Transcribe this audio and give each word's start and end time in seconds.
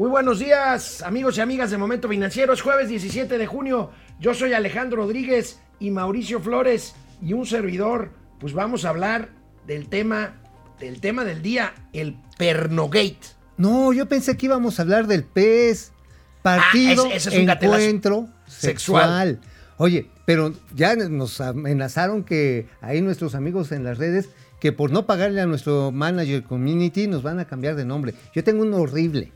Muy 0.00 0.08
buenos 0.08 0.38
días, 0.38 1.02
amigos 1.02 1.36
y 1.36 1.42
amigas 1.42 1.70
de 1.70 1.76
Momento 1.76 2.08
Financiero. 2.08 2.54
Es 2.54 2.62
jueves 2.62 2.88
17 2.88 3.36
de 3.36 3.46
junio. 3.46 3.90
Yo 4.18 4.32
soy 4.32 4.54
Alejandro 4.54 5.02
Rodríguez 5.02 5.60
y 5.78 5.90
Mauricio 5.90 6.40
Flores 6.40 6.94
y 7.20 7.34
un 7.34 7.44
servidor. 7.44 8.08
Pues 8.38 8.54
vamos 8.54 8.86
a 8.86 8.88
hablar 8.88 9.28
del 9.66 9.90
tema, 9.90 10.40
del 10.80 11.02
tema 11.02 11.22
del 11.24 11.42
día, 11.42 11.74
el 11.92 12.16
Pernogate. 12.38 13.18
No, 13.58 13.92
yo 13.92 14.06
pensé 14.06 14.38
que 14.38 14.46
íbamos 14.46 14.78
a 14.78 14.84
hablar 14.84 15.06
del 15.06 15.22
pez. 15.22 15.92
Partido, 16.40 17.04
Ah, 17.04 17.08
ese- 17.08 17.16
ese 17.28 17.28
es 17.28 17.42
un 17.44 17.50
encuentro 17.50 18.26
sexual. 18.46 19.36
sexual. 19.36 19.40
Oye, 19.76 20.06
pero 20.24 20.54
ya 20.74 20.96
nos 20.96 21.42
amenazaron 21.42 22.24
que 22.24 22.68
ahí 22.80 23.02
nuestros 23.02 23.34
amigos 23.34 23.70
en 23.70 23.84
las 23.84 23.98
redes 23.98 24.30
que 24.60 24.72
por 24.72 24.92
no 24.92 25.04
pagarle 25.04 25.42
a 25.42 25.46
nuestro 25.46 25.92
manager 25.92 26.42
community 26.44 27.06
nos 27.06 27.22
van 27.22 27.38
a 27.38 27.44
cambiar 27.44 27.76
de 27.76 27.84
nombre. 27.84 28.14
Yo 28.34 28.42
tengo 28.42 28.62
un 28.62 28.72
horrible 28.72 29.32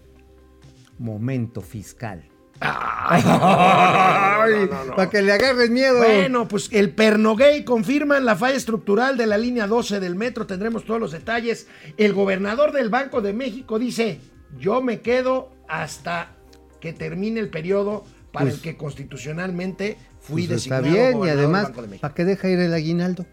momento 0.98 1.60
fiscal. 1.60 2.24
Ay, 2.60 3.22
Ay, 3.26 4.66
no, 4.70 4.76
no, 4.76 4.84
no. 4.86 4.96
Para 4.96 5.10
que 5.10 5.22
le 5.22 5.32
agarren 5.32 5.72
miedo. 5.72 5.98
Bueno, 5.98 6.46
pues 6.48 6.68
el 6.72 6.90
Pernogate 6.90 7.64
confirman 7.64 8.24
la 8.24 8.36
falla 8.36 8.56
estructural 8.56 9.16
de 9.16 9.26
la 9.26 9.36
línea 9.38 9.66
12 9.66 10.00
del 10.00 10.14
metro. 10.14 10.46
Tendremos 10.46 10.84
todos 10.84 11.00
los 11.00 11.12
detalles. 11.12 11.66
El 11.96 12.12
gobernador 12.12 12.72
del 12.72 12.88
Banco 12.90 13.20
de 13.20 13.32
México 13.32 13.78
dice: 13.78 14.20
Yo 14.58 14.80
me 14.82 15.00
quedo 15.00 15.50
hasta 15.68 16.30
que 16.80 16.92
termine 16.92 17.40
el 17.40 17.50
periodo 17.50 18.04
para 18.32 18.44
Pues- 18.46 18.54
el 18.56 18.60
que 18.62 18.76
constitucionalmente 18.76 19.96
fui 20.20 20.46
Pues 20.46 20.62
está 20.64 20.80
designado 20.80 21.18
bien 21.18 21.26
y 21.26 21.30
además. 21.30 21.72
¿para 22.00 22.14
qué 22.14 22.24
deja 22.24 22.48
ir 22.48 22.58
el 22.60 22.72
aguinaldo? 22.72 23.26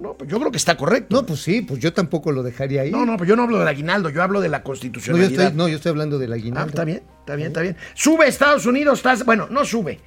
No, 0.00 0.14
pues 0.14 0.30
yo 0.30 0.38
creo 0.38 0.50
que 0.50 0.56
está 0.56 0.76
correcto. 0.76 1.14
No, 1.14 1.26
pues 1.26 1.40
sí, 1.40 1.60
pues 1.62 1.78
yo 1.80 1.92
tampoco 1.92 2.32
lo 2.32 2.42
dejaría 2.42 2.82
ahí. 2.82 2.90
No, 2.90 3.04
no, 3.04 3.16
pues 3.16 3.28
yo 3.28 3.36
no 3.36 3.42
hablo 3.42 3.58
del 3.58 3.68
aguinaldo, 3.68 4.08
yo 4.10 4.22
hablo 4.22 4.40
de 4.40 4.48
la 4.48 4.58
No, 4.58 4.62
yo 4.62 4.66
constitucionalidad. 4.66 5.30
estoy, 5.46 5.56
no, 5.56 5.68
yo 5.68 5.76
estoy 5.76 5.90
hablando 5.90 6.18
del 6.18 6.32
Ah, 6.32 6.36
aguinaldo. 6.36 6.68
está 6.70 6.84
bien, 6.84 7.02
está 7.20 7.36
bien, 7.36 7.48
está 7.48 7.60
bien. 7.60 7.76
Sube 7.94 8.26
Estados 8.26 8.66
Unidos, 8.66 9.02
tasa, 9.02 9.24
bueno, 9.24 9.46
no 9.50 9.64
sube. 9.64 10.00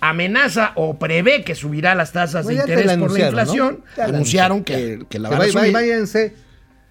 Amenaza 0.00 0.72
o 0.76 0.98
prevé 0.98 1.44
que 1.44 1.54
subirá 1.54 1.94
las 1.94 2.12
tasas 2.12 2.44
Bueno, 2.44 2.64
de 2.64 2.72
interés 2.72 2.96
por 2.96 3.10
la 3.12 3.26
inflación. 3.26 3.84
Anunciaron 4.02 4.64
que, 4.64 5.04
que 5.10 5.18
la 5.18 5.28
van 5.28 5.42
a 5.42 5.48
subir. 5.48 5.72
váyanse 5.72 6.34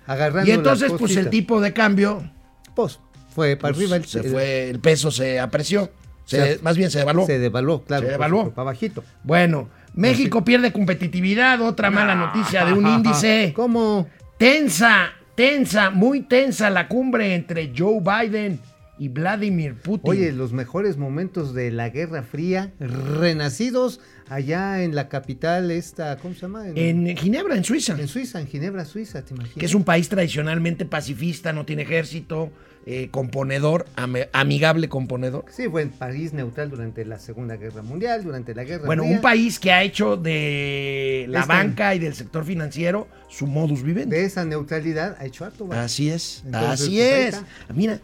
agarrando 0.06 0.50
Y 0.50 0.54
entonces, 0.54 0.92
pues 0.98 1.16
el 1.18 1.30
tipo 1.30 1.60
de 1.60 1.74
cambio 1.74 2.30
Pues, 2.76 3.00
fue 3.34 3.56
para 3.56 3.74
pues, 3.74 3.84
arriba. 3.92 3.96
el- 3.98 4.06
se 4.06 4.20
el- 4.20 4.30
fue, 4.32 4.70
el 4.70 4.80
peso 4.80 5.10
se 5.10 5.40
apreció. 5.40 5.92
Se- 6.26 6.58
Se- 6.58 6.62
más 6.62 6.78
bien 6.78 6.92
se 6.92 7.00
devaluó. 7.00 7.26
Se 7.26 7.40
devaluó, 7.40 7.84
claro. 7.84 8.06
Se 8.06 8.12
devaluó. 8.12 8.52
Para 8.52 8.66
bajito. 8.66 9.04
Bueno, 9.24 9.70
México 10.00 10.46
pierde 10.46 10.72
competitividad, 10.72 11.62
otra 11.62 11.92
mala 11.92 12.16
noticia 12.16 12.66
de 12.66 12.74
un 12.74 12.88
índice. 12.88 13.52
¿Cómo? 13.56 14.08
Tensa, 14.38 15.12
tensa, 15.36 15.90
muy 15.90 16.22
tensa 16.22 16.70
la 16.70 16.88
cumbre 16.88 17.36
entre 17.36 17.74
Joe 17.78 18.00
Biden 18.00 18.60
y 18.98 19.10
Vladimir 19.10 19.76
Putin. 19.76 20.10
Oye, 20.10 20.32
los 20.32 20.54
mejores 20.54 20.98
momentos 20.98 21.54
de 21.54 21.72
la 21.72 21.90
Guerra 21.90 22.24
Fría, 22.24 22.72
renacidos 22.80 24.00
allá 24.30 24.84
en 24.84 24.96
la 24.96 25.10
capital 25.10 25.72
esta, 25.72 26.18
¿cómo 26.18 26.34
se 26.34 26.42
llama? 26.42 26.66
en 26.68 27.16
Ginebra, 27.18 27.56
en 27.56 27.64
Suiza. 27.64 27.94
en 28.00 28.08
Suiza, 28.08 28.40
en 28.40 28.48
Ginebra, 28.48 28.86
Suiza, 28.86 29.24
¿te 29.24 29.34
imaginas? 29.34 29.58
que 29.58 29.66
es 29.66 29.74
un 29.76 29.84
país 29.84 30.08
tradicionalmente 30.10 30.86
pacifista, 30.86 31.52
no 31.54 31.66
tiene 31.66 31.82
ejército, 31.84 32.52
eh, 32.86 33.10
componedor, 33.12 33.86
ame- 33.98 34.30
amigable 34.34 34.88
componedor. 34.90 35.46
Sí, 35.52 35.68
fue 35.70 35.82
en 35.82 35.90
París 35.90 36.34
neutral 36.34 36.70
durante 36.70 37.04
la 37.06 37.20
Segunda 37.20 37.58
Guerra 37.58 37.82
Mundial, 37.82 38.24
durante 38.24 38.56
la 38.56 38.64
Guerra 38.64 38.86
Bueno, 38.86 39.04
un 39.04 39.20
país 39.22 39.60
que 39.60 39.72
ha 39.72 39.84
hecho 39.84 40.16
de 40.16 41.26
la 41.28 41.42
Este- 41.42 41.54
banca 41.54 41.94
y 41.96 42.00
del 42.00 42.16
sector 42.16 42.46
financiero 42.46 43.08
su 43.28 43.48
modus 43.48 43.84
vivendi. 43.84 44.16
De 44.16 44.24
esa 44.26 44.46
neutralidad 44.46 45.18
ha 45.20 45.26
hecho 45.26 45.46
harto. 45.46 45.68
¿va? 45.68 45.84
Así 45.84 46.10
es, 46.10 46.42
Entonces, 46.46 46.70
así 46.88 46.98
pues, 46.98 47.36
es. 47.36 47.42
Mira, 47.76 48.00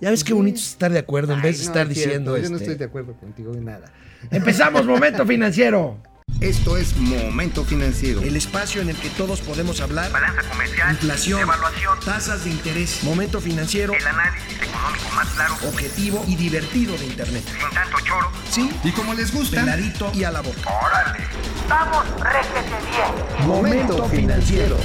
ya 0.00 0.10
ves 0.10 0.24
qué 0.24 0.32
bonito 0.32 0.58
es 0.58 0.68
estar 0.68 0.90
de 0.92 0.98
acuerdo 0.98 1.34
en 1.34 1.42
vez 1.42 1.58
de 1.58 1.64
no, 1.64 1.70
estar 1.70 1.88
diciendo 1.88 2.36
Yo 2.36 2.48
no 2.50 2.56
este, 2.56 2.64
estoy 2.64 2.74
de 2.78 2.84
acuerdo 2.84 3.14
contigo 3.14 3.54
en 3.54 3.64
nada. 3.64 3.92
Empezamos 4.30 4.86
Momento 4.86 5.26
Financiero, 5.26 5.98
Esto 6.40 6.76
es 6.76 6.96
Momento 6.96 7.64
Financiero. 7.64 8.20
el 8.22 8.36
espacio 8.36 8.80
en 8.82 8.90
el 8.90 8.96
que 8.96 9.08
todos 9.10 9.40
podemos 9.40 9.80
hablar. 9.80 10.10
balanza 10.12 10.42
comercial, 10.48 10.90
Inflación, 10.92 11.40
evaluación, 11.40 11.98
tasas 12.04 12.44
de 12.44 12.50
interés, 12.50 13.02
Momento 13.02 13.40
Financiero, 13.40 13.92
el 13.94 14.06
análisis 14.06 14.56
económico 14.62 15.08
más 15.14 15.28
claro, 15.28 15.54
objetivo 15.68 16.24
y 16.28 16.36
divertido 16.36 16.96
de 16.96 17.06
Internet. 17.06 17.42
sin 17.44 17.74
tanto 17.74 17.96
choro. 18.04 18.30
Sí, 18.50 18.70
Y 18.84 18.92
como 18.92 19.14
les 19.14 19.32
gusta, 19.34 19.60
peladito 19.60 20.10
y 20.14 20.24
a 20.24 20.30
la 20.30 20.40
boca. 20.40 20.60
¡Órale! 20.84 21.24
¡Vamos, 21.68 22.04
réjete 22.20 22.76
bien! 22.90 23.46
Momento 23.48 24.04
Financiero. 24.08 24.76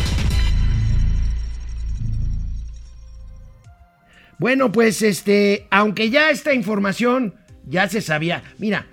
Bueno, 4.38 4.72
pues 4.72 5.02
este, 5.02 5.68
aunque 5.72 6.10
ya 6.10 6.30
esta 6.30 6.54
información 6.54 7.36
ya 7.68 7.88
se 7.88 8.02
sabía, 8.02 8.44
mira, 8.58 8.88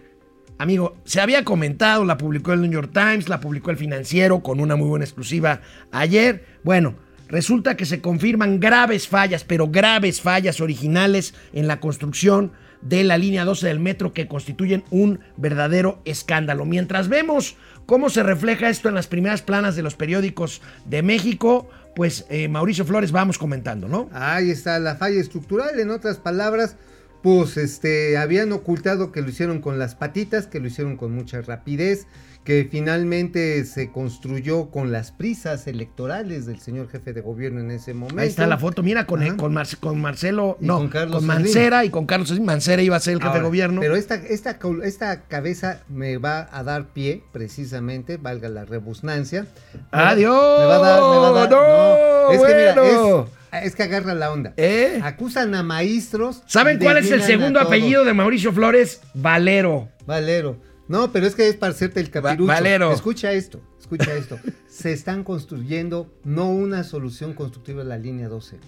amigo, 0.58 0.96
se 1.04 1.20
había 1.20 1.44
comentado, 1.44 2.04
la 2.04 2.16
publicó 2.16 2.52
el 2.52 2.60
New 2.60 2.70
York 2.70 2.90
Times, 2.92 3.28
la 3.28 3.40
publicó 3.40 3.70
el 3.70 3.76
Financiero 3.76 4.40
con 4.40 4.60
una 4.60 4.76
muy 4.76 4.88
buena 4.88 5.04
exclusiva 5.04 5.60
ayer. 5.90 6.44
Bueno, 6.62 6.94
resulta 7.28 7.76
que 7.76 7.86
se 7.86 8.00
confirman 8.00 8.60
graves 8.60 9.08
fallas, 9.08 9.42
pero 9.42 9.68
graves 9.68 10.20
fallas 10.20 10.60
originales 10.60 11.34
en 11.52 11.66
la 11.66 11.80
construcción 11.80 12.52
de 12.82 13.04
la 13.04 13.16
línea 13.16 13.44
12 13.44 13.66
del 13.66 13.80
metro 13.80 14.12
que 14.12 14.26
constituyen 14.26 14.84
un 14.90 15.20
verdadero 15.36 16.02
escándalo. 16.04 16.64
Mientras 16.64 17.08
vemos 17.08 17.56
cómo 17.86 18.10
se 18.10 18.22
refleja 18.22 18.68
esto 18.68 18.88
en 18.88 18.94
las 18.94 19.06
primeras 19.06 19.42
planas 19.42 19.76
de 19.76 19.82
los 19.82 19.94
periódicos 19.94 20.62
de 20.84 21.02
México, 21.02 21.70
pues 21.94 22.26
eh, 22.28 22.48
Mauricio 22.48 22.84
Flores 22.84 23.12
vamos 23.12 23.38
comentando, 23.38 23.88
¿no? 23.88 24.08
Ahí 24.12 24.50
está 24.50 24.78
la 24.78 24.96
falla 24.96 25.20
estructural, 25.20 25.78
en 25.78 25.90
otras 25.90 26.18
palabras, 26.18 26.76
pues 27.22 27.56
este 27.56 28.16
habían 28.16 28.52
ocultado 28.52 29.12
que 29.12 29.22
lo 29.22 29.28
hicieron 29.28 29.60
con 29.60 29.78
las 29.78 29.94
patitas, 29.94 30.46
que 30.46 30.60
lo 30.60 30.66
hicieron 30.66 30.96
con 30.96 31.12
mucha 31.12 31.40
rapidez, 31.42 32.06
que 32.44 32.66
finalmente 32.68 33.64
se 33.64 33.92
construyó 33.92 34.70
con 34.70 34.90
las 34.90 35.12
prisas 35.12 35.66
electorales 35.68 36.44
del 36.44 36.58
señor 36.58 36.88
jefe 36.90 37.12
de 37.12 37.20
gobierno 37.20 37.60
en 37.60 37.70
ese 37.70 37.94
momento. 37.94 38.20
Ahí 38.20 38.28
está 38.28 38.48
la 38.48 38.58
foto, 38.58 38.82
mira, 38.82 39.06
con, 39.06 39.24
con, 39.36 39.52
Marce- 39.54 39.78
con 39.78 40.00
Marcelo, 40.00 40.58
Y 40.60 40.66
no, 40.66 40.74
con 40.78 40.82
con, 40.84 40.90
Carlos 40.90 41.18
Slim. 41.22 41.26
Mancera 41.28 41.84
y 41.84 41.90
con 41.90 42.06
Carlos 42.06 42.28
Slim. 42.30 42.44
Mancera 42.44 42.82
iba 42.82 42.96
a 42.96 43.00
ser 43.00 43.12
el 43.14 43.18
jefe 43.20 43.28
Ahora, 43.28 43.40
de 43.40 43.46
gobierno. 43.46 43.80
Pero 43.80 43.94
esta, 43.94 44.16
esta, 44.16 44.58
esta 44.82 45.22
cabeza 45.22 45.82
me 45.88 46.16
va 46.18 46.48
a 46.50 46.64
dar 46.64 46.86
pie, 46.92 47.22
precisamente, 47.32 48.16
valga 48.16 48.48
la 48.48 48.64
rebusnancia. 48.64 49.46
¡Adiós! 49.92 50.58
Me 50.60 50.66
va 50.66 50.76
a 50.76 50.78
dar, 50.80 51.00
me 51.00 51.16
va 51.18 51.28
a 51.28 51.32
dar. 51.46 51.50
¡No! 51.50 52.32
es 52.32 52.40
que 52.42 52.54
mira, 52.54 52.74
bueno. 52.74 53.28
es, 53.52 53.66
es 53.66 53.76
que 53.76 53.82
agarra 53.84 54.14
la 54.14 54.32
onda. 54.32 54.52
¿Eh? 54.56 54.98
Acusan 55.04 55.54
a 55.54 55.62
maestros. 55.62 56.42
¿Saben 56.46 56.78
cuál 56.80 56.96
es 56.98 57.10
el 57.12 57.22
segundo 57.22 57.60
apellido 57.60 58.04
de 58.04 58.14
Mauricio 58.14 58.52
Flores? 58.52 59.00
Valero. 59.14 59.88
Valero. 60.06 60.56
No, 60.88 61.12
pero 61.12 61.26
es 61.26 61.34
que 61.34 61.48
es 61.48 61.56
para 61.56 61.72
hacerte 61.72 62.00
el 62.00 62.10
capirucho. 62.10 62.46
Valero. 62.46 62.92
Escucha 62.92 63.32
esto, 63.32 63.60
escucha 63.80 64.14
esto. 64.14 64.38
Se 64.68 64.92
están 64.92 65.24
construyendo 65.24 66.12
no 66.24 66.50
una 66.50 66.84
solución 66.84 67.34
constructiva 67.34 67.82
de 67.82 67.88
la 67.88 67.98
línea 67.98 68.28
12. 68.28 68.58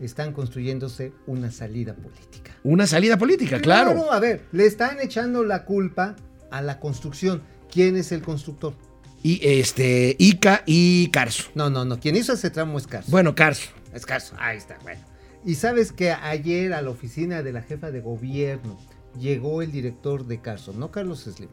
Están 0.00 0.32
construyéndose 0.32 1.12
una 1.26 1.50
salida 1.50 1.94
política. 1.94 2.52
Una 2.64 2.86
salida 2.86 3.16
política, 3.16 3.60
claro. 3.60 4.12
a 4.12 4.20
ver, 4.20 4.44
le 4.52 4.66
están 4.66 5.00
echando 5.00 5.44
la 5.44 5.64
culpa 5.64 6.16
a 6.50 6.62
la 6.62 6.80
construcción. 6.80 7.42
¿Quién 7.70 7.96
es 7.96 8.12
el 8.12 8.22
constructor? 8.22 8.74
Y 9.22 9.40
este, 9.42 10.16
Ica 10.18 10.62
y 10.66 11.08
Carso. 11.08 11.50
No, 11.54 11.70
no, 11.70 11.84
no. 11.84 11.98
Quien 11.98 12.14
hizo 12.14 12.34
ese 12.34 12.50
tramo 12.50 12.76
es 12.76 12.86
Carso. 12.86 13.10
Bueno, 13.10 13.34
Carso. 13.34 13.70
Es 13.94 14.04
Carso. 14.04 14.34
Ahí 14.38 14.58
está, 14.58 14.78
bueno. 14.82 15.00
Y 15.44 15.54
sabes 15.56 15.92
que 15.92 16.10
ayer 16.10 16.72
a 16.72 16.82
la 16.82 16.90
oficina 16.90 17.42
de 17.42 17.52
la 17.52 17.62
jefa 17.62 17.90
de 17.90 18.00
gobierno 18.00 18.78
llegó 19.18 19.62
el 19.62 19.72
director 19.72 20.26
de 20.26 20.40
Carso, 20.40 20.72
no 20.72 20.90
Carlos 20.90 21.20
Slim. 21.24 21.48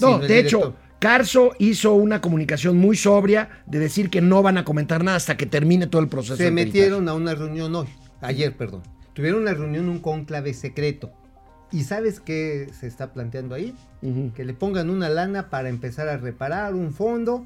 No, 0.00 0.18
de 0.18 0.38
hecho. 0.38 0.74
Carso 0.98 1.52
hizo 1.58 1.92
una 1.92 2.22
comunicación 2.22 2.78
muy 2.78 2.96
sobria 2.96 3.62
de 3.66 3.78
decir 3.78 4.08
que 4.08 4.22
no 4.22 4.42
van 4.42 4.56
a 4.56 4.64
comentar 4.64 5.04
nada 5.04 5.18
hasta 5.18 5.36
que 5.36 5.44
termine 5.44 5.86
todo 5.86 6.00
el 6.00 6.08
proceso. 6.08 6.36
se 6.36 6.50
metieron 6.50 7.10
a 7.10 7.14
una 7.14 7.34
reunión 7.34 7.74
hoy, 7.74 7.88
ayer, 8.22 8.56
perdón. 8.56 8.82
Tuvieron 9.12 9.42
una 9.42 9.52
reunión, 9.52 9.90
un 9.90 9.98
cónclave 9.98 10.54
secreto. 10.54 11.12
¿Y 11.70 11.84
sabes 11.84 12.20
qué 12.20 12.70
se 12.78 12.86
está 12.86 13.12
planteando 13.12 13.54
ahí? 13.54 13.74
Que 14.34 14.44
le 14.44 14.54
pongan 14.54 14.88
una 14.88 15.08
lana 15.08 15.50
para 15.50 15.68
empezar 15.68 16.08
a 16.08 16.16
reparar 16.16 16.74
un 16.74 16.92
fondo 16.92 17.44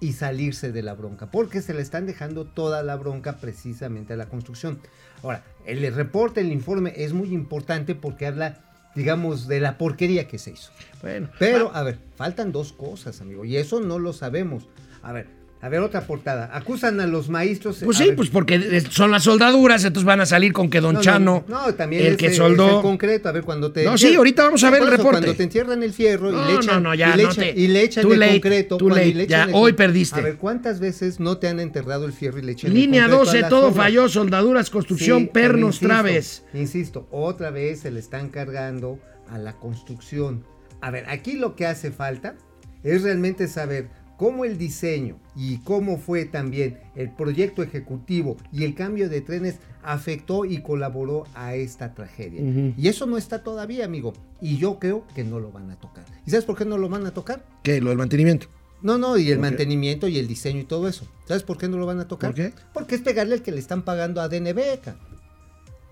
y 0.00 0.12
salirse 0.12 0.72
de 0.72 0.82
la 0.82 0.94
bronca, 0.94 1.30
porque 1.30 1.60
se 1.60 1.74
le 1.74 1.82
están 1.82 2.06
dejando 2.06 2.46
toda 2.46 2.82
la 2.82 2.96
bronca 2.96 3.38
precisamente 3.38 4.14
a 4.14 4.16
la 4.16 4.26
construcción. 4.26 4.80
Ahora, 5.22 5.44
el 5.66 5.92
reporte, 5.94 6.40
el 6.40 6.52
informe 6.52 6.92
es 6.96 7.12
muy 7.12 7.32
importante 7.34 7.94
porque 7.94 8.26
habla, 8.26 8.67
digamos, 8.94 9.46
de 9.48 9.60
la 9.60 9.78
porquería 9.78 10.26
que 10.26 10.38
se 10.38 10.52
hizo. 10.52 10.70
Bueno, 11.02 11.28
Pero, 11.38 11.70
a 11.74 11.82
ver, 11.82 11.98
faltan 12.16 12.52
dos 12.52 12.72
cosas, 12.72 13.20
amigo, 13.20 13.44
y 13.44 13.56
eso 13.56 13.80
no 13.80 13.98
lo 13.98 14.12
sabemos. 14.12 14.68
A 15.02 15.12
ver, 15.12 15.28
A 15.60 15.68
ver, 15.68 15.80
otra 15.80 16.02
portada. 16.06 16.50
Acusan 16.56 17.00
a 17.00 17.06
los 17.08 17.28
maestros. 17.28 17.78
Pues 17.84 17.96
sí, 17.96 18.06
ver, 18.06 18.14
pues 18.16 18.30
porque 18.30 18.80
son 18.90 19.10
las 19.10 19.24
soldaduras, 19.24 19.84
entonces 19.84 20.06
van 20.06 20.20
a 20.20 20.26
salir 20.26 20.52
con 20.52 20.70
que 20.70 20.80
Don 20.80 20.92
no, 20.94 21.00
no, 21.00 21.04
Chano, 21.04 21.44
No, 21.48 21.74
también 21.74 22.06
el 22.06 22.12
es, 22.12 22.16
que 22.16 22.26
es 22.26 22.36
soldó. 22.36 22.76
el 22.76 22.82
concreto. 22.82 23.28
A 23.28 23.32
ver, 23.32 23.42
cuando 23.42 23.72
te. 23.72 23.84
No, 23.84 23.98
sí, 23.98 24.14
ahorita 24.14 24.44
vamos 24.44 24.62
a 24.62 24.70
ver 24.70 24.82
el 24.82 24.88
reporte. 24.90 25.10
Cuando 25.18 25.34
te 25.34 25.42
entierran 25.42 25.82
el 25.82 25.92
fierro 25.92 26.30
No, 26.30 26.44
y 26.44 26.52
le 26.52 26.54
echan. 26.60 26.66
no, 26.82 26.90
no, 26.90 26.94
ya, 26.94 27.12
y 27.12 27.16
le 27.16 27.22
echan, 27.24 27.34
te- 27.36 27.60
y 27.60 27.66
le 27.66 27.82
echan 27.82 28.02
too 28.04 28.12
el 28.12 28.20
late, 28.20 28.32
concreto. 28.34 28.78
late, 28.88 29.14
le 29.14 29.26
ya, 29.26 29.44
el 29.44 29.50
hoy 29.52 29.72
perdiste. 29.72 30.20
A 30.20 30.22
ver, 30.22 30.36
¿cuántas 30.36 30.78
veces 30.78 31.18
no 31.18 31.38
te 31.38 31.48
han 31.48 31.58
enterrado 31.58 32.06
el 32.06 32.12
fierro 32.12 32.38
y 32.38 32.42
le 32.42 32.52
echan 32.52 32.72
Línea 32.72 33.06
el 33.06 33.10
concreto 33.10 33.22
a 33.22 33.24
12, 33.32 33.40
las 33.40 33.50
todo 33.50 33.62
obras? 33.66 33.76
falló, 33.76 34.08
soldaduras, 34.08 34.70
construcción, 34.70 35.22
Sí, 35.22 35.30
pernos, 35.32 35.68
insisto, 35.74 35.86
traves. 35.88 36.44
Insisto, 36.54 37.08
otra 37.10 37.50
vez 37.50 37.80
se 37.80 37.90
le 37.90 37.98
están 37.98 38.28
cargando 38.28 39.00
a 39.28 39.38
la 39.38 39.54
construcción. 39.54 40.44
A 40.80 40.92
ver, 40.92 41.04
aquí 41.08 41.32
lo 41.32 41.56
que 41.56 41.66
hace 41.66 41.90
falta 41.90 42.36
es 42.84 43.02
realmente 43.02 43.48
saber 43.48 43.88
cómo 44.18 44.44
el 44.44 44.58
diseño 44.58 45.18
y 45.34 45.58
cómo 45.58 45.96
fue 45.96 46.26
también 46.26 46.80
el 46.96 47.10
proyecto 47.10 47.62
ejecutivo 47.62 48.36
y 48.52 48.64
el 48.64 48.74
cambio 48.74 49.08
de 49.08 49.22
trenes 49.22 49.60
afectó 49.82 50.44
y 50.44 50.60
colaboró 50.60 51.24
a 51.34 51.54
esta 51.54 51.94
tragedia. 51.94 52.74
Y 52.76 52.88
eso 52.88 53.06
no 53.06 53.16
está 53.16 53.42
todavía, 53.42 53.86
amigo. 53.86 54.12
Y 54.42 54.58
yo 54.58 54.78
creo 54.78 55.06
que 55.14 55.24
no 55.24 55.38
lo 55.38 55.52
van 55.52 55.70
a 55.70 55.76
tocar. 55.76 56.04
¿Y 56.26 56.30
sabes 56.30 56.44
por 56.44 56.58
qué 56.58 56.64
no 56.64 56.76
lo 56.76 56.88
van 56.88 57.06
a 57.06 57.14
tocar? 57.14 57.46
¿Qué? 57.62 57.80
Lo 57.80 57.90
del 57.90 57.98
mantenimiento. 57.98 58.48
No, 58.82 58.98
no, 58.98 59.16
y 59.16 59.30
el 59.30 59.38
mantenimiento 59.38 60.08
y 60.08 60.18
el 60.18 60.28
diseño 60.28 60.60
y 60.60 60.64
todo 60.64 60.88
eso. 60.88 61.06
¿Sabes 61.24 61.44
por 61.44 61.56
qué 61.56 61.68
no 61.68 61.78
lo 61.78 61.86
van 61.86 62.00
a 62.00 62.08
tocar? 62.08 62.30
¿Por 62.30 62.36
qué? 62.36 62.52
Porque 62.74 62.96
es 62.96 63.00
pegarle 63.00 63.34
al 63.34 63.42
que 63.42 63.52
le 63.52 63.58
están 63.58 63.82
pagando 63.82 64.20
a 64.20 64.28
DNB. 64.28 64.58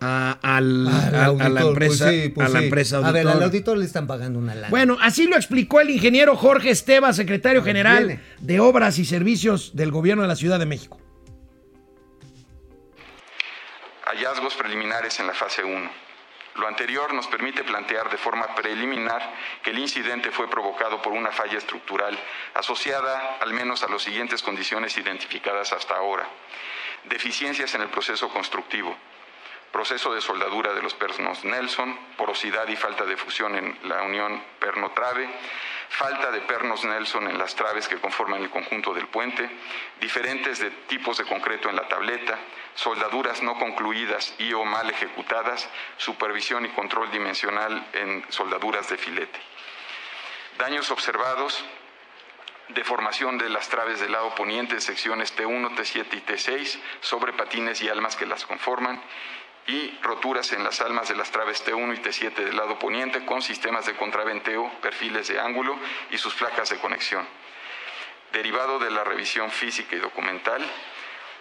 A, 0.00 0.38
al- 0.42 0.86
Al 0.88 0.94
a- 0.94 1.06
a 1.06 1.10
la 1.10 1.24
auditor, 1.26 1.68
empresa, 1.68 2.04
pues 2.06 2.22
sí, 2.22 2.28
pues 2.28 2.46
a 2.46 2.50
la 2.50 2.58
sí. 2.58 2.64
empresa 2.66 2.98
A 2.98 3.12
ver, 3.12 3.26
al 3.28 3.42
auditor 3.42 3.78
le 3.78 3.86
están 3.86 4.06
pagando 4.06 4.38
una 4.38 4.54
lana. 4.54 4.68
Bueno, 4.68 4.98
así 5.00 5.26
lo 5.26 5.36
explicó 5.36 5.80
el 5.80 5.88
ingeniero 5.90 6.36
Jorge 6.36 6.68
Esteba, 6.70 7.12
secretario 7.14 7.62
general 7.64 8.06
viene. 8.08 8.22
de 8.40 8.60
Obras 8.60 8.98
y 8.98 9.04
Servicios 9.06 9.74
del 9.74 9.90
Gobierno 9.90 10.22
de 10.22 10.28
la 10.28 10.36
Ciudad 10.36 10.58
de 10.58 10.66
México. 10.66 11.00
hallazgos 14.04 14.54
preliminares 14.54 15.18
en 15.20 15.26
la 15.26 15.34
fase 15.34 15.64
1. 15.64 15.90
Lo 16.56 16.68
anterior 16.68 17.12
nos 17.12 17.26
permite 17.26 17.64
plantear 17.64 18.08
de 18.10 18.16
forma 18.16 18.54
preliminar 18.54 19.20
que 19.62 19.70
el 19.70 19.78
incidente 19.78 20.30
fue 20.30 20.48
provocado 20.48 21.02
por 21.02 21.12
una 21.12 21.30
falla 21.32 21.58
estructural 21.58 22.16
asociada 22.54 23.36
al 23.42 23.52
menos 23.52 23.82
a 23.82 23.88
las 23.88 24.02
siguientes 24.02 24.42
condiciones 24.42 24.96
identificadas 24.96 25.72
hasta 25.72 25.94
ahora. 25.96 26.26
Deficiencias 27.10 27.74
en 27.74 27.82
el 27.82 27.88
proceso 27.88 28.28
constructivo, 28.30 28.96
proceso 29.76 30.14
de 30.14 30.22
soldadura 30.22 30.72
de 30.72 30.80
los 30.80 30.94
pernos 30.94 31.44
Nelson, 31.44 31.98
porosidad 32.16 32.66
y 32.66 32.76
falta 32.76 33.04
de 33.04 33.14
fusión 33.18 33.54
en 33.56 33.78
la 33.82 34.04
unión 34.04 34.42
perno-trave, 34.58 35.28
falta 35.90 36.30
de 36.30 36.40
pernos 36.40 36.82
Nelson 36.82 37.28
en 37.28 37.36
las 37.36 37.54
traves 37.54 37.86
que 37.86 38.00
conforman 38.00 38.42
el 38.42 38.48
conjunto 38.48 38.94
del 38.94 39.06
puente, 39.08 39.46
diferentes 40.00 40.60
de 40.60 40.70
tipos 40.70 41.18
de 41.18 41.26
concreto 41.26 41.68
en 41.68 41.76
la 41.76 41.86
tableta, 41.88 42.38
soldaduras 42.74 43.42
no 43.42 43.58
concluidas 43.58 44.34
y 44.38 44.54
o 44.54 44.64
mal 44.64 44.88
ejecutadas, 44.88 45.68
supervisión 45.98 46.64
y 46.64 46.70
control 46.70 47.10
dimensional 47.10 47.86
en 47.92 48.24
soldaduras 48.30 48.88
de 48.88 48.96
filete. 48.96 49.38
Daños 50.56 50.90
observados, 50.90 51.62
deformación 52.68 53.36
de 53.36 53.50
las 53.50 53.68
traves 53.68 54.00
del 54.00 54.12
lado 54.12 54.34
poniente, 54.34 54.80
secciones 54.80 55.36
T1, 55.36 55.76
T7 55.76 56.06
y 56.12 56.20
T6, 56.22 56.80
sobre 57.00 57.34
patines 57.34 57.82
y 57.82 57.90
almas 57.90 58.16
que 58.16 58.24
las 58.24 58.46
conforman, 58.46 59.02
y 59.66 59.90
roturas 60.02 60.52
en 60.52 60.62
las 60.62 60.80
almas 60.80 61.08
de 61.08 61.16
las 61.16 61.30
traves 61.30 61.64
T1 61.64 61.94
y 61.96 62.00
T7 62.00 62.34
del 62.34 62.56
lado 62.56 62.78
poniente 62.78 63.24
con 63.24 63.42
sistemas 63.42 63.86
de 63.86 63.96
contraventeo, 63.96 64.70
perfiles 64.80 65.28
de 65.28 65.40
ángulo 65.40 65.76
y 66.10 66.18
sus 66.18 66.34
placas 66.34 66.68
de 66.70 66.78
conexión. 66.78 67.26
Derivado 68.32 68.78
de 68.78 68.90
la 68.90 69.02
revisión 69.02 69.50
física 69.50 69.96
y 69.96 69.98
documental, 69.98 70.62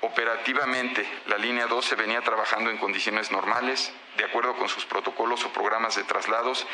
operativamente 0.01 1.07
la 1.27 1.37
línea 1.37 1.67
12 1.67 1.95
venía 1.95 2.21
trabajando 2.21 2.69
en 2.69 2.77
condiciones 2.77 3.31
normales, 3.31 3.93
de 4.17 4.25
acuerdo 4.25 4.55
con 4.55 4.69
sus 4.69 4.85
protocolos 4.85 5.43
o 5.45 5.53
programas 5.53 5.95
de 5.95 6.03
traslados 6.03 6.65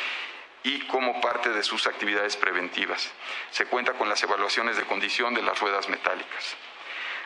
y 0.64 0.80
como 0.88 1.20
parte 1.22 1.50
de 1.50 1.64
sus 1.64 1.88
actividades 1.88 2.38
preventivas. 2.38 3.12
Se 3.52 3.66
cuenta 3.66 3.94
con 3.94 4.10
las 4.10 4.22
evaluaciones 4.24 4.78
de 4.78 4.84
condición 4.84 5.34
de 5.34 5.42
las 5.42 5.60
ruedas 5.60 5.90
metálicas. 5.90 6.56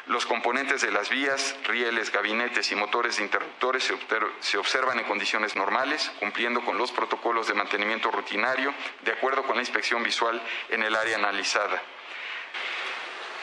Los 0.07 0.28
componentes 0.28 0.81
de 0.81 0.92
las 0.92 1.10
vías, 1.10 1.56
rieles, 1.63 2.12
gabinetes 2.12 2.72
y 2.72 2.75
motores 2.75 3.18
de 3.18 3.24
interruptores 3.24 3.92
se, 4.40 4.57
observan 4.57 5.00
en 5.00 5.06
condiciones 5.06 5.56
normales, 5.56 6.12
cumpliendo 6.19 6.63
con 6.63 6.78
los 6.78 6.92
protocolos 6.92 7.48
de 7.48 7.56
mantenimiento 7.56 8.12
rutinario, 8.12 8.72
de 9.04 9.13
acuerdo 9.13 9.42
con 9.44 9.56
la 9.56 9.63
inspección 9.63 10.04
visual 10.04 10.40
en 10.69 10.84
el 10.84 10.96
área 10.96 11.18
analizada. 11.18 11.81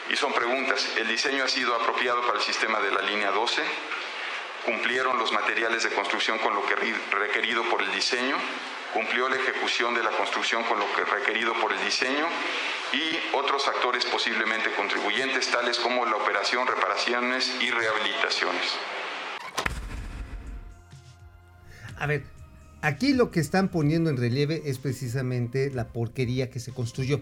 Y 0.09 0.15
son 0.15 0.31
preguntas. 0.31 0.95
¿El 0.97 1.07
diseño 1.09 1.43
ha 1.43 1.49
sido 1.49 1.75
apropiado 1.75 2.21
para 2.25 2.39
el 2.39 2.43
sistema 2.43 2.79
de 2.79 2.91
la 2.91 3.01
línea 3.01 3.31
12? 3.31 3.61
¿Cumplieron 4.65 5.17
los 5.17 5.31
materiales 5.33 5.83
de 5.83 5.89
construcción 5.89 6.37
con 6.39 6.53
lo 6.55 6.65
que 6.65 6.75
ri- 6.75 6.95
requerido 7.11 7.63
por 7.69 7.81
el 7.81 7.91
diseño? 7.91 8.35
¿Cumplió 8.93 9.27
la 9.27 9.35
ejecución 9.35 9.93
de 9.93 10.03
la 10.03 10.11
construcción 10.11 10.63
con 10.63 10.79
lo 10.79 10.85
que 10.95 11.03
requerido 11.03 11.53
por 11.59 11.73
el 11.73 11.83
diseño? 11.83 12.25
Y 12.93 13.35
otros 13.35 13.65
factores 13.65 14.05
posiblemente 14.05 14.69
contribuyentes, 14.77 15.49
tales 15.51 15.79
como 15.79 16.05
la 16.05 16.15
operación, 16.15 16.65
reparaciones 16.67 17.51
y 17.61 17.71
rehabilitaciones. 17.71 18.61
A 21.97 22.05
ver, 22.07 22.23
aquí 22.81 23.13
lo 23.13 23.31
que 23.31 23.39
están 23.39 23.69
poniendo 23.69 24.09
en 24.09 24.17
relieve 24.17 24.61
es 24.65 24.77
precisamente 24.77 25.71
la 25.71 25.87
porquería 25.87 26.49
que 26.49 26.59
se 26.59 26.71
construyó. 26.71 27.21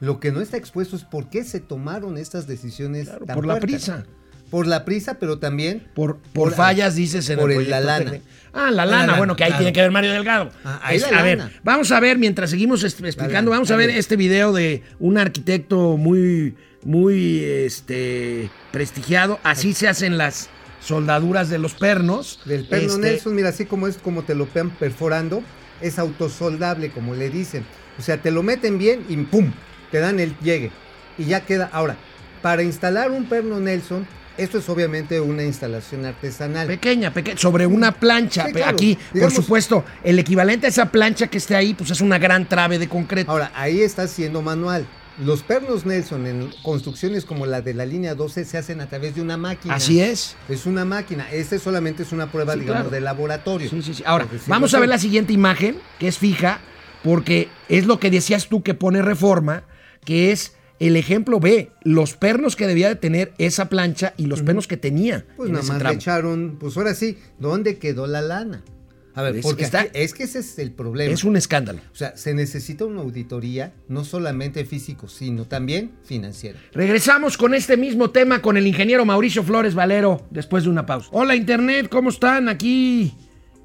Lo 0.00 0.20
que 0.20 0.32
no 0.32 0.40
está 0.40 0.56
expuesto 0.56 0.96
es 0.96 1.04
por 1.04 1.30
qué 1.30 1.44
se 1.44 1.60
tomaron 1.60 2.18
estas 2.18 2.46
decisiones 2.46 3.08
Claro, 3.08 3.24
tan 3.26 3.34
por 3.36 3.46
la 3.46 3.58
prisa. 3.58 4.04
Por 4.52 4.66
la 4.68 4.84
prisa, 4.84 5.14
pero 5.18 5.38
también 5.38 5.88
Por, 5.94 6.18
por, 6.34 6.52
fallas, 6.54 6.94
dices 6.94 7.28
en 7.30 7.38
por 7.40 7.50
el 7.50 7.62
el- 7.62 7.70
la 7.70 7.80
proyecto 7.80 8.12
lana. 8.12 8.22
Ah, 8.52 8.70
la 8.70 8.82
Ah, 8.82 8.86
lana, 8.86 9.06
la 9.12 9.16
bueno, 9.18 9.34
que 9.34 9.44
ahí 9.44 9.48
claro. 9.50 9.62
tiene 9.64 9.72
que 9.72 9.80
ver 9.80 9.90
Mario 9.90 10.12
Delgado. 10.12 10.50
Ah, 10.64 10.78
ahí 10.84 10.98
Es- 10.98 11.10
la 11.10 11.18
a 11.18 11.22
ver, 11.22 11.42
vamos 11.64 11.90
a 11.90 11.98
ver, 12.00 12.18
mientras 12.18 12.50
seguimos 12.50 12.84
explicando, 12.84 13.50
vamos 13.50 13.70
a 13.70 13.76
ver 13.76 13.88
este 13.88 14.14
video 14.16 14.52
de 14.52 14.82
un 15.00 15.16
arquitecto 15.16 15.96
muy, 15.96 16.54
muy, 16.84 17.42
este, 17.42 18.50
prestigiado. 18.72 19.40
Así 19.42 19.72
se 19.72 19.88
hacen 19.88 20.18
las 20.18 20.50
soldaduras 20.82 21.48
de 21.48 21.58
los 21.58 21.72
pernos. 21.72 22.40
Del 22.44 22.66
perno 22.66 22.88
Este, 22.88 23.00
Nelson, 23.00 23.34
mira, 23.34 23.48
así 23.48 23.64
como 23.64 23.88
es 23.88 23.96
como 23.96 24.22
te 24.22 24.34
lo 24.34 24.44
pegan 24.46 24.68
perforando, 24.68 25.42
es 25.80 25.98
autosoldable, 25.98 26.90
como 26.90 27.14
le 27.14 27.30
dicen. 27.30 27.64
O 27.98 28.02
sea, 28.02 28.18
te 28.20 28.30
lo 28.30 28.42
meten 28.42 28.76
bien 28.78 29.04
y 29.08 29.16
¡pum! 29.16 29.50
Te 29.90 29.98
dan 30.00 30.20
el 30.20 30.36
llegue. 30.40 30.70
Y 31.16 31.24
ya 31.24 31.40
queda. 31.46 31.70
Ahora, 31.72 31.96
para 32.42 32.62
instalar 32.62 33.10
un 33.10 33.24
perno 33.30 33.60
Nelson, 33.60 34.06
esto 34.36 34.58
es 34.58 34.68
obviamente 34.68 35.20
una 35.20 35.42
instalación 35.44 36.04
artesanal. 36.04 36.66
Pequeña, 36.66 37.12
pequeña, 37.12 37.38
sobre 37.38 37.66
una 37.66 37.92
plancha. 37.92 38.46
Sí, 38.46 38.52
Pe- 38.52 38.58
claro. 38.60 38.76
Aquí, 38.76 38.98
Digamos- 39.12 39.34
por 39.34 39.42
supuesto, 39.44 39.84
el 40.04 40.18
equivalente 40.18 40.66
a 40.66 40.68
esa 40.70 40.86
plancha 40.90 41.26
que 41.28 41.38
esté 41.38 41.54
ahí, 41.56 41.74
pues 41.74 41.90
es 41.90 42.00
una 42.00 42.18
gran 42.18 42.48
trave 42.48 42.78
de 42.78 42.88
concreto. 42.88 43.30
Ahora, 43.30 43.50
ahí 43.54 43.80
está 43.82 44.06
siendo 44.08 44.42
manual. 44.42 44.86
Los 45.22 45.42
pernos 45.42 45.84
Nelson 45.84 46.26
en 46.26 46.50
construcciones 46.62 47.26
como 47.26 47.44
la 47.44 47.60
de 47.60 47.74
la 47.74 47.84
línea 47.84 48.14
12 48.14 48.46
se 48.46 48.56
hacen 48.56 48.80
a 48.80 48.86
través 48.86 49.14
de 49.14 49.20
una 49.20 49.36
máquina. 49.36 49.74
Así 49.74 50.00
es. 50.00 50.36
Es 50.48 50.64
una 50.64 50.86
máquina. 50.86 51.30
Este 51.30 51.58
solamente 51.58 52.02
es 52.02 52.12
una 52.12 52.32
prueba, 52.32 52.54
Sí, 52.54 52.60
digamos, 52.60 52.82
claro. 52.84 52.90
de 52.94 53.00
laboratorio. 53.02 53.68
Sí, 53.68 53.82
sí, 53.82 53.92
sí. 53.92 54.02
Ahora, 54.06 54.26
vamos 54.46 54.72
a 54.72 54.80
ver 54.80 54.88
la 54.88 54.96
siguiente 54.98 55.34
imagen, 55.34 55.76
que 55.98 56.08
es 56.08 56.16
fija, 56.16 56.60
porque 57.04 57.48
es 57.68 57.84
lo 57.84 58.00
que 58.00 58.10
decías 58.10 58.48
tú 58.48 58.62
que 58.62 58.72
pone 58.72 59.02
reforma, 59.02 59.64
que 60.04 60.32
es 60.32 60.54
el 60.86 60.96
ejemplo 60.96 61.40
B, 61.40 61.70
los 61.82 62.14
pernos 62.14 62.56
que 62.56 62.66
debía 62.66 62.88
de 62.88 62.96
tener 62.96 63.32
esa 63.38 63.68
plancha 63.68 64.14
y 64.16 64.26
los 64.26 64.42
pernos 64.42 64.66
que 64.66 64.76
tenía. 64.76 65.24
Pues 65.36 65.50
nada 65.50 65.64
más 65.64 65.82
le 65.82 65.90
echaron, 65.92 66.56
pues 66.58 66.76
ahora 66.76 66.94
sí, 66.94 67.18
¿dónde 67.38 67.78
quedó 67.78 68.06
la 68.06 68.20
lana? 68.22 68.62
A 69.14 69.20
ver, 69.20 69.36
Es- 69.36 69.42
porque 69.42 69.64
está- 69.64 69.80
aquí- 69.82 69.90
es 69.92 70.14
que 70.14 70.22
ese 70.22 70.38
es 70.38 70.58
el 70.58 70.72
problema. 70.72 71.12
Es 71.12 71.22
un 71.22 71.36
escándalo. 71.36 71.80
O 71.92 71.94
sea, 71.94 72.16
se 72.16 72.32
necesita 72.32 72.86
una 72.86 73.02
auditoría, 73.02 73.74
no 73.88 74.04
solamente 74.06 74.64
físico, 74.64 75.06
sino 75.06 75.44
también 75.44 75.90
financiera. 76.02 76.58
Regresamos 76.72 77.36
con 77.36 77.52
este 77.52 77.76
mismo 77.76 78.08
tema 78.08 78.40
con 78.40 78.56
el 78.56 78.66
ingeniero 78.66 79.04
Mauricio 79.04 79.42
Flores 79.44 79.74
Valero 79.74 80.26
después 80.30 80.64
de 80.64 80.70
una 80.70 80.86
pausa. 80.86 81.08
Hola 81.12 81.36
Internet, 81.36 81.88
¿cómo 81.90 82.08
están? 82.08 82.48
Aquí, 82.48 83.12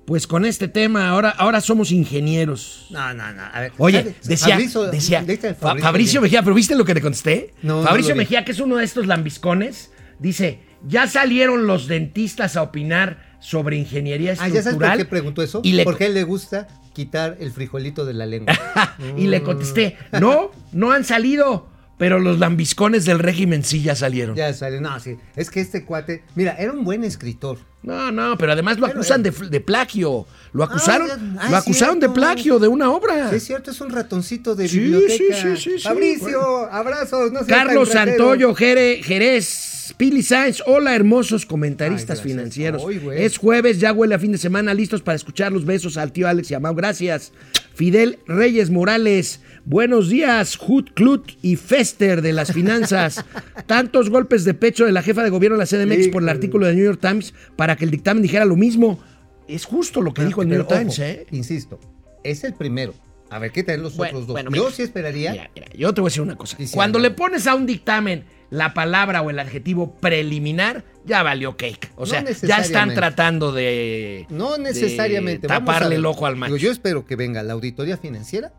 pues 0.08 0.26
con 0.26 0.46
este 0.46 0.70
tema, 0.70 1.10
ahora, 1.10 1.32
ahora 1.32 1.60
somos 1.60 1.92
ingenieros. 1.92 2.88
No, 2.92 3.14
no, 3.14 3.34
no. 3.34 3.44
A 3.44 3.60
ver, 3.60 3.74
Oye, 3.78 4.16
decía, 4.24 4.56
Fabricio- 4.56 4.90
decía 4.90 5.22
¿viste 5.22 5.50
el 5.50 5.56
Fa- 5.56 5.68
Fabricio, 5.68 5.86
Fabricio 5.86 6.22
Mejía, 6.22 6.44
pero 6.44 6.56
¿viste 6.56 6.76
lo 6.76 6.86
que 6.86 6.94
te 6.94 7.02
contesté? 7.02 7.54
No, 7.62 7.82
no 7.82 7.84
Fabricio 7.84 8.14
vi. 8.14 8.20
Mejía, 8.20 8.46
que 8.46 8.54
es 8.54 8.60
uno 8.62 8.78
de 8.78 8.86
estos 8.86 9.06
lambiscones, 9.06 9.92
dice, 10.18 10.62
ya 10.88 11.08
salieron 11.08 11.68
los 11.68 11.88
dentistas 11.88 12.56
a 12.56 12.62
opinar 12.62 13.36
sobre 13.42 13.76
ingeniería 13.76 14.32
Ah, 14.32 14.48
estructural. 14.48 14.64
¿ya 14.64 14.64
sabes 14.64 14.80
por 14.90 14.98
qué 14.98 15.06
preguntó 15.10 15.42
eso? 15.44 15.60
Y 15.66 15.74
le, 15.74 15.84
Porque 15.84 16.06
a 16.06 16.08
él 16.08 16.14
le 16.14 16.24
gusta 16.24 16.70
quitar 16.94 17.36
el 17.42 17.52
frijolito 17.52 18.06
de 18.06 18.14
la 18.14 18.26
lengua. 18.26 18.56
y 19.18 19.28
le 19.28 19.44
contesté, 19.44 19.98
no, 20.22 20.52
no 20.72 20.94
han 20.94 21.04
salido, 21.04 21.68
pero 21.98 22.20
los 22.20 22.39
lambiscones 22.39 23.06
del 23.06 23.20
régimen 23.20 23.63
sí 23.63 23.82
ya 23.82 23.96
salieron. 23.96 24.36
Ya 24.36 24.54
sale, 24.54 24.80
no, 24.82 25.00
sí. 25.00 25.16
Es 25.36 25.50
que 25.50 25.60
este 25.62 25.84
cuate, 25.86 26.24
mira, 26.36 26.56
era 26.58 26.72
un 26.72 26.84
buen 26.84 27.04
escritor. 27.04 27.58
No, 27.84 28.12
no, 28.12 28.38
pero 28.38 28.51
además 28.51 28.80
lo 28.80 28.88
Pero, 28.88 29.00
acusan 29.00 29.24
de, 29.24 29.32
de 29.32 29.62
plagio. 29.62 30.25
Lo 30.51 30.63
acusaron, 30.63 31.10
Ah, 31.12 31.44
ah, 31.44 31.50
lo 31.51 31.58
acusaron 31.58 32.00
de 32.00 32.10
plagio 32.10 32.60
de 32.60 32.68
una 32.68 32.92
obra. 32.92 33.30
Sí, 33.30 33.38
es 33.38 33.44
cierto, 33.46 33.72
es 33.72 33.80
un 33.80 33.89
ratoncito 33.92 34.56
de 34.56 34.68
Sí, 34.68 34.80
biblioteca. 34.80 35.13
sí, 35.18 35.34
sí, 35.34 35.58
sí, 35.58 35.77
sí, 35.77 35.84
Fabricio, 35.84 36.25
bueno. 36.42 36.68
abrazos, 36.72 37.32
no 37.32 37.46
Carlos. 37.46 37.89
Santoyo, 37.89 38.54
Jere- 38.56 39.01
Jerez, 39.04 39.94
Pili 39.96 40.22
Sáenz, 40.22 40.62
hola 40.66 40.96
hermosos 40.96 41.46
comentaristas 41.46 42.20
Ay, 42.20 42.30
financieros. 42.30 42.84
Es 43.16 43.38
jueves, 43.38 43.80
ya 43.80 43.94
huele 43.94 44.16
a 44.16 44.20
fin 44.20 44.34
de 44.34 44.38
semana, 44.38 44.74
listos 44.74 45.01
para 45.01 45.16
escuchar 45.16 45.51
los 45.54 45.63
besos 45.63 45.96
al 45.98 46.12
tío 46.12 46.27
Alex 46.27 46.51
y 46.51 46.56
a 46.56 46.60
Mau. 46.60 46.75
Gracias. 46.75 47.32
Fidel 47.77 48.17
Reyes 48.25 48.72
Morales, 48.72 49.39
buenos 49.63 50.10
días, 50.10 50.57
Hut 50.67 50.93
Clut 50.96 51.34
y 51.43 51.57
Fester 51.57 52.24
de 52.24 52.34
las 52.34 52.51
finanzas. 52.51 53.24
Tantos 53.67 54.10
golpes 54.10 54.46
de 54.46 54.55
pecho 54.55 54.86
de 54.86 54.91
la 54.91 55.03
jefa 55.03 55.22
de 55.24 55.29
gobierno 55.29 55.60
de 55.60 55.63
la 55.63 55.67
CDMX 55.67 56.07
por 56.07 56.24
el 56.24 56.29
artículo 56.29 56.65
de 56.65 56.74
New 56.74 56.84
York 56.84 57.00
Times 57.00 57.36
para 57.55 57.75
que 57.75 57.86
el 57.86 57.91
dictamen 57.91 58.24
dijera 58.24 58.46
lo 58.46 58.55
mismo. 58.55 59.00
Es 59.48 59.65
justo 59.65 60.01
lo 60.01 60.12
que 60.12 60.25
dijo 60.25 60.41
el 60.41 60.48
New 60.48 60.57
York 60.57 60.72
ojo, 60.72 60.79
Times, 60.79 60.98
¿eh? 60.98 61.27
Insisto, 61.29 61.79
es 62.24 62.43
el 62.43 62.55
primero. 62.55 62.96
A 63.29 63.39
ver, 63.39 63.51
¿qué 63.51 63.63
tal 63.63 63.81
los 63.81 63.98
Bueno, 63.98 64.12
otros 64.19 64.27
dos? 64.27 64.34
bueno, 64.34 64.50
Yo 64.51 64.63
mira. 64.63 64.75
sí 64.75 64.81
esperaría. 64.84 65.31
Mira, 65.31 65.51
mira, 65.53 65.67
yo 65.75 65.93
te 65.93 66.01
voy 66.01 66.07
a 66.07 66.10
decir 66.12 66.22
una 66.22 66.36
cosa. 66.38 66.55
Sí, 66.57 66.67
sí, 66.67 66.74
Cuando 66.75 66.98
le 67.00 67.12
pones 67.12 67.46
a 67.48 67.55
un 67.55 67.65
dictamen 67.65 68.25
la 68.50 68.74
palabra 68.74 69.22
o 69.22 69.29
el 69.29 69.39
adjetivo 69.39 69.96
preliminar, 69.96 70.86
ya 71.05 71.24
valió 71.24 71.57
cake. 71.57 71.91
O 71.96 72.01
No 72.01 72.05
sea, 72.05 72.24
ya 72.24 72.60
están 72.60 72.93
tratando 72.93 73.51
de. 73.51 74.25
No 74.29 74.53
de 74.53 74.60
necesariamente. 74.63 75.48
a 75.48 75.60
taparle 75.60 75.96
el 75.96 76.05
ojo 76.05 76.25
al 76.25 76.38
macho. 76.38 76.55
Yo 76.55 76.72
espero 76.72 77.05
que 77.05 77.15
venga 77.17 77.43
la 77.43 77.53
auditoría 77.53 77.98
financiera 77.98 78.53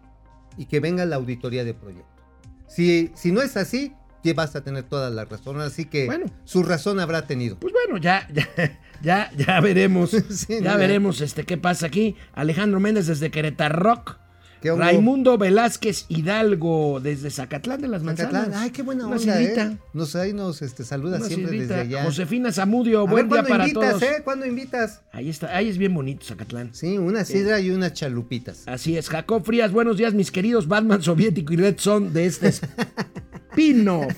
y 0.59 0.67
que 0.67 0.81
venga 0.81 1.07
la 1.07 1.17
auditoría 1.17 1.65
de 1.65 1.73
proyecto. 1.73 2.23
Si, 2.67 3.11
si 3.15 3.33
no 3.33 3.41
es 3.41 3.57
así, 3.57 3.95
ya 4.23 4.35
vas 4.35 4.55
a 4.55 4.63
tener 4.63 4.83
toda 4.83 5.09
la 5.09 5.25
razón. 5.25 5.61
Así 5.63 5.87
que 5.87 6.05
Bueno. 6.05 6.27
su 6.45 6.63
razón 6.63 7.01
habrá 7.01 7.27
tenido. 7.27 7.59
Pues 7.59 7.73
bueno, 7.73 7.99
ya, 7.99 8.29
ya, 8.31 8.47
ya, 9.03 9.31
ya 9.35 9.61
veremos. 9.61 10.11
Sí, 10.31 10.59
ya 10.63 10.73
no, 10.73 10.79
veremos 10.79 11.23
este 11.23 11.45
qué 11.45 11.57
pasa 11.57 11.87
aquí. 11.87 12.15
Alejandro 12.35 12.79
Méndez 12.81 13.07
desde 13.07 13.31
Querétaro 13.31 13.77
Rock. 13.79 14.19
Raimundo 14.63 15.39
Velázquez 15.39 16.07
Hidalgo 16.09 17.01
desde 17.01 17.31
Zacatlán 17.31 17.81
de 17.81 17.89
las 17.89 18.03
Manzanas. 18.03 18.51
Ay, 18.55 18.71
qué 18.71 18.83
buena 18.83 19.07
Una 19.07 19.17
onda. 19.17 19.41
¿eh? 19.41 19.77
Nos, 19.93 20.17
ahí 20.17 20.33
nos 20.33 20.63
este, 20.63 20.85
saluda 20.85 21.19
Una 21.19 21.27
siempre 21.27 21.59
desde 21.59 21.75
allá. 21.75 22.05
Josefina 22.05 22.53
Zamudio, 22.53 23.07
buen 23.07 23.29
ver, 23.29 23.45
día 23.45 23.49
¿cuándo 23.49 23.49
para 23.49 23.69
invitas, 23.69 23.91
todos. 23.91 24.03
eh? 24.03 24.23
¿Cuándo 24.25 24.47
invitas? 24.47 25.03
Ahí 25.13 25.29
está, 25.29 25.57
ahí 25.57 25.69
es 25.69 25.79
bien 25.79 25.95
bonito 25.95 26.25
Zacatlán. 26.27 26.71
Sí, 26.75 26.99
una 26.99 27.25
sidra 27.25 27.61
y 27.61 27.71
unas 27.71 27.93
chalupitas. 27.93 28.65
Así 28.67 28.97
es, 28.97 29.09
Jacob 29.09 29.45
Frías, 29.45 29.73
buenos 29.73 29.97
días, 29.97 30.15
mis 30.15 30.31
queridos 30.31 30.67
Batman 30.69 31.03
soviético 31.03 31.53
y 31.53 31.57
Red 31.57 31.77
Son 31.79 32.13
de 32.13 32.27
este 32.27 32.49
spin-off 33.51 34.13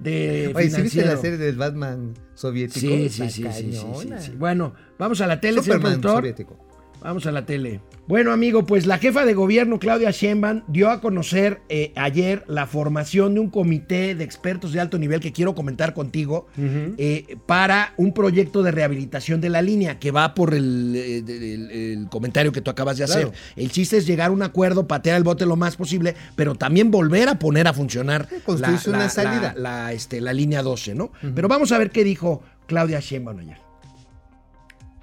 de 0.00 0.52
Oye, 0.54 0.70
¿sí 0.70 0.82
viste 0.82 1.04
la 1.04 1.16
serie 1.16 1.38
del 1.38 1.56
Batman 1.56 2.14
soviético? 2.34 2.80
Sí, 2.80 3.08
sí, 3.08 3.30
sí, 3.30 3.44
sí, 3.52 3.72
sí. 4.20 4.32
Bueno, 4.36 4.74
vamos 4.98 5.20
a 5.20 5.26
la 5.26 5.40
tele, 5.40 5.62
Superman 5.62 6.02
soviético. 6.02 6.58
Vamos 7.00 7.26
a 7.26 7.32
la 7.32 7.44
tele. 7.44 7.80
Bueno, 8.06 8.32
amigo, 8.32 8.66
pues 8.66 8.84
la 8.84 8.98
jefa 8.98 9.24
de 9.24 9.32
gobierno, 9.32 9.78
Claudia 9.78 10.10
Sheinbaum, 10.10 10.60
dio 10.68 10.90
a 10.90 11.00
conocer 11.00 11.62
eh, 11.70 11.90
ayer 11.96 12.44
la 12.48 12.66
formación 12.66 13.32
de 13.32 13.40
un 13.40 13.48
comité 13.48 14.14
de 14.14 14.22
expertos 14.24 14.74
de 14.74 14.80
alto 14.80 14.98
nivel 14.98 15.20
que 15.20 15.32
quiero 15.32 15.54
comentar 15.54 15.94
contigo 15.94 16.46
eh, 16.58 17.38
para 17.46 17.94
un 17.96 18.12
proyecto 18.12 18.62
de 18.62 18.72
rehabilitación 18.72 19.40
de 19.40 19.48
la 19.48 19.62
línea 19.62 19.98
que 19.98 20.10
va 20.10 20.34
por 20.34 20.52
el, 20.52 20.92
eh, 20.94 21.22
de- 21.22 21.54
el- 21.54 21.70
el 21.70 22.08
comentario 22.10 22.52
que 22.52 22.60
tú 22.60 22.70
acabas 22.70 22.98
de 22.98 23.04
hacer. 23.04 23.22
Claro. 23.28 23.38
El 23.56 23.70
chiste 23.72 23.96
es 23.96 24.06
llegar 24.06 24.28
a 24.28 24.32
un 24.32 24.42
acuerdo, 24.42 24.86
patear 24.86 25.16
el 25.16 25.24
bote 25.24 25.46
lo 25.46 25.56
más 25.56 25.76
posible, 25.76 26.14
pero 26.36 26.54
también 26.56 26.90
volver 26.90 27.30
a 27.30 27.38
poner 27.38 27.66
a 27.68 27.72
funcionar 27.72 28.28
construirse 28.44 28.90
una 28.90 29.08
salida. 29.08 29.54
La, 29.56 29.84
la, 29.86 29.92
este, 29.94 30.20
la 30.20 30.34
línea 30.34 30.62
12, 30.62 30.94
¿no? 30.94 31.10
Pero 31.34 31.48
vamos 31.48 31.72
a 31.72 31.78
ver 31.78 31.90
qué 31.90 32.04
dijo 32.04 32.42
Claudia 32.66 33.00
Sheinbaum 33.00 33.38
ayer. 33.38 33.56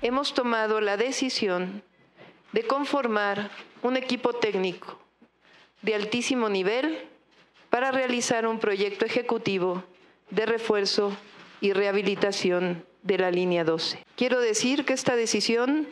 hemos 0.03 0.35
tomado 0.35 0.81
la 0.81 0.97
decisión 0.97 1.81
de 2.51 2.63
conformar 2.63 3.49
un 3.81 3.97
equipo 3.97 4.33
técnico 4.33 4.99
de 5.81 5.95
altísimo 5.95 6.49
nivel 6.49 6.99
para 7.69 7.91
realizar 7.91 8.45
un 8.45 8.59
proyecto 8.59 9.05
ejecutivo 9.05 9.83
de 10.29 10.45
refuerzo 10.45 11.15
y 11.61 11.73
rehabilitación 11.73 12.85
de 13.03 13.17
la 13.17 13.31
línea 13.31 13.63
12. 13.63 14.03
Quiero 14.15 14.39
decir 14.39 14.85
que 14.85 14.93
esta 14.93 15.15
decisión 15.15 15.87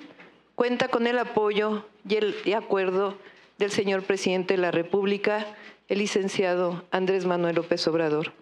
cuenta 0.56 0.90
con 0.90 1.08
el 1.08 1.18
apoyo 1.18 1.86
y 2.08 2.16
el 2.16 2.54
acuerdo 2.54 3.18
del 3.58 3.72
señor 3.72 4.04
presidente 4.04 4.56
de 4.56 4.62
la 4.62 4.72
República, 4.72 5.46
el 5.88 6.00
licenciado 6.00 6.84
Andrés 6.92 7.26
Manuel 7.26 7.56
López 7.56 7.88
Obrador. 7.88 8.34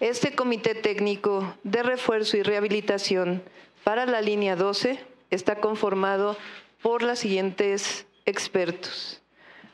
Este 0.00 0.34
comité 0.34 0.74
técnico 0.74 1.54
de 1.64 1.82
refuerzo 1.82 2.36
y 2.36 2.42
rehabilitación 2.42 3.42
para 3.82 4.04
la 4.04 4.20
línea 4.20 4.54
12 4.54 4.98
está 5.30 5.56
conformado 5.56 6.36
por 6.86 7.02
los 7.02 7.18
siguientes 7.18 8.06
expertos. 8.26 9.20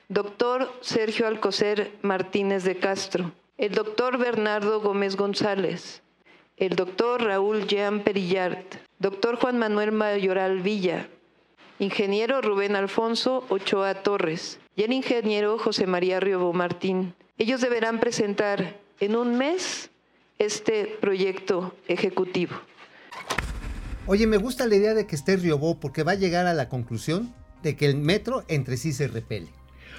Doctor 0.08 0.72
Sergio 0.80 1.26
Alcocer 1.26 1.92
Martínez 2.00 2.64
de 2.64 2.78
Castro, 2.78 3.32
el 3.58 3.74
doctor 3.74 4.16
Bernardo 4.16 4.80
Gómez 4.80 5.16
González, 5.16 6.00
el 6.56 6.74
doctor 6.74 7.22
Raúl 7.22 7.66
Jean 7.66 8.00
Perillart, 8.00 8.76
doctor 8.98 9.36
Juan 9.36 9.58
Manuel 9.58 9.92
Mayoral 9.92 10.62
Villa, 10.62 11.06
ingeniero 11.78 12.40
Rubén 12.40 12.76
Alfonso 12.76 13.44
Ochoa 13.50 13.92
Torres 13.96 14.58
y 14.74 14.84
el 14.84 14.94
ingeniero 14.94 15.58
José 15.58 15.86
María 15.86 16.18
Riobo 16.18 16.54
Martín. 16.54 17.14
Ellos 17.36 17.60
deberán 17.60 18.00
presentar 18.00 18.80
en 19.00 19.16
un 19.16 19.36
mes 19.36 19.90
este 20.38 20.96
proyecto 20.98 21.74
ejecutivo. 21.88 22.54
Oye, 24.06 24.26
me 24.26 24.36
gusta 24.36 24.66
la 24.66 24.74
idea 24.74 24.94
de 24.94 25.06
que 25.06 25.14
esté 25.14 25.36
Riobó 25.36 25.78
porque 25.78 26.02
va 26.02 26.12
a 26.12 26.16
llegar 26.16 26.46
a 26.46 26.54
la 26.54 26.68
conclusión 26.68 27.32
de 27.62 27.76
que 27.76 27.86
el 27.86 27.96
metro 27.96 28.44
entre 28.48 28.76
sí 28.76 28.92
se 28.92 29.06
repele. 29.06 29.48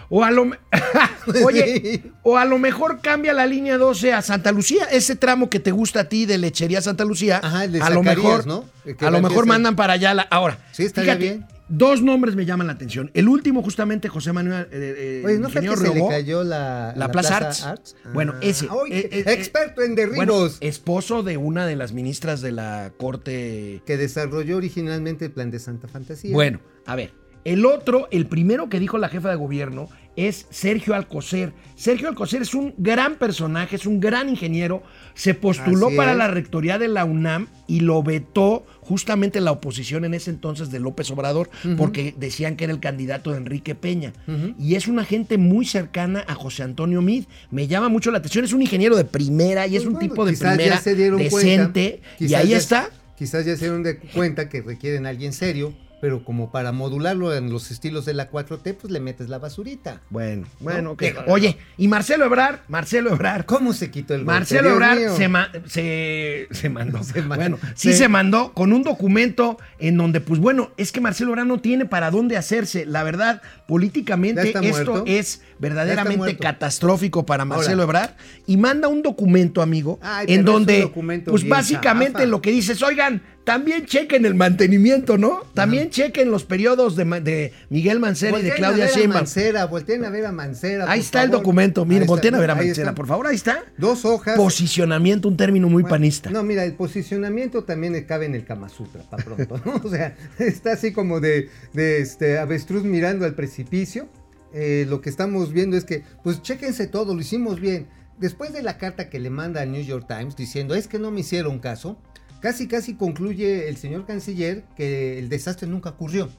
O 0.10 0.24
a 0.24 0.32
lo 0.32 0.44
Oye, 1.46 2.04
o 2.24 2.38
a 2.38 2.46
lo 2.46 2.58
mejor 2.58 3.02
cambia 3.02 3.34
la 3.34 3.46
línea 3.46 3.78
12 3.78 4.14
a 4.14 4.22
Santa 4.22 4.52
Lucía, 4.52 4.86
ese 4.92 5.16
tramo 5.16 5.50
que 5.50 5.60
te 5.60 5.72
gusta 5.72 6.02
a 6.02 6.04
ti 6.06 6.26
de 6.26 6.38
Lechería 6.38 6.82
Santa 6.82 7.06
Lucía. 7.06 7.40
Ajá, 7.44 7.64
el 7.66 7.72
de 7.72 7.82
a 7.82 7.90
lo 7.90 8.04
mejor, 8.04 8.46
¿no? 8.46 8.66
A 9.00 9.12
lo 9.12 9.22
mejor 9.22 9.46
mandan 9.46 9.76
para 9.76 9.94
allá 9.94 10.14
la 10.14 10.24
ahora. 10.24 10.58
Sí, 10.72 10.90
fíjate, 10.90 11.18
bien. 11.18 11.48
Dos 11.70 12.02
nombres 12.02 12.36
me 12.36 12.46
llaman 12.46 12.68
la 12.68 12.74
atención. 12.74 13.10
El 13.14 13.30
último 13.30 13.64
justamente 13.64 14.10
José 14.10 14.34
Manuel 14.34 14.68
eh, 14.72 14.96
eh, 14.98 15.24
Oye, 15.26 15.40
¿no 15.40 15.50
fue 15.50 15.62
se 15.62 15.94
le 15.94 16.08
cayó 16.08 16.44
la, 16.44 16.94
la, 16.96 17.10
Plaza, 17.10 17.38
Arts. 17.38 17.96
Bueno, 18.14 18.34
Ah, 18.36 18.40
ese. 18.42 18.68
oye, 18.70 19.00
eh, 19.00 19.10
eh, 19.12 19.24
experto 19.28 19.82
en 19.82 19.96
derribos. 19.96 20.18
Bueno, 20.18 20.50
esposo 20.60 21.24
de 21.24 21.38
una 21.38 21.66
de 21.66 21.76
las 21.76 21.94
ministras 21.94 22.42
de 22.42 22.52
la 22.52 22.92
corte 22.98 23.82
que 23.86 23.98
desarrolló 23.98 24.58
originalmente 24.58 25.26
el 25.26 25.32
plan 25.32 25.52
de 25.52 25.60
Santa 25.60 25.88
Fantasía. 25.88 26.34
Bueno, 26.34 26.60
a 26.86 26.96
ver. 26.96 27.14
El 27.46 27.66
otro, 27.66 28.08
el 28.12 28.26
primero 28.28 28.70
que 28.70 28.80
dijo 28.80 28.98
la 28.98 29.10
jefa 29.10 29.30
de 29.30 29.36
gobierno 29.36 29.90
es 30.16 30.46
Sergio 30.52 30.94
Alcocer. 30.94 31.54
Sergio 31.76 32.08
Alcocer 32.08 32.44
es 32.44 32.54
un 32.54 32.74
gran 32.78 33.16
personaje, 33.16 33.76
es 33.76 33.86
un 33.88 34.00
gran 34.00 34.30
ingeniero. 34.30 34.84
Se 35.16 35.34
postuló 35.34 35.90
para 35.96 36.14
la 36.14 36.28
rectoría 36.28 36.78
de 36.78 36.88
la 36.88 37.04
UNAM 37.04 37.48
y 37.68 37.80
lo 37.80 38.04
vetó 38.04 38.64
justamente 38.82 39.42
la 39.42 39.52
oposición 39.52 40.06
en 40.06 40.14
ese 40.14 40.30
entonces 40.30 40.70
de 40.70 40.80
López 40.80 41.10
Obrador 41.12 41.50
porque 41.78 42.14
decían 42.18 42.56
que 42.56 42.66
era 42.66 42.74
el 42.74 42.80
candidato 42.80 43.32
de 43.32 43.38
Enrique 43.38 43.74
Peña. 43.76 44.14
Y 44.60 44.76
es 44.76 44.88
una 44.88 45.04
gente 45.04 45.38
muy 45.40 45.66
cercana 45.66 46.24
a 46.28 46.36
José 46.36 46.62
Antonio 46.64 47.02
Mid. 47.02 47.26
Me 47.50 47.68
llama 47.68 47.90
mucho 47.90 48.12
la 48.12 48.20
atención. 48.20 48.46
Es 48.46 48.54
un 48.54 48.62
ingeniero 48.62 48.96
de 48.96 49.06
primera 49.06 49.66
y 49.68 49.76
es 49.76 49.82
Pues 49.84 49.88
un 49.88 49.94
bueno, 49.96 50.10
tipo 50.10 50.26
de 50.26 50.34
primera 50.38 50.80
se 50.80 50.96
dieron 50.96 51.20
cuenta, 51.28 51.48
decente. 51.48 52.02
y 52.20 52.34
ahí 52.36 52.50
ya- 52.50 52.58
está. 52.58 52.90
Quizás 53.18 53.46
ya 53.46 53.56
se 53.56 53.66
dieron 53.66 53.84
de 53.84 53.98
cuenta 53.98 54.48
que 54.50 54.62
requieren 54.62 55.06
a 55.06 55.10
alguien 55.10 55.34
serio, 55.34 55.74
pero 56.04 56.26
como 56.26 56.52
para 56.52 56.74
modularlo 56.74 57.34
en 57.34 57.50
los 57.50 57.72
estilos 57.72 58.04
de 58.04 58.14
la 58.14 58.30
4T, 58.30 58.74
pues 58.76 58.92
le 58.92 59.00
metes 59.00 59.30
la 59.30 59.38
basurita. 59.40 60.02
Bueno, 60.10 60.46
bueno, 60.60 60.82
¿No? 60.82 60.92
ok. 60.92 61.02
Digo, 61.02 61.22
Oye, 61.28 61.56
y 61.78 61.88
Marcelo 61.88 62.26
Ebrar, 62.26 62.64
Marcelo 62.68 63.14
Ebrar. 63.14 63.46
¿Cómo 63.46 63.72
se 63.72 63.90
quitó 63.90 64.14
el? 64.14 64.26
Marcelo 64.26 64.72
Ebrard 64.72 65.16
se, 65.16 65.30
ma- 65.30 65.50
se, 65.66 66.50
se 66.52 66.68
mandó. 66.70 67.02
Se 67.04 67.22
ma- 67.22 67.38
bueno, 67.38 67.58
sí 67.76 67.94
se- 67.94 68.00
se 68.00 68.08
mandó 68.10 68.52
con 68.54 68.74
un 68.74 68.84
documento 68.84 69.58
en 69.80 69.96
donde, 69.96 70.20
pues 70.20 70.42
bueno, 70.42 70.72
es 70.76 70.92
que 70.92 71.00
Marcelo 71.00 71.30
Ebrard 71.32 71.48
no 71.48 71.62
tiene 71.62 71.86
para 71.86 72.12
dónde 72.12 72.36
hacerse. 72.36 72.86
La 72.86 73.04
verdad, 73.04 73.42
políticamente 73.66 74.42
¿Ya 74.42 74.48
está 74.48 74.60
esto 74.60 74.92
muerto? 74.92 75.04
es 75.08 75.42
verdaderamente 75.58 76.36
catastrófico 76.38 77.26
para 77.26 77.46
Marcelo 77.46 77.84
Ahora. 77.84 78.00
Ebrard 78.04 78.12
y 78.46 78.58
manda 78.58 78.90
un 78.90 79.04
documento, 79.04 79.62
amigo, 79.62 80.00
Ay, 80.02 80.26
en 80.28 80.44
donde, 80.44 80.92
pues 81.26 81.44
bien 81.44 81.50
básicamente 81.50 82.14
chafa. 82.20 82.26
lo 82.26 82.42
que 82.42 82.52
dices, 82.52 82.82
oigan, 82.84 83.22
también 83.44 83.86
chequen 83.86 84.26
el 84.26 84.36
mantenimiento, 84.36 85.18
¿no? 85.18 85.42
También 85.54 85.90
chequen 85.90 86.32
los 86.32 86.46
periodos 86.46 86.96
de, 86.96 87.54
Miguel 87.70 88.00
Mancera 88.00 88.40
y 88.40 88.44
de 88.44 88.54
Claudia 88.54 88.88
Sheinbaum. 88.88 89.22
Mancera, 89.22 89.66
volteen 89.66 90.06
a 90.06 90.10
ver 90.10 90.26
a 90.26 90.32
Mancera. 90.32 90.90
Ahí 90.90 91.02
está 91.02 91.24
el 91.24 91.32
documento, 91.32 91.86
miren, 91.86 92.08
volteen 92.08 92.36
a 92.36 92.40
ver 92.40 92.52
a 92.52 92.56
Mancera, 92.56 92.96
por 92.96 93.08
favor, 93.08 93.28
ahí 93.28 93.36
está. 93.36 93.64
Dos 93.78 94.06
hojas. 94.06 94.38
Posicionamiento, 94.38 95.28
un 95.28 95.38
término 95.38 95.68
muy 95.68 95.84
Bueno, 95.84 95.94
panista. 95.94 96.30
No, 96.30 96.44
mira, 96.44 96.64
el 96.64 96.74
posicionamiento 96.74 97.64
también 97.64 98.02
cabe 98.06 98.26
en 98.26 98.36
el 98.36 98.46
Kama 98.46 98.70
Sutra, 98.70 99.04
para 99.10 99.24
pronto, 99.24 99.62
¿no? 99.66 99.74
O 99.84 99.90
sea, 99.90 100.16
está 100.40 100.74
así 100.74 100.94
como 100.94 101.20
de, 101.20 101.50
de 101.74 102.00
este 102.00 102.38
avestruz 102.38 102.84
mirando 102.84 103.26
al 103.26 103.36
precipicio. 103.36 104.08
Eh, 104.54 104.86
lo 104.88 105.02
que 105.02 105.10
estamos 105.10 105.52
viendo 105.52 105.76
es 105.76 105.84
que, 105.84 106.04
pues, 106.24 106.42
chéquense 106.42 106.88
todo, 106.88 107.14
lo 107.16 107.22
hicimos 107.22 107.60
bien. 107.60 107.88
después 108.20 108.54
de 108.54 108.62
la 108.62 108.78
carta 108.78 109.10
que 109.10 109.20
le 109.20 109.30
manda 109.30 109.62
al 109.62 109.72
New 109.72 109.84
York 109.84 110.06
Times 110.08 110.36
diciendo 110.36 110.76
es 110.76 110.88
que 110.88 111.00
no 111.00 111.10
me 111.10 111.22
hicieron 111.22 111.60
caso, 111.60 111.98
casi 112.44 112.68
casi 112.68 112.96
concluye 112.96 113.70
el 113.70 113.78
señor 113.78 114.06
canciller 114.06 114.66
que 114.76 115.18
el 115.18 115.30
desastre 115.30 115.66
nunca 115.66 115.92
ocurrió. 115.92 116.30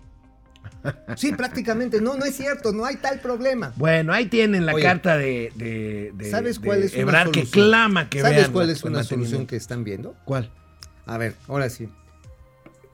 Sí, 1.17 1.33
prácticamente, 1.33 2.03
no, 2.03 2.19
no 2.19 2.27
es 2.27 2.37
cierto, 2.37 2.73
no 2.73 2.85
hay 2.85 2.97
tal 2.97 3.21
problema. 3.21 3.73
Bueno, 3.77 4.13
ahí 4.13 4.27
tienen 4.27 4.67
la 4.67 4.75
Oye, 4.75 4.83
carta 4.83 5.17
de, 5.17 5.51
de, 5.55 6.13
de- 6.15 6.31
¿Sabes 6.31 6.61
de 6.61 6.67
cuál 6.67 6.83
es 6.83 6.93
una 6.93 7.01
Ebrard 7.03 7.31
que 7.31 7.45
clama 7.45 8.11
que 8.11 8.21
¿Sabes 8.21 8.37
vean 8.37 8.53
cuál 8.53 8.69
es 8.69 8.83
una 8.85 9.03
solución 9.03 9.47
que 9.47 9.57
están 9.57 9.83
viendo? 9.83 10.15
¿Cuál? 10.27 10.51
A 11.07 11.17
ver, 11.17 11.37
ahora 11.49 11.71
sí. 11.71 11.89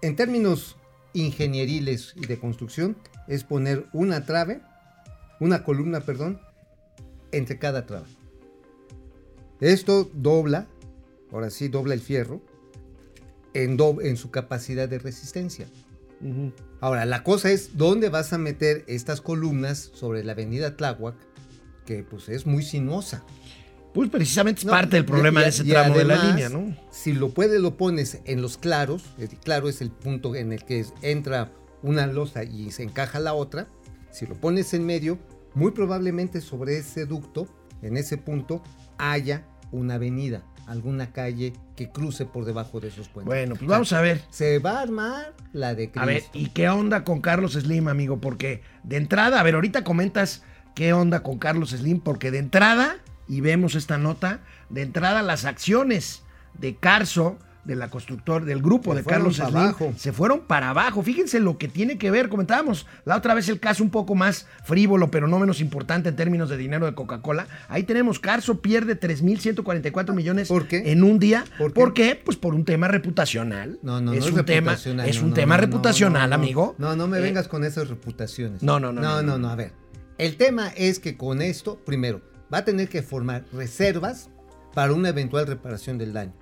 En 0.03 0.15
términos 0.15 0.77
ingenieriles 1.13 2.13
y 2.15 2.27
de 2.27 2.39
construcción, 2.39 2.97
es 3.27 3.43
poner 3.43 3.87
una 3.93 4.25
trave, 4.25 4.61
una 5.41 5.65
columna, 5.65 6.01
perdón, 6.01 6.41
entre 7.33 7.59
cada 7.59 7.87
trave. 7.87 8.07
Esto 9.61 10.09
dobla, 10.15 10.69
ahora 11.33 11.51
sí, 11.51 11.67
dobla 11.67 11.95
el 11.95 12.01
fierro 12.01 12.41
en, 13.55 13.77
do- 13.77 14.01
en 14.01 14.17
su 14.17 14.31
capacidad 14.31 14.89
de 14.89 14.99
resistencia. 14.99 15.67
Ahora, 16.81 17.05
la 17.07 17.23
cosa 17.23 17.51
es 17.51 17.77
dónde 17.79 18.09
vas 18.11 18.33
a 18.33 18.39
meter 18.39 18.85
estas 18.89 19.21
columnas 19.21 19.91
sobre 19.95 20.23
la 20.23 20.33
avenida 20.33 20.77
Tláhuac, 20.77 21.17
que 21.87 22.03
pues 22.03 22.29
es 22.29 22.47
muy 22.47 22.63
sinuosa. 22.63 23.25
Pues 23.95 24.09
precisamente 24.11 24.61
es 24.61 24.65
No, 24.67 24.73
parte 24.73 24.97
del 24.97 25.05
problema 25.05 25.41
y- 25.41 25.45
de 25.45 25.49
ese 25.49 25.65
tramo 25.65 25.97
de 25.97 26.05
la 26.05 26.23
línea, 26.25 26.49
¿no? 26.49 26.77
Si 26.91 27.13
lo 27.13 27.31
puedes, 27.31 27.61
lo 27.61 27.77
pones 27.77 28.19
en 28.25 28.43
los 28.43 28.57
claros. 28.59 29.05
es- 29.19 29.31
Claro 29.43 29.69
es 29.69 29.81
el 29.81 29.91
punto 29.91 30.35
en 30.37 30.53
el 30.53 30.65
que 30.65 30.85
entra 31.03 31.53
una 31.83 32.07
losa 32.07 32.45
y 32.45 32.71
se 32.71 32.83
encaja 32.83 33.19
la 33.19 33.33
otra. 33.35 33.67
Si 34.13 34.27
lo 34.27 34.35
pones 34.35 34.75
en 34.75 34.85
medio, 34.85 35.19
muy 35.55 35.73
probablemente 35.73 36.41
sobre 36.41 36.77
ese 36.79 37.07
ducto, 37.07 37.49
en 37.83 37.97
ese 37.97 38.17
punto, 38.19 38.63
haya 38.99 39.47
una 39.73 39.95
avenida, 39.95 40.45
alguna 40.71 41.13
calle 41.13 41.53
que 41.75 41.91
cruce 41.91 42.27
por 42.27 42.45
debajo 42.45 42.79
de 42.79 42.89
esos 42.89 43.09
puentes. 43.09 43.27
Bueno, 43.27 43.57
pues 43.57 43.69
vamos 43.69 43.93
a 43.93 44.01
ver. 44.01 44.23
Se 44.31 44.61
va 44.61 44.79
a 44.79 44.83
armar 44.83 45.35
la 45.53 45.75
de 45.75 45.87
Cristo. 45.91 46.01
A 46.01 46.07
ver, 46.07 46.23
¿y 46.33 46.51
qué 46.51 46.69
onda 46.69 47.03
con 47.03 47.21
Carlos 47.21 47.55
Slim, 47.55 47.89
amigo? 47.89 48.21
Porque 48.21 48.63
de 48.85 48.97
entrada, 48.97 49.41
a 49.41 49.43
ver, 49.43 49.57
ahorita 49.57 49.83
comentas 49.83 50.45
qué 50.77 50.93
onda 50.93 51.25
con 51.25 51.39
Carlos 51.39 51.71
Slim, 51.71 51.99
porque 51.99 52.31
de 52.31 52.39
entrada, 52.39 52.99
y 53.27 53.41
vemos 53.41 53.75
esta 53.75 53.99
nota, 53.99 54.43
de 54.69 54.83
entrada 54.83 55.23
las 55.23 55.45
acciones 55.45 56.23
de 56.55 56.77
Carso, 56.77 57.37
de 57.65 57.77
la 57.77 57.89
constructor, 57.89 58.45
del 58.45 58.63
grupo 58.63 58.93
Se 58.93 58.99
de 59.01 59.05
Carlos 59.05 59.37
Slim, 59.37 59.49
abajo. 59.49 59.93
se 59.97 60.13
fueron 60.13 60.41
para 60.41 60.71
abajo. 60.71 61.03
Fíjense 61.03 61.41
lo 61.41 61.59
que 61.59 61.69
tiene 61.69 61.99
que 61.99 62.11
ver, 62.11 62.29
comentábamos 62.29 62.87
la 63.05 63.17
otra 63.17 63.35
vez 63.35 63.49
el 63.49 63.61
caso 63.61 63.83
un 63.83 63.91
poco 63.91 64.15
más 64.15 64.47
frívolo, 64.65 65.11
pero 65.11 65.29
no 65.29 65.39
menos 65.39 65.61
importante 65.61 66.09
en 66.09 66.17
términos 66.17 66.49
de 66.49 66.57
dinero 66.57 66.87
de 66.87 66.95
Coca-Cola. 66.95 67.47
Ahí 67.69 67.83
tenemos, 67.83 68.19
Carso 68.19 68.61
pierde 68.63 68.99
3.144 68.99 70.15
millones 70.15 70.49
¿Por 70.49 70.67
qué? 70.69 70.91
en 70.93 71.03
un 71.05 71.19
día. 71.19 71.45
¿Por 71.59 71.73
qué? 71.73 71.81
¿Por 71.81 71.95
qué? 71.95 72.21
Pues 72.25 72.37
por 72.37 72.55
un 72.55 72.65
tema 72.65 72.89
reputacional. 72.89 73.79
No, 73.83 74.01
no, 74.01 74.13
es 74.13 74.21
no 74.21 74.27
es 74.27 74.33
un 74.33 74.45
tema, 74.45 74.71
reputacional, 74.73 75.09
es 75.09 75.17
no, 75.19 75.23
un 75.25 75.29
no, 75.31 75.35
tema 75.37 75.55
no, 75.57 75.61
reputacional, 75.61 76.33
amigo. 76.33 76.75
No, 76.79 76.97
no 76.97 77.07
me 77.07 77.19
Eh, 77.19 77.23
vengas 77.23 77.49
con 77.49 77.65
esas 77.65 77.89
reputaciones. 77.89 78.63
No, 78.63 78.81
no, 78.81 78.93
no, 78.93 79.01
No, 79.01 79.17
no, 79.17 79.23
no, 79.23 79.33
no. 79.33 79.39
no, 79.39 79.51
a 79.51 79.57
ver. 79.57 79.73
El 80.19 80.37
tema 80.37 80.69
es 80.77 80.99
que 80.99 81.17
con 81.17 81.41
esto, 81.43 81.79
primero, 81.85 82.21
va 82.53 82.59
a 82.59 82.65
tener 82.65 82.89
que 82.89 83.03
formar 83.03 83.45
reservas 83.53 84.31
para 84.75 84.93
una 84.93 85.09
eventual 85.09 85.47
reparación 85.47 85.99
del 85.99 86.13
daño. 86.13 86.33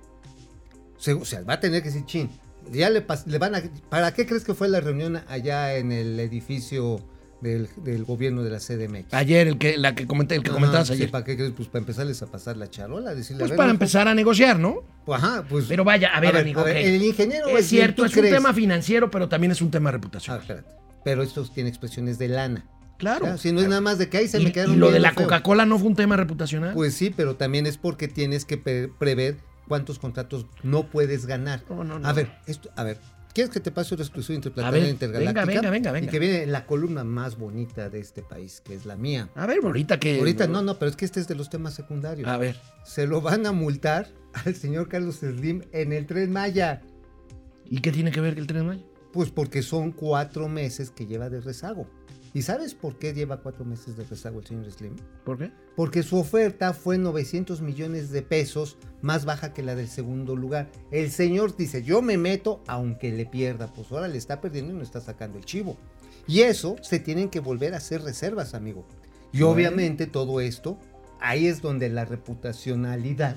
Se- 0.99 1.13
O 1.13 1.25
sea, 1.25 1.41
va 1.41 1.53
a 1.55 1.59
tener 1.59 1.81
que 1.81 1.89
decir, 1.89 2.05
chin, 2.05 2.29
ya 2.71 2.89
le, 2.89 3.03
le 3.25 3.37
van 3.39 3.55
a... 3.55 3.63
¿Para 3.89 4.13
qué 4.13 4.25
crees 4.27 4.43
que 4.43 4.53
fue 4.53 4.67
la 4.69 4.79
reunión 4.79 5.19
allá 5.27 5.75
en 5.77 5.91
el 5.91 6.19
edificio 6.19 7.01
del, 7.41 7.69
del 7.77 8.03
gobierno 8.03 8.43
de 8.43 8.49
la 8.51 8.59
CDMX? 8.59 9.13
Ayer, 9.13 9.47
el 9.47 9.57
que, 9.57 9.77
la 9.77 9.95
que 9.95 10.05
comenté, 10.05 10.35
el 10.35 10.43
que 10.43 10.49
Ajá, 10.49 10.55
comentabas 10.59 10.87
sí, 10.87 10.93
ayer. 10.93 11.09
¿Para 11.09 11.23
qué 11.23 11.35
crees? 11.37 11.53
Pues 11.55 11.67
para 11.69 11.79
empezarles 11.79 12.21
a 12.21 12.27
pasar 12.27 12.57
la 12.57 12.69
charola, 12.69 13.15
decirle... 13.15 13.39
Pues 13.39 13.51
a 13.51 13.53
ver, 13.53 13.57
para 13.57 13.71
empezar 13.71 14.07
a 14.07 14.13
negociar, 14.13 14.59
¿no? 14.59 14.83
pues, 15.05 15.23
ajá, 15.23 15.45
pues... 15.49 15.65
Pero 15.67 15.83
vaya, 15.83 16.09
a 16.15 16.19
ver, 16.19 16.35
amigo, 16.37 16.59
a 16.61 16.63
ver, 16.65 16.77
ok. 16.77 16.83
el 16.83 17.01
ingeniero... 17.03 17.47
Es 17.57 17.65
cierto, 17.67 18.03
¿tú 18.03 18.05
es 18.05 18.15
un 18.17 18.23
tema 18.23 18.53
financiero, 18.53 19.09
pero 19.09 19.27
también 19.29 19.51
es 19.51 19.61
un 19.61 19.71
tema 19.71 19.89
Ah, 19.89 19.93
reputacional. 19.93 20.41
espérate. 20.41 20.69
Pero 21.03 21.23
esto 21.23 21.43
tiene 21.45 21.69
expresiones 21.69 22.19
de 22.19 22.27
lana. 22.27 22.65
claro. 22.97 23.21
Claro, 23.21 23.37
si 23.37 23.53
no 23.53 23.61
es 23.61 23.69
nada 23.69 23.79
más 23.79 23.97
de 23.97 24.09
que 24.09 24.17
ahí 24.17 24.27
se 24.27 24.41
y, 24.41 24.43
me 24.43 24.51
quedaron 24.51 24.75
y 24.75 24.77
lo 24.77 24.91
de 24.91 24.99
la. 24.99 25.15
Coca-Cola 25.15 25.65
no 25.65 25.79
fue 25.79 25.87
un 25.87 25.95
tema 25.95 26.17
reputacional. 26.17 26.73
Pues 26.73 26.93
sí, 26.93 27.09
pero 27.15 27.37
también 27.37 27.65
es 27.65 27.77
porque 27.77 28.09
tienes 28.09 28.43
que 28.43 28.57
pre- 28.57 28.89
prever 28.99 29.37
cuántos 29.69 29.99
contratos 29.99 30.45
no 30.63 30.89
puedes 30.89 31.25
ganar. 31.25 31.63
No, 31.69 31.85
no, 31.85 31.97
no. 31.99 32.05
A 32.07 32.11
ver, 32.11 32.29
esto, 32.45 32.69
a 32.75 32.83
ver, 32.83 32.97
¿quieres 33.33 33.49
que 33.53 33.61
te 33.61 33.71
pase 33.71 33.93
una 33.95 34.03
exclusiva 34.03 34.33
A 34.33 34.37
interplanetaria 34.37 34.83
ver, 34.83 34.91
intergaláctica? 34.91 35.45
venga, 35.45 35.69
venga, 35.69 35.91
venga, 35.93 36.07
Y 36.07 36.09
que 36.11 36.19
viene 36.19 36.43
en 36.43 36.51
la 36.51 36.65
columna 36.65 37.05
más 37.05 37.37
bonita 37.37 37.89
de 37.89 37.99
este 37.99 38.21
país, 38.23 38.61
que 38.65 38.73
es 38.73 38.85
la 38.85 38.97
mía. 38.97 39.29
a 39.35 39.45
ver, 39.45 39.59
ahorita 39.63 39.97
que. 39.99 40.19
Ahorita 40.19 40.47
no, 40.47 40.61
no, 40.61 40.77
pero 40.77 40.89
es 40.91 40.97
que 40.97 41.05
este 41.05 41.21
es 41.21 41.27
de 41.29 41.35
los 41.35 41.49
temas 41.49 41.73
secundarios. 41.75 42.27
A 42.27 42.35
ver. 42.37 42.59
Se 42.83 43.07
lo 43.07 43.21
van 43.21 43.45
a 43.45 43.51
multar 43.53 44.09
al 44.45 44.55
señor 44.55 44.89
Carlos 44.89 45.17
Slim 45.17 45.61
en 45.71 45.93
el 45.93 46.05
Tren 46.05 46.31
Maya. 46.33 46.81
¿Y 47.71 47.81
qué 47.81 47.91
tiene 47.91 48.11
que 48.11 48.19
ver 48.19 48.37
el 48.37 48.47
tren 48.47 48.65
Maya? 48.65 48.83
Pues 49.13 49.29
porque 49.29 49.61
son 49.61 49.91
cuatro 49.91 50.49
meses 50.49 50.89
que 50.91 51.05
lleva 51.05 51.29
de 51.29 51.39
rezago. 51.39 51.87
¿Y 52.33 52.43
sabes 52.43 52.75
por 52.75 52.97
qué 52.97 53.13
lleva 53.13 53.41
cuatro 53.41 53.65
meses 53.65 53.97
de 53.97 54.03
rezago 54.03 54.39
el 54.39 54.45
señor 54.45 54.71
Slim? 54.71 54.95
¿Por 55.23 55.37
qué? 55.37 55.51
Porque 55.75 56.03
su 56.03 56.17
oferta 56.17 56.73
fue 56.73 56.97
900 56.97 57.61
millones 57.61 58.11
de 58.11 58.21
pesos 58.21 58.77
más 59.01 59.25
baja 59.25 59.53
que 59.53 59.63
la 59.63 59.75
del 59.75 59.87
segundo 59.87 60.35
lugar. 60.35 60.69
El 60.91 61.09
señor 61.09 61.55
dice, 61.55 61.81
yo 61.81 62.01
me 62.01 62.17
meto 62.17 62.61
aunque 62.67 63.11
le 63.11 63.25
pierda. 63.25 63.73
Pues 63.73 63.91
ahora 63.91 64.07
le 64.07 64.17
está 64.17 64.41
perdiendo 64.41 64.73
y 64.73 64.75
no 64.75 64.83
está 64.83 65.01
sacando 65.01 65.37
el 65.37 65.45
chivo. 65.45 65.77
Y 66.27 66.41
eso 66.41 66.75
se 66.81 66.99
tienen 66.99 67.29
que 67.29 67.39
volver 67.39 67.73
a 67.73 67.77
hacer 67.77 68.03
reservas, 68.03 68.53
amigo. 68.53 68.85
Y 69.31 69.41
obviamente 69.41 70.05
todo 70.05 70.41
esto, 70.41 70.77
ahí 71.19 71.47
es 71.47 71.61
donde 71.61 71.89
la 71.89 72.05
reputacionalidad 72.05 73.35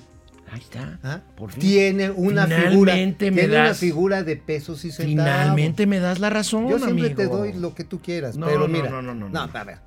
Ahí 0.52 0.60
está. 0.60 0.98
¿ah? 1.02 1.20
Por 1.36 1.50
fin. 1.50 1.60
tiene 1.60 2.10
una 2.10 2.46
figura, 2.46 2.92
Finalmente 2.92 3.30
me 3.30 3.38
tiene 3.40 3.54
una 3.56 3.64
das- 3.68 3.78
figura 3.78 4.22
de 4.22 4.36
pesos 4.36 4.84
y 4.84 4.92
centavos. 4.92 5.08
Finalmente 5.32 5.86
me 5.86 5.98
das 5.98 6.18
la 6.20 6.28
razón, 6.30 6.68
Yo 6.68 6.78
siempre 6.78 7.06
amigo. 7.06 7.16
te 7.16 7.26
doy 7.26 7.52
lo 7.54 7.74
que 7.74 7.84
tú 7.84 8.00
quieras, 8.02 8.36
No, 8.36 8.46
pero 8.46 8.60
no, 8.60 8.68
mira. 8.68 8.90
no, 8.90 9.00
no, 9.00 9.14
no, 9.14 9.28
no. 9.30 9.40
a 9.40 9.64
ver. 9.64 9.78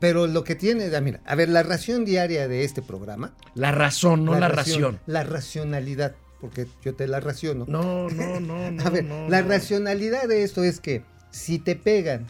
Pero 0.00 0.26
lo 0.26 0.42
que 0.44 0.54
tiene, 0.56 0.88
mira, 1.00 1.20
a 1.26 1.34
ver, 1.36 1.48
la 1.48 1.62
ración 1.62 2.04
diaria 2.04 2.48
de 2.48 2.64
este 2.64 2.82
programa. 2.82 3.34
La 3.54 3.70
razón, 3.70 4.24
no 4.24 4.36
la, 4.40 4.48
ración. 4.48 4.98
La 5.06 5.22
racionalidad, 5.24 6.14
porque 6.40 6.66
yo 6.82 6.94
te 6.94 7.06
la 7.06 7.20
raciono. 7.20 7.66
No, 7.68 8.08
no, 8.08 8.40
no, 8.40 8.70
no. 8.70 8.82
a 8.84 8.90
ver, 8.90 9.04
no, 9.04 9.28
la 9.28 9.42
no. 9.42 9.48
racionalidad 9.48 10.26
de 10.26 10.42
esto 10.42 10.64
es 10.64 10.80
que 10.80 11.04
si 11.30 11.58
te 11.58 11.76
pegan 11.76 12.26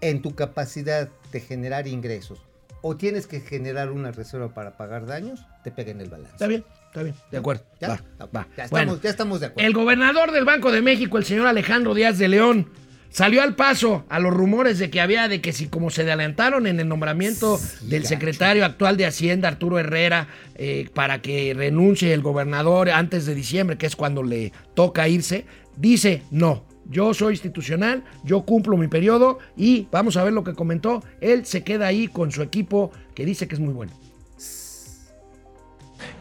en 0.00 0.20
tu 0.22 0.34
capacidad 0.34 1.08
de 1.30 1.40
generar 1.40 1.86
ingresos 1.86 2.40
o 2.82 2.96
tienes 2.96 3.26
que 3.26 3.40
generar 3.40 3.90
una 3.92 4.10
reserva 4.12 4.48
para 4.54 4.76
pagar 4.76 5.06
daños, 5.06 5.44
te 5.64 5.70
pega 5.70 5.90
en 5.92 6.00
el 6.00 6.08
balance. 6.10 6.32
Está 6.34 6.46
bien, 6.46 6.64
está 6.96 7.02
bien. 7.02 7.14
De 7.30 7.38
acuerdo. 7.38 7.62
¿Ya? 7.80 7.88
Va, 7.88 8.00
va. 8.34 8.46
Ya, 8.56 8.64
estamos, 8.64 8.70
Bueno, 8.70 9.00
ya 9.02 9.10
estamos 9.10 9.40
de 9.40 9.46
acuerdo. 9.46 9.66
El 9.66 9.74
gobernador 9.74 10.32
del 10.32 10.44
Banco 10.44 10.72
de 10.72 10.80
México, 10.80 11.18
el 11.18 11.24
señor 11.24 11.46
Alejandro 11.46 11.94
Díaz 11.94 12.16
de 12.18 12.28
León, 12.28 12.70
salió 13.10 13.42
al 13.42 13.54
paso 13.54 14.04
a 14.08 14.18
los 14.18 14.32
rumores 14.32 14.78
de 14.78 14.88
que 14.88 15.00
había 15.00 15.28
de 15.28 15.42
que 15.42 15.52
si 15.52 15.68
como 15.68 15.90
se 15.90 16.02
adelantaron 16.02 16.66
en 16.66 16.80
el 16.80 16.88
nombramiento 16.88 17.60
del 17.82 18.02
gacho. 18.02 18.08
secretario 18.08 18.64
actual 18.64 18.96
de 18.96 19.06
Hacienda, 19.06 19.48
Arturo 19.48 19.78
Herrera, 19.78 20.28
eh, 20.54 20.88
para 20.94 21.20
que 21.20 21.52
renuncie 21.54 22.14
el 22.14 22.22
gobernador 22.22 22.88
antes 22.90 23.26
de 23.26 23.34
diciembre, 23.34 23.76
que 23.76 23.86
es 23.86 23.96
cuando 23.96 24.22
le 24.22 24.52
toca 24.74 25.06
irse, 25.08 25.44
dice 25.76 26.22
no. 26.30 26.64
Yo 26.88 27.12
soy 27.14 27.32
institucional, 27.32 28.04
yo 28.22 28.42
cumplo 28.42 28.76
mi 28.76 28.86
periodo 28.86 29.40
y 29.56 29.88
vamos 29.90 30.16
a 30.16 30.22
ver 30.22 30.32
lo 30.32 30.44
que 30.44 30.54
comentó. 30.54 31.02
Él 31.20 31.44
se 31.44 31.64
queda 31.64 31.88
ahí 31.88 32.06
con 32.06 32.30
su 32.30 32.42
equipo 32.42 32.92
que 33.12 33.26
dice 33.26 33.48
que 33.48 33.56
es 33.56 33.60
muy 33.60 33.74
bueno. 33.74 33.92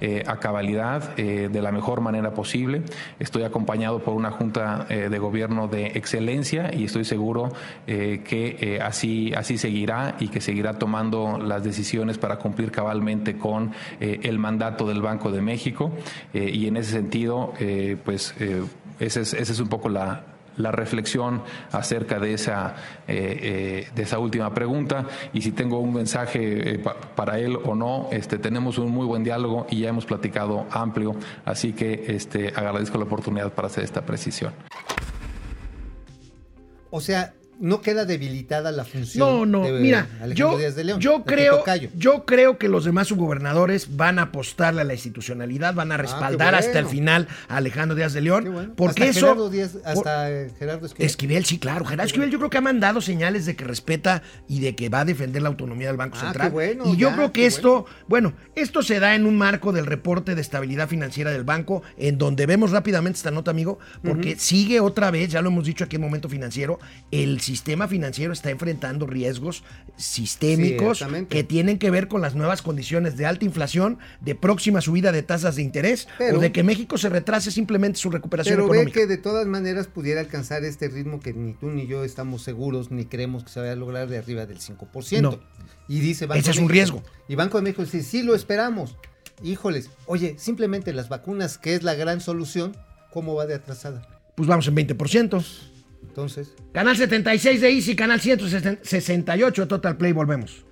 Eh, 0.07 0.21
a 0.27 0.37
cabalidad 0.37 1.17
eh, 1.17 1.49
de 1.51 1.61
la 1.63 1.71
mejor 1.71 1.99
manera 1.99 2.31
posible. 2.31 2.83
Estoy 3.17 3.41
acompañado 3.41 4.03
por 4.03 4.13
una 4.13 4.29
junta 4.29 4.85
eh, 4.87 5.09
de 5.09 5.17
gobierno 5.17 5.67
de 5.67 5.87
excelencia 5.95 6.69
y 6.71 6.83
estoy 6.83 7.05
seguro 7.05 7.51
que 7.87 8.79
así, 8.83 9.33
así 9.33 9.57
seguirá 9.57 10.15
y 10.19 10.27
que 10.27 10.41
seguirá 10.41 10.77
tomando 10.77 11.39
las 11.39 11.63
decisiones 11.63 12.19
para 12.19 12.37
cumplir 12.37 12.71
cabalmente 12.71 13.37
con 13.39 13.71
el 13.99 14.37
mandato 14.37 14.87
del 14.87 15.01
Banco 15.01 15.31
de 15.31 15.41
México. 15.41 15.91
Y 16.33 16.67
en 16.67 16.77
ese 16.77 16.91
sentido, 16.91 17.53
pues 18.03 18.35
esa 18.99 19.21
es, 19.21 19.33
esa 19.33 19.53
es 19.53 19.59
un 19.59 19.69
poco 19.69 19.89
la, 19.89 20.34
la 20.57 20.71
reflexión 20.71 21.41
acerca 21.71 22.19
de 22.19 22.33
esa, 22.33 22.75
eh, 23.07 23.39
eh, 23.87 23.87
de 23.93 24.03
esa 24.03 24.19
última 24.19 24.53
pregunta 24.53 25.05
y 25.33 25.41
si 25.41 25.51
tengo 25.51 25.79
un 25.79 25.93
mensaje 25.93 26.75
eh, 26.75 26.79
pa- 26.79 26.95
para 27.15 27.39
él 27.39 27.57
o 27.63 27.75
no. 27.75 28.07
Este, 28.11 28.37
tenemos 28.37 28.77
un 28.77 28.91
muy 28.91 29.05
buen 29.05 29.23
diálogo 29.23 29.67
y 29.69 29.81
ya 29.81 29.89
hemos 29.89 30.05
platicado 30.05 30.65
amplio, 30.71 31.15
así 31.45 31.73
que 31.73 32.05
este, 32.07 32.49
agradezco 32.55 32.97
la 32.97 33.03
oportunidad 33.05 33.51
para 33.53 33.67
hacer 33.67 33.83
esta 33.83 34.05
precisión. 34.05 34.53
O 36.89 37.01
sea, 37.01 37.33
no 37.59 37.81
queda 37.81 38.05
debilitada 38.05 38.71
la 38.71 38.83
función. 38.85 39.19
No, 39.19 39.45
no, 39.45 39.63
de 39.65 39.79
mira, 39.79 40.07
Alejandro 40.21 40.33
yo, 40.53 40.57
Díaz 40.57 40.75
de 40.75 40.83
León, 40.83 40.99
yo 40.99 41.23
creo, 41.23 41.63
yo 41.95 42.25
creo 42.25 42.57
que 42.57 42.67
los 42.69 42.85
demás 42.85 43.07
subgobernadores 43.07 43.95
van 43.95 44.19
a 44.19 44.23
apostarle 44.23 44.81
a 44.81 44.83
la 44.83 44.93
institucionalidad, 44.93 45.73
van 45.73 45.91
a 45.91 45.97
respaldar 45.97 46.53
Ah, 46.55 46.59
qué 46.59 46.65
hasta 46.67 46.79
el 46.79 46.85
final 46.87 47.27
a 47.47 47.57
Alejandro 47.57 47.95
Díaz 47.95 48.13
de 48.13 48.21
León, 48.21 48.51
bueno. 48.51 48.73
porque 48.75 49.03
Hasta 49.05 49.11
eso, 49.17 49.19
Gerardo 49.27 49.49
Díaz- 49.49 49.71
por- 49.73 49.87
hasta 49.87 50.31
eh, 50.31 50.51
Gerardo 50.57 50.85
Esquivel. 50.85 51.05
Esquivel, 51.05 51.45
sí, 51.45 51.59
claro. 51.59 51.85
Gerardo 51.85 52.07
Esquivel 52.07 52.29
yo 52.31 52.37
creo 52.37 52.49
que 52.49 52.57
ha 52.57 52.61
mandado 52.61 53.01
señales 53.01 53.45
de 53.45 53.55
que 53.55 53.63
respeta 53.63 54.21
y 54.47 54.59
de 54.59 54.75
que 54.75 54.89
va 54.89 55.01
a 55.01 55.05
defender 55.05 55.41
la 55.41 55.49
autonomía 55.49 55.87
del 55.87 55.97
Banco 55.97 56.17
Ah, 56.19 56.25
Central. 56.25 56.47
qué 56.47 56.53
bueno, 56.53 56.83
y 56.87 56.97
yo 56.97 57.09
ya, 57.09 57.15
creo 57.15 57.31
que 57.33 57.45
esto, 57.45 57.85
bueno. 58.07 58.33
esto 58.55 58.81
se 58.81 58.99
da 58.99 59.15
en 59.15 59.25
un 59.25 59.37
marco 59.37 59.71
del 59.71 59.85
reporte 59.85 60.35
de 60.35 60.41
estabilidad 60.41 60.87
financiera 60.89 61.31
del 61.31 61.43
banco, 61.43 61.83
en 61.97 62.17
donde 62.17 62.45
vemos 62.45 62.71
rápidamente 62.71 63.17
esta 63.17 63.31
nota, 63.31 63.51
amigo, 63.51 63.79
porque 64.03 64.35
sigue 64.37 64.79
otra 64.79 65.11
vez, 65.11 65.29
ya 65.29 65.41
lo 65.41 65.49
hemos 65.49 65.65
dicho 65.65 65.83
aquí 65.85 65.95
en 65.95 66.01
Momento 66.01 66.29
Financiero, 66.29 66.79
el 67.11 67.39
sistema 67.45 67.87
financiero 67.87 68.33
está 68.33 68.49
enfrentando 68.49 69.07
riesgos 69.07 69.63
sistémicos 69.95 71.03
que 71.29 71.43
tienen 71.43 71.77
que 71.79 71.91
ver 71.91 72.07
con 72.07 72.21
las 72.21 72.35
nuevas 72.35 72.61
condiciones 72.61 73.15
de 73.17 73.25
alta 73.25 73.45
inflación, 73.45 73.99
de 74.21 74.35
próxima 74.35 74.81
subida 74.81 75.11
de 75.11 75.23
tasas 75.23 75.55
de 75.55 75.61
interés 75.61 76.07
Pero- 76.17 76.37
o 76.37 76.41
de 76.41 76.51
que 76.51 76.63
México 76.63 76.97
se 76.97 77.09
retrase 77.09 77.51
simplemente 77.51 77.99
su 77.99 78.09
recuperación 78.09 78.55
Pero 78.55 78.67
ve 78.69 78.77
económica. 78.77 78.99
que 78.99 79.07
de 79.07 79.17
todas 79.17 79.45
maneras 79.47 79.87
pudiera 79.87 80.19
alcanzar 80.21 80.63
este 80.65 80.87
ritmo 80.87 81.19
que 81.19 81.33
ni 81.33 81.53
tú 81.53 81.69
ni 81.69 81.87
yo 81.87 82.03
estamos 82.03 82.41
seguros 82.41 82.91
ni 82.91 83.05
creemos 83.05 83.43
que 83.43 83.49
se 83.51 83.59
vaya 83.59 83.73
a 83.73 83.75
lograr 83.75 84.07
de 84.09 84.17
arriba 84.17 84.45
del 84.45 84.59
5%. 84.59 85.21
No. 85.21 85.39
Y 85.87 85.99
dice 85.99 86.25
Banco 86.25 86.39
Ese 86.39 86.51
es 86.51 86.57
un 86.57 86.63
México- 86.67 86.73
riesgo. 86.73 87.03
Y 87.27 87.35
Banco 87.35 87.57
de 87.57 87.63
México 87.63 87.83
dice, 87.83 88.01
sí 88.03 88.23
lo 88.23 88.33
esperamos. 88.35 88.95
Híjoles, 89.43 89.89
oye, 90.05 90.35
simplemente 90.39 90.93
las 90.93 91.09
vacunas, 91.09 91.57
que 91.57 91.75
es 91.75 91.83
la 91.83 91.93
gran 91.93 92.21
solución, 92.21 92.75
¿cómo 93.11 93.35
va 93.35 93.45
de 93.45 93.55
atrasada? 93.55 94.07
Pues 94.35 94.47
vamos 94.47 94.67
en 94.67 94.75
20%. 94.75 95.43
Entonces, 96.15 96.53
Canal 96.71 96.95
76 96.95 97.59
de 97.59 97.69
Easy, 97.71 97.93
canal 97.93 98.21
168 98.21 99.61
de 99.63 99.67
Total 99.67 99.97
Play, 99.97 100.13
volvemos. 100.13 100.63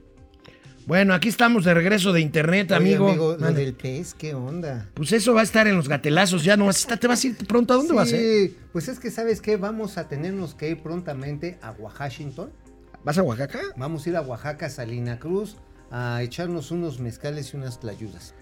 Bueno, 0.85 1.13
aquí 1.13 1.27
estamos 1.27 1.65
de 1.65 1.73
regreso 1.73 2.13
de 2.13 2.21
internet, 2.21 2.71
oye, 2.71 2.77
amigo. 2.77 3.13
lo 3.13 3.37
Mande. 3.37 3.65
del 3.65 3.73
pez, 3.73 4.13
¿qué 4.13 4.33
onda? 4.33 4.89
Pues 4.93 5.11
eso 5.11 5.33
va 5.33 5.41
a 5.41 5.43
estar 5.43 5.67
en 5.67 5.75
los 5.75 5.89
gatelazos, 5.89 6.45
ya 6.45 6.55
no 6.55 6.67
vas 6.67 6.77
a 6.77 6.79
estar, 6.79 6.97
te 6.97 7.07
vas 7.07 7.21
a 7.21 7.27
ir 7.27 7.35
pronto, 7.45 7.73
¿a 7.73 7.75
dónde 7.75 7.89
sí, 7.91 7.95
vas? 7.95 8.13
eh? 8.13 8.53
pues 8.71 8.87
es 8.87 8.99
que, 8.99 9.11
¿sabes 9.11 9.41
qué? 9.41 9.57
Vamos 9.57 9.97
a 9.97 10.07
tenernos 10.07 10.55
que 10.55 10.69
ir 10.69 10.81
prontamente 10.81 11.57
a 11.61 11.71
Washington. 11.71 12.49
¿Vas 13.03 13.17
a 13.17 13.23
Oaxaca? 13.23 13.59
Vamos 13.75 14.05
a 14.05 14.09
ir 14.11 14.15
a 14.15 14.21
Oaxaca, 14.21 14.69
Salina 14.69 15.19
Cruz, 15.19 15.57
a 15.91 16.23
echarnos 16.23 16.71
unos 16.71 17.01
mezcales 17.01 17.53
y 17.53 17.57
unas 17.57 17.81
tlayudas. 17.81 18.33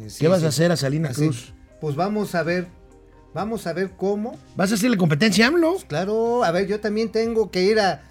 Eh, 0.00 0.08
sí, 0.08 0.20
¿Qué 0.20 0.28
vas 0.28 0.40
sí. 0.40 0.46
a 0.46 0.48
hacer 0.48 0.72
a 0.72 0.76
Salina 0.76 1.10
Así. 1.10 1.20
Cruz? 1.26 1.52
Pues 1.82 1.96
vamos 1.96 2.34
a 2.34 2.42
ver, 2.42 2.66
vamos 3.34 3.66
a 3.66 3.72
ver 3.72 3.90
cómo. 3.96 4.36
¿Vas 4.56 4.72
a 4.72 4.74
hacerle 4.74 4.96
competencia 4.96 5.44
a 5.44 5.48
AMLO? 5.48 5.76
Claro, 5.88 6.44
a 6.44 6.50
ver, 6.50 6.66
yo 6.66 6.80
también 6.80 7.10
tengo 7.10 7.50
que 7.50 7.62
ir 7.62 7.80
a. 7.80 8.02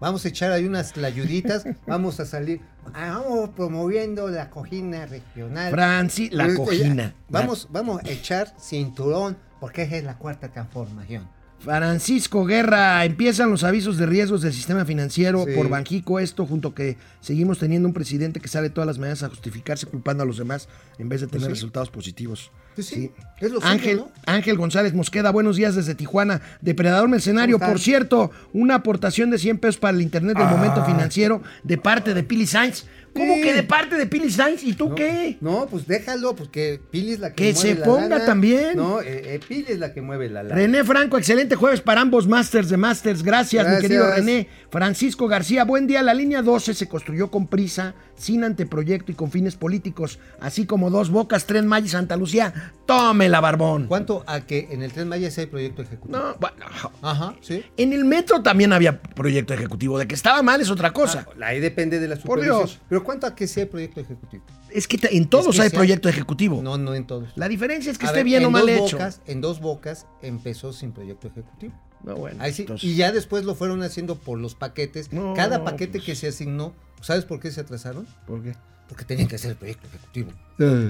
Vamos 0.00 0.24
a 0.24 0.28
echar 0.28 0.50
ahí 0.50 0.64
unas 0.64 0.92
tlayuditas, 0.92 1.64
vamos 1.86 2.20
a 2.20 2.24
salir. 2.26 2.60
ah, 2.94 3.20
Vamos 3.22 3.50
promoviendo 3.50 4.28
la 4.28 4.48
cojina 4.48 5.04
regional. 5.06 5.70
Franci, 5.70 6.30
la 6.30 6.44
Pues, 6.46 6.56
cojina. 6.56 7.14
Vamos, 7.28 7.68
vamos 7.70 8.02
a 8.02 8.08
echar 8.08 8.54
cinturón, 8.58 9.36
porque 9.60 9.82
esa 9.82 9.96
es 9.96 10.04
la 10.04 10.16
cuarta 10.16 10.48
transformación. 10.48 11.28
Francisco 11.60 12.46
Guerra, 12.46 13.04
empiezan 13.04 13.50
los 13.50 13.64
avisos 13.64 13.98
de 13.98 14.06
riesgos 14.06 14.40
del 14.40 14.52
sistema 14.54 14.86
financiero 14.86 15.44
Sí. 15.46 15.52
por 15.54 15.68
Banjico, 15.68 16.18
esto 16.18 16.46
junto 16.46 16.74
que 16.74 16.96
seguimos 17.20 17.58
teniendo 17.58 17.86
un 17.86 17.92
presidente 17.92 18.40
que 18.40 18.48
sale 18.48 18.70
todas 18.70 18.86
las 18.86 18.98
mañanas 18.98 19.22
a 19.22 19.28
justificarse 19.28 19.86
culpando 19.86 20.22
a 20.22 20.26
los 20.26 20.38
demás 20.38 20.68
en 20.98 21.10
vez 21.10 21.20
de 21.20 21.26
tener 21.26 21.48
sí. 21.48 21.50
resultados 21.52 21.90
positivos. 21.90 22.50
Pues 22.74 22.86
sí, 22.86 23.12
es 23.40 23.52
lo 23.52 23.62
Ángel, 23.62 23.98
¿no? 23.98 24.10
Ángel 24.24 24.56
González 24.56 24.94
Mosqueda, 24.94 25.30
buenos 25.32 25.56
días 25.56 25.74
desde 25.74 25.94
Tijuana. 25.94 26.40
Depredador 26.62 27.08
Mercenario, 27.08 27.58
por 27.58 27.78
cierto, 27.78 28.30
una 28.54 28.76
aportación 28.76 29.28
de 29.28 29.36
100 29.38 29.58
pesos 29.58 29.76
para 29.76 29.94
el 29.94 30.02
Internet 30.02 30.38
del 30.38 30.48
momento 30.48 30.82
financiero 30.86 31.42
de 31.62 31.76
parte 31.76 32.14
de 32.14 32.22
Pili 32.22 32.46
Sainz. 32.46 32.86
¿Cómo 33.14 33.34
que 33.36 33.52
de 33.52 33.62
parte 33.62 33.96
de 33.96 34.06
Pili 34.06 34.30
Sainz? 34.30 34.62
¿Y 34.62 34.72
tú 34.74 34.90
No, 34.90 34.94
qué? 34.94 35.36
No, 35.40 35.66
pues 35.70 35.86
déjalo, 35.86 36.34
pues 36.36 36.48
que 36.48 36.80
Pili 36.90 37.12
es 37.12 37.20
la 37.20 37.30
que, 37.30 37.36
Que 37.46 37.52
mueve 37.54 37.68
se 37.68 37.74
la 37.74 37.84
ponga 37.84 38.08
lana. 38.08 38.24
también. 38.26 38.76
No, 38.76 39.00
eh, 39.00 39.34
eh, 39.34 39.40
Pili 39.46 39.66
es 39.68 39.78
la 39.78 39.92
que 39.92 40.00
mueve 40.00 40.28
la 40.30 40.42
lana. 40.42 40.54
René 40.54 40.84
Franco, 40.84 41.18
excelente 41.18 41.56
jueves 41.56 41.80
para 41.80 42.00
ambos 42.00 42.26
Masters 42.28 42.68
de 42.68 42.76
Masters. 42.76 43.22
Gracias, 43.22 43.66
mi 43.68 43.80
querido 43.80 44.08
René. 44.14 44.48
Francisco 44.70 45.26
García, 45.26 45.64
buen 45.64 45.88
día. 45.88 46.00
La 46.00 46.14
línea 46.14 46.42
12 46.42 46.74
se 46.74 46.86
construyó 46.88 47.28
con 47.28 47.48
prisa, 47.48 47.94
sin 48.16 48.44
anteproyecto 48.44 49.10
y 49.10 49.16
con 49.16 49.32
fines 49.32 49.56
políticos, 49.56 50.20
así 50.40 50.64
como 50.64 50.90
dos 50.90 51.10
bocas, 51.10 51.44
Tren 51.46 51.66
Maya 51.66 51.86
y 51.86 51.88
Santa 51.88 52.16
Lucía. 52.16 52.72
Tómela, 52.86 53.40
barbón. 53.40 53.86
¿Cuánto 53.88 54.22
a 54.28 54.42
que 54.42 54.68
en 54.70 54.82
el 54.82 54.92
Tren 54.92 55.08
Maya 55.08 55.28
sí 55.32 55.40
hay 55.40 55.46
proyecto 55.48 55.82
ejecutivo? 55.82 56.16
No, 56.16 56.36
bueno, 56.38 56.56
Ajá, 57.02 57.34
sí. 57.40 57.64
en 57.76 57.92
el 57.92 58.04
metro 58.04 58.42
también 58.42 58.72
había 58.72 59.02
proyecto 59.02 59.54
ejecutivo. 59.54 59.98
De 59.98 60.06
que 60.06 60.14
estaba 60.14 60.40
mal 60.42 60.60
es 60.60 60.70
otra 60.70 60.92
cosa. 60.92 61.26
Ah, 61.40 61.46
ahí 61.46 61.58
depende 61.58 61.98
de 61.98 62.06
la 62.06 62.14
Por 62.14 62.22
supervisión. 62.38 62.58
Dios. 62.58 62.80
Pero 62.88 63.02
¿cuánto 63.02 63.26
a 63.26 63.34
que 63.34 63.48
sí 63.48 63.58
hay 63.60 63.66
proyecto 63.66 64.00
ejecutivo? 64.00 64.44
Es 64.70 64.86
que 64.86 65.00
en 65.10 65.28
todos 65.28 65.48
Es 65.48 65.56
que 65.56 65.62
hay 65.62 65.70
proyecto 65.70 66.08
ejecutivo. 66.08 66.62
No, 66.62 66.78
no 66.78 66.94
en 66.94 67.08
todos. 67.08 67.30
La 67.34 67.48
diferencia 67.48 67.90
es 67.90 67.98
que 67.98 68.06
A 68.06 68.10
esté 68.10 68.18
ver, 68.20 68.24
bien 68.24 68.42
en 68.42 68.46
o 68.46 68.50
mal 68.52 68.66
dos 68.66 68.70
hecho. 68.86 68.98
Bocas, 68.98 69.20
en 69.26 69.40
dos 69.40 69.60
bocas 69.60 70.06
empezó 70.22 70.72
sin 70.72 70.92
proyecto 70.92 71.26
ejecutivo. 71.26 71.74
No, 72.04 72.16
bueno, 72.16 72.42
Ahí 72.42 72.52
sí, 72.52 72.62
entonces- 72.62 72.88
y 72.88 72.94
ya 72.96 73.12
después 73.12 73.44
lo 73.44 73.54
fueron 73.54 73.82
haciendo 73.82 74.16
por 74.16 74.38
los 74.38 74.54
paquetes. 74.54 75.12
No, 75.12 75.34
Cada 75.34 75.64
paquete 75.64 75.98
pues. 75.98 76.04
que 76.04 76.14
se 76.14 76.28
asignó, 76.28 76.74
¿sabes 77.02 77.24
por 77.24 77.40
qué 77.40 77.50
se 77.50 77.60
atrasaron? 77.60 78.06
¿Por 78.26 78.42
qué? 78.42 78.54
Porque 78.88 79.04
tenían 79.04 79.28
que 79.28 79.36
hacer 79.36 79.52
el 79.52 79.56
proyecto 79.56 79.86
ejecutivo. 79.86 80.32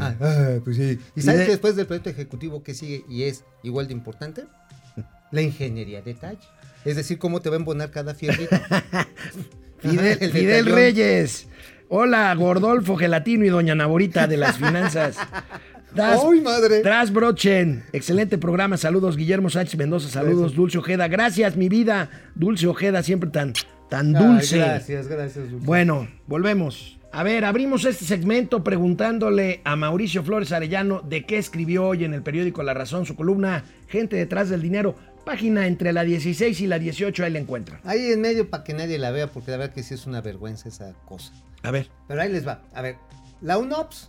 Ah, 0.00 0.14
ah, 0.20 0.54
pues 0.64 0.76
sí. 0.76 0.98
¿Y 1.16 1.20
Y 1.20 1.22
sabes 1.22 1.40
de- 1.40 1.44
que 1.46 1.50
después 1.52 1.76
del 1.76 1.86
proyecto 1.86 2.10
ejecutivo 2.10 2.62
que 2.62 2.74
sigue 2.74 3.04
y 3.08 3.24
es 3.24 3.44
igual 3.62 3.88
de 3.88 3.92
importante? 3.92 4.44
La 5.32 5.42
ingeniería 5.42 6.00
de 6.02 6.14
detalle. 6.14 6.38
Es 6.84 6.96
decir, 6.96 7.18
cómo 7.18 7.40
te 7.42 7.50
va 7.50 7.56
a 7.56 7.58
embonar 7.58 7.90
cada 7.90 8.14
fierrito. 8.14 8.56
Fidel, 9.80 10.18
El 10.20 10.30
Fidel. 10.32 10.66
Reyes. 10.66 11.46
Hola, 11.88 12.32
Gordolfo 12.34 12.96
Gelatino 12.96 13.44
y 13.44 13.48
Doña 13.48 13.74
Naborita 13.74 14.26
de 14.26 14.36
las 14.36 14.56
finanzas. 14.58 15.16
Das, 15.94 16.20
¡Ay, 16.24 16.40
madre! 16.40 16.82
Das 16.82 17.12
Brochen, 17.12 17.84
excelente 17.92 18.38
programa. 18.38 18.76
Saludos, 18.76 19.16
Guillermo 19.16 19.50
Sánchez 19.50 19.76
Mendoza. 19.76 20.08
Saludos. 20.08 20.54
Dulce 20.54 20.78
Ojeda. 20.78 21.08
Gracias, 21.08 21.56
mi 21.56 21.68
vida. 21.68 22.10
Dulce 22.34 22.66
Ojeda, 22.66 23.02
siempre 23.02 23.30
tan, 23.30 23.52
tan 23.88 24.14
Ay, 24.14 24.24
dulce. 24.24 24.58
gracias, 24.58 25.08
gracias. 25.08 25.50
Dulce. 25.50 25.66
Bueno, 25.66 26.08
volvemos. 26.26 26.98
A 27.12 27.24
ver, 27.24 27.44
abrimos 27.44 27.84
este 27.84 28.04
segmento 28.04 28.62
preguntándole 28.62 29.62
a 29.64 29.74
Mauricio 29.74 30.22
Flores 30.22 30.52
Arellano 30.52 31.00
de 31.00 31.26
qué 31.26 31.38
escribió 31.38 31.88
hoy 31.88 32.04
en 32.04 32.14
el 32.14 32.22
periódico 32.22 32.62
La 32.62 32.72
Razón, 32.72 33.04
su 33.04 33.16
columna 33.16 33.64
Gente 33.88 34.14
detrás 34.14 34.48
del 34.48 34.62
dinero, 34.62 34.94
página 35.24 35.66
entre 35.66 35.92
la 35.92 36.04
16 36.04 36.60
y 36.60 36.66
la 36.68 36.78
18, 36.78 37.24
ahí 37.24 37.32
la 37.32 37.40
encuentra. 37.40 37.80
Ahí 37.82 38.12
en 38.12 38.20
medio 38.20 38.48
para 38.48 38.62
que 38.62 38.74
nadie 38.74 38.98
la 38.98 39.10
vea, 39.10 39.26
porque 39.26 39.50
la 39.50 39.56
verdad 39.56 39.74
que 39.74 39.82
sí 39.82 39.94
es 39.94 40.06
una 40.06 40.20
vergüenza 40.20 40.68
esa 40.68 40.94
cosa. 41.04 41.32
A 41.64 41.72
ver. 41.72 41.88
Pero 42.06 42.22
ahí 42.22 42.30
les 42.30 42.46
va. 42.46 42.62
A 42.72 42.82
ver, 42.82 42.94
la 43.40 43.58
UNOPS 43.58 44.06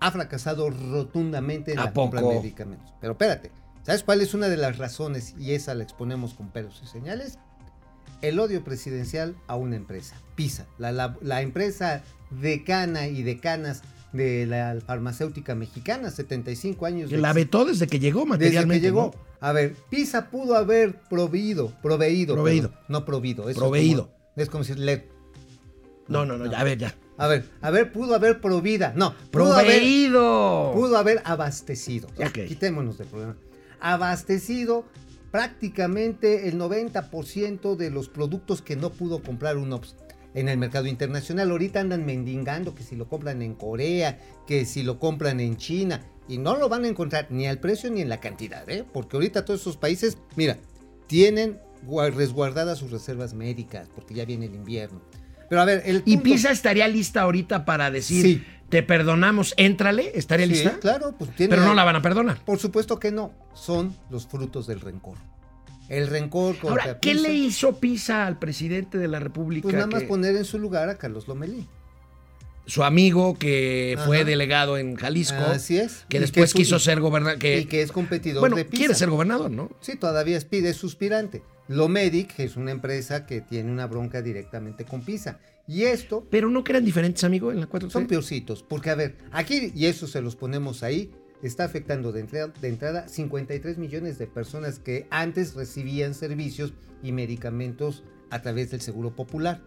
ha 0.00 0.10
fracasado 0.10 0.70
rotundamente 0.70 1.72
en 1.72 1.78
¿A 1.78 1.84
la 1.86 1.92
compra 1.92 2.20
poco? 2.20 2.32
de 2.34 2.40
medicamentos. 2.40 2.92
Pero 3.00 3.12
espérate, 3.12 3.50
¿sabes 3.82 4.02
cuál 4.02 4.20
es 4.20 4.34
una 4.34 4.48
de 4.48 4.56
las 4.56 4.78
razones? 4.78 5.34
Y 5.38 5.52
esa 5.52 5.74
la 5.74 5.82
exponemos 5.84 6.34
con 6.34 6.48
pelos 6.50 6.80
y 6.84 6.86
señales. 6.86 7.38
El 8.22 8.38
odio 8.40 8.64
presidencial 8.64 9.36
a 9.46 9.56
una 9.56 9.76
empresa, 9.76 10.16
PISA, 10.34 10.66
la, 10.78 10.90
la- 10.92 11.16
la 11.20 11.42
empresa 11.42 12.02
decana 12.30 13.06
y 13.08 13.22
decanas 13.22 13.82
de 14.12 14.46
la 14.46 14.78
farmacéutica 14.86 15.54
mexicana, 15.54 16.10
75 16.10 16.86
años. 16.86 17.10
De 17.10 17.18
la 17.18 17.32
vetó 17.34 17.64
desde 17.66 17.86
que 17.86 17.98
llegó 17.98 18.20
desde 18.20 18.30
materialmente. 18.30 18.80
que 18.80 18.86
llegó. 18.86 19.12
¿no? 19.14 19.26
A 19.40 19.52
ver, 19.52 19.74
PISA 19.90 20.30
pudo 20.30 20.56
haber 20.56 20.98
proveído, 21.02 21.72
proveído. 21.82 22.34
Proveído. 22.34 22.70
perdón, 22.70 22.84
no 22.88 23.04
provido. 23.04 23.42
eso 23.42 23.50
es 23.50 23.56
Proveído. 23.58 24.06
como- 24.06 24.16
Es 24.36 24.48
como. 24.50 24.64
No, 26.08 26.24
no, 26.24 26.38
no, 26.38 26.50
ya, 26.50 26.60
a 26.60 26.64
ver, 26.64 26.78
ya. 26.78 26.94
A 27.18 27.26
ver, 27.28 27.48
a 27.62 27.70
ver, 27.70 27.92
pudo 27.92 28.14
haber 28.14 28.40
provida. 28.40 28.92
No, 28.96 29.14
pudo 29.30 29.54
haber, 29.54 29.66
Proveído. 29.78 30.72
pudo 30.74 30.96
haber 30.98 31.22
abastecido. 31.24 32.08
Ya, 32.18 32.28
Ok. 32.28 32.40
quitémonos 32.46 32.98
del 32.98 33.06
problema. 33.08 33.36
Abastecido 33.80 34.84
prácticamente 35.30 36.48
el 36.48 36.58
90% 36.58 37.76
de 37.76 37.90
los 37.90 38.08
productos 38.08 38.62
que 38.62 38.76
no 38.76 38.90
pudo 38.90 39.22
comprar 39.22 39.56
UNOPS 39.56 39.94
en 40.34 40.48
el 40.48 40.58
mercado 40.58 40.86
internacional. 40.86 41.50
Ahorita 41.50 41.80
andan 41.80 42.04
mendigando 42.04 42.74
que 42.74 42.82
si 42.82 42.96
lo 42.96 43.08
compran 43.08 43.42
en 43.42 43.54
Corea, 43.54 44.18
que 44.46 44.64
si 44.66 44.82
lo 44.82 44.98
compran 44.98 45.40
en 45.40 45.56
China. 45.56 46.02
Y 46.28 46.38
no 46.38 46.56
lo 46.56 46.68
van 46.68 46.84
a 46.84 46.88
encontrar 46.88 47.28
ni 47.30 47.46
al 47.46 47.58
precio 47.60 47.90
ni 47.90 48.00
en 48.00 48.08
la 48.08 48.18
cantidad, 48.20 48.68
¿eh? 48.68 48.84
Porque 48.92 49.16
ahorita 49.16 49.44
todos 49.44 49.60
esos 49.60 49.76
países, 49.76 50.18
mira, 50.34 50.58
tienen 51.06 51.60
gua- 51.86 52.12
resguardadas 52.12 52.78
sus 52.78 52.90
reservas 52.90 53.32
médicas, 53.32 53.88
porque 53.94 54.14
ya 54.14 54.24
viene 54.24 54.46
el 54.46 54.54
invierno. 54.54 55.00
Pero 55.48 55.60
a 55.60 55.64
ver, 55.64 55.82
el 55.86 56.02
Y 56.04 56.18
Pisa 56.18 56.50
estaría 56.50 56.88
lista 56.88 57.22
ahorita 57.22 57.64
para 57.64 57.90
decir, 57.90 58.22
Sí. 58.22 58.44
te 58.68 58.82
perdonamos, 58.82 59.54
éntrale, 59.56 60.12
estaría 60.14 60.46
Sí, 60.46 60.52
lista. 60.52 60.78
claro, 60.80 61.14
pues 61.18 61.30
tiene. 61.36 61.50
Pero 61.50 61.64
no 61.64 61.74
la 61.74 61.84
van 61.84 61.96
a 61.96 62.02
perdonar. 62.02 62.38
Por 62.44 62.58
supuesto 62.58 62.98
que 62.98 63.12
no. 63.12 63.32
Son 63.54 63.96
los 64.10 64.26
frutos 64.26 64.66
del 64.66 64.80
rencor. 64.80 65.16
El 65.88 66.08
rencor 66.08 66.56
contra 66.58 66.82
Ahora, 66.82 67.00
¿qué 67.00 67.12
Pisa, 67.12 67.22
le 67.28 67.34
hizo 67.34 67.76
Pisa 67.78 68.26
al 68.26 68.38
presidente 68.40 68.98
de 68.98 69.06
la 69.06 69.20
República? 69.20 69.62
Pues 69.62 69.74
nada 69.74 69.86
más 69.86 70.02
que- 70.02 70.08
poner 70.08 70.34
en 70.36 70.44
su 70.44 70.58
lugar 70.58 70.88
a 70.88 70.98
Carlos 70.98 71.28
Lomelí. 71.28 71.66
Su 72.68 72.82
amigo 72.82 73.38
que 73.38 73.96
fue 74.04 74.24
delegado 74.24 74.76
en 74.76 74.96
Jalisco. 74.96 75.36
Así 75.38 75.78
es. 75.78 76.04
Que 76.08 76.18
después 76.18 76.52
que 76.52 76.58
quiso 76.58 76.80
ser 76.80 76.98
gobernador. 76.98 77.38
Que, 77.38 77.60
Y 77.60 77.64
que 77.66 77.80
es 77.82 77.92
competidor 77.92 78.40
bueno, 78.40 78.56
de 78.56 78.64
Pisa. 78.64 78.76
quiere 78.80 78.94
ser 78.96 79.08
gobernador, 79.08 79.52
¿no? 79.52 79.70
Sí, 79.80 79.94
todavía 79.94 80.36
es, 80.36 80.44
pide, 80.44 80.70
es 80.70 80.76
suspirante. 80.76 81.44
Lomedic, 81.68 82.34
que 82.36 82.44
es 82.44 82.56
una 82.56 82.70
empresa 82.70 83.26
que 83.26 83.40
tiene 83.40 83.70
una 83.70 83.86
bronca 83.86 84.22
directamente 84.22 84.84
con 84.84 85.02
Pisa. 85.02 85.38
Y 85.68 85.82
esto 85.82 86.26
Pero 86.30 86.48
no 86.48 86.62
que 86.62 86.72
eran 86.72 86.84
diferentes, 86.84 87.24
amigo, 87.24 87.50
en 87.50 87.60
la 87.60 87.66
4 87.66 87.90
son 87.90 88.06
peorcitos, 88.06 88.62
porque 88.62 88.90
a 88.90 88.94
ver, 88.94 89.16
aquí, 89.32 89.72
y 89.74 89.86
eso 89.86 90.06
se 90.06 90.22
los 90.22 90.36
ponemos 90.36 90.82
ahí, 90.84 91.10
está 91.42 91.64
afectando 91.64 92.12
de 92.12 92.20
entrada, 92.20 92.52
de 92.60 92.68
entrada 92.68 93.08
53 93.08 93.76
millones 93.78 94.16
de 94.18 94.26
personas 94.28 94.78
que 94.78 95.06
antes 95.10 95.54
recibían 95.54 96.14
servicios 96.14 96.72
y 97.02 97.10
medicamentos 97.12 98.04
a 98.30 98.42
través 98.42 98.70
del 98.70 98.80
Seguro 98.80 99.14
Popular. 99.14 99.60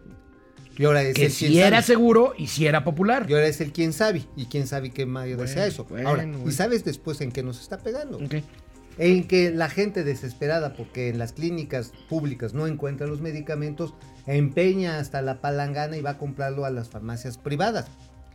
Y 0.78 0.84
ahora 0.84 1.02
es 1.02 1.14
Que 1.14 1.26
el 1.26 1.32
si 1.32 1.48
quien 1.48 1.64
era 1.66 1.82
sabe. 1.82 1.94
seguro 1.94 2.32
y 2.38 2.46
si 2.46 2.66
era 2.66 2.84
popular. 2.84 3.26
Y 3.28 3.34
ahora 3.34 3.48
es 3.48 3.60
el 3.60 3.72
quién 3.72 3.92
sabe. 3.92 4.22
Y 4.36 4.46
quién 4.46 4.66
sabe 4.66 4.90
qué 4.90 5.04
mayo 5.04 5.36
Bueno, 5.36 5.48
desea 5.48 5.66
eso. 5.66 5.84
bueno, 5.84 6.08
ahora, 6.08 6.24
bueno. 6.24 6.48
¿y 6.48 6.52
sabes 6.52 6.84
después 6.84 7.20
en 7.20 7.32
qué 7.32 7.42
nos 7.42 7.60
está 7.60 7.78
pegando? 7.78 8.18
En 9.02 9.26
que 9.26 9.50
la 9.50 9.70
gente 9.70 10.04
desesperada 10.04 10.74
porque 10.74 11.08
en 11.08 11.18
las 11.18 11.32
clínicas 11.32 11.90
públicas 12.10 12.52
no 12.52 12.66
encuentra 12.66 13.06
los 13.06 13.22
medicamentos, 13.22 13.94
empeña 14.26 14.98
hasta 14.98 15.22
la 15.22 15.40
palangana 15.40 15.96
y 15.96 16.02
va 16.02 16.10
a 16.10 16.18
comprarlo 16.18 16.66
a 16.66 16.70
las 16.70 16.90
farmacias 16.90 17.38
privadas. 17.38 17.86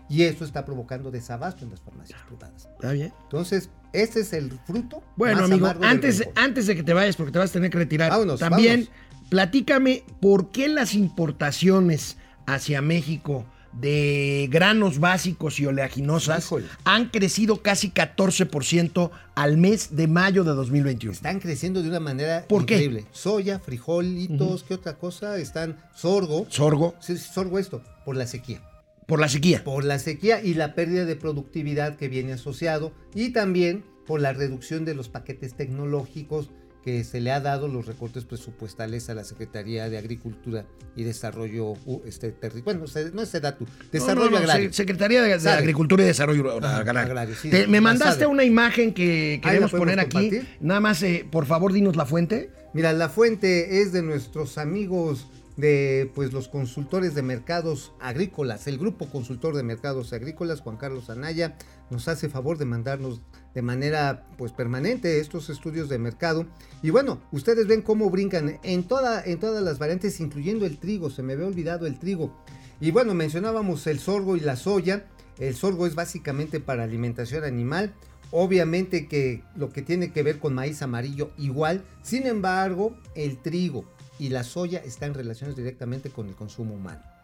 Y 0.10 0.24
eso 0.24 0.44
está 0.44 0.66
provocando 0.66 1.12
desabasto 1.12 1.64
en 1.64 1.70
las 1.70 1.82
farmacias 1.82 2.20
privadas. 2.28 2.68
Está 2.74 2.92
bien. 2.94 3.14
Entonces, 3.24 3.70
este 3.94 4.22
es 4.22 4.34
el 4.34 4.52
fruto. 4.66 5.04
Bueno, 5.16 5.42
más 5.42 5.52
amigo, 5.52 5.72
antes, 5.84 6.28
antes 6.36 6.66
de 6.66 6.76
que 6.76 6.84
te 6.84 6.94
vayas, 6.94 7.16
porque 7.16 7.32
te 7.32 7.38
vas 7.40 7.52
a 7.52 7.54
tener 7.54 7.70
que 7.70 7.78
retirar, 7.78 8.10
Vámonos, 8.10 8.40
también 8.40 8.90
vámonos. 8.90 9.30
platícame 9.30 10.04
por 10.20 10.50
qué 10.52 10.68
las 10.68 10.96
importaciones 10.96 12.18
hacia 12.48 12.82
México 12.82 13.46
de 13.80 14.48
granos 14.52 15.00
básicos 15.00 15.60
y 15.60 15.66
oleaginosas 15.66 16.46
Híjole. 16.46 16.66
han 16.86 17.10
crecido 17.10 17.62
casi 17.62 17.92
14% 17.92 19.12
al 19.36 19.58
mes 19.58 19.96
de 19.96 20.08
mayo 20.08 20.44
de 20.44 20.52
2021. 20.52 21.14
Están 21.14 21.40
creciendo 21.40 21.82
de 21.84 21.90
una 21.90 22.00
manera 22.00 22.46
¿Por 22.48 22.66
qué? 22.66 22.76
increíble. 22.76 23.06
Soya, 23.12 23.60
frijolitos, 23.60 24.64
¿qué 24.64 24.74
otra 24.76 24.98
cosa? 24.98 25.38
Están 25.38 25.78
sorgo. 25.94 26.48
Sorgo, 26.50 26.96
sí, 27.00 27.18
sorgo 27.18 27.60
esto, 27.60 27.82
por 28.06 28.16
la 28.16 28.28
sequía. 28.28 28.62
por 29.08 29.20
la 29.20 29.28
sequía. 29.30 29.64
por 29.64 29.84
la 29.84 30.00
sequía 30.00 30.42
y 30.44 30.54
la 30.56 30.74
pérdida 30.74 31.06
de 31.06 31.16
productividad 31.16 31.96
que 31.98 32.08
viene 32.08 32.34
asociado 32.34 32.92
y 33.14 33.34
también 33.34 33.84
por 34.08 34.22
la 34.22 34.34
reducción 34.34 34.86
de 34.86 34.96
los 34.96 35.10
paquetes 35.10 35.56
tecnológicos 35.56 36.50
que 36.86 37.04
se 37.04 37.20
le 37.20 37.32
ha 37.32 37.40
dado 37.42 37.68
los 37.68 37.88
recortes 37.88 38.26
presupuestales 38.26 39.10
a 39.10 39.16
la 39.16 39.24
Secretaría 39.24 39.90
de 39.90 39.98
Agricultura 39.98 40.66
y 40.96 41.04
Desarrollo 41.04 41.72
uh, 41.86 42.02
este, 42.06 42.40
terri- 42.40 42.64
bueno, 42.64 42.86
no 43.14 43.22
es 43.24 43.30
SEDATU, 43.30 43.66
Desarrollo 43.92 44.26
No, 44.30 44.32
no, 44.32 44.38
no, 44.38 44.44
Agrario. 44.44 44.70
Se- 44.70 44.76
Secretaría 44.76 45.24
de. 45.24 45.34
Agricultura 45.50 46.04
y 46.04 46.06
Desarrollo 46.06 46.52
Agrario. 46.64 47.02
agrario, 47.02 47.36
sí, 47.36 47.50
Te- 47.50 47.66
sí, 47.66 47.70
me 47.72 47.82
mandaste 47.82 48.22
sabe. 48.22 48.32
una 48.32 48.44
imagen 48.44 48.94
que 48.94 49.42
queremos 49.44 49.72
poner 49.72 50.00
aquí. 50.00 50.30
Nada 50.60 50.80
más, 50.80 51.02
eh, 51.02 51.28
por 51.30 51.48
favor, 51.48 51.74
dinos 51.74 51.96
la 51.96 52.06
fuente. 52.06 52.52
Mira, 52.74 52.94
la 52.94 53.10
fuente 53.10 53.82
es 53.82 53.92
de 53.92 54.04
nuestros 54.04 54.60
amigos 54.60 55.28
de 55.58 56.12
pues 56.14 56.34
los 56.34 56.50
consultores 56.50 57.16
de 57.16 57.24
mercados 57.24 57.94
agrícolas, 58.00 58.68
el 58.68 58.78
grupo 58.78 59.10
consultor 59.10 59.56
de 59.56 59.64
mercados 59.64 60.14
agrícolas, 60.14 60.60
Juan 60.62 60.78
Carlos 60.78 61.10
Anaya, 61.10 61.58
nos 61.90 62.08
hace 62.10 62.30
favor 62.30 62.58
de 62.60 62.66
mandarnos 62.66 63.22
de 63.56 63.62
manera 63.62 64.28
pues 64.38 64.52
permanente 64.52 65.20
estos 65.20 65.50
estudios 65.50 65.90
de 65.90 65.98
mercado. 65.98 66.46
Y 66.84 66.92
bueno, 66.92 67.22
ustedes 67.32 67.66
ven 67.66 67.82
cómo 67.82 68.10
brincan 68.10 68.60
en, 68.62 68.84
toda, 68.84 69.24
en 69.24 69.40
todas 69.40 69.64
las 69.64 69.80
variantes, 69.80 70.20
incluyendo 70.20 70.66
el 70.66 70.78
trigo, 70.78 71.10
se 71.10 71.24
me 71.24 71.34
había 71.34 71.48
olvidado 71.48 71.88
el 71.88 71.98
trigo. 71.98 72.36
Y 72.82 72.92
bueno, 72.92 73.14
mencionábamos 73.14 73.88
el 73.88 74.00
sorgo 74.00 74.36
y 74.36 74.42
la 74.42 74.58
soya. 74.58 75.06
El 75.40 75.56
sorgo 75.56 75.88
es 75.88 75.96
básicamente 75.96 76.60
para 76.60 76.84
alimentación 76.84 77.46
animal. 77.46 77.94
Obviamente 78.32 79.08
que 79.08 79.44
lo 79.56 79.70
que 79.70 79.82
tiene 79.82 80.12
que 80.12 80.24
ver 80.24 80.40
con 80.40 80.54
maíz 80.54 80.82
amarillo 80.82 81.32
igual. 81.38 81.86
Sin 82.04 82.28
embargo, 82.28 82.98
el 83.16 83.38
trigo 83.38 83.86
y 84.20 84.30
la 84.30 84.44
soya 84.44 84.80
están 84.80 85.14
relacionados 85.14 85.58
directamente 85.58 86.10
con 86.10 86.28
el 86.28 86.36
consumo 86.36 86.76
humano. 86.76 87.15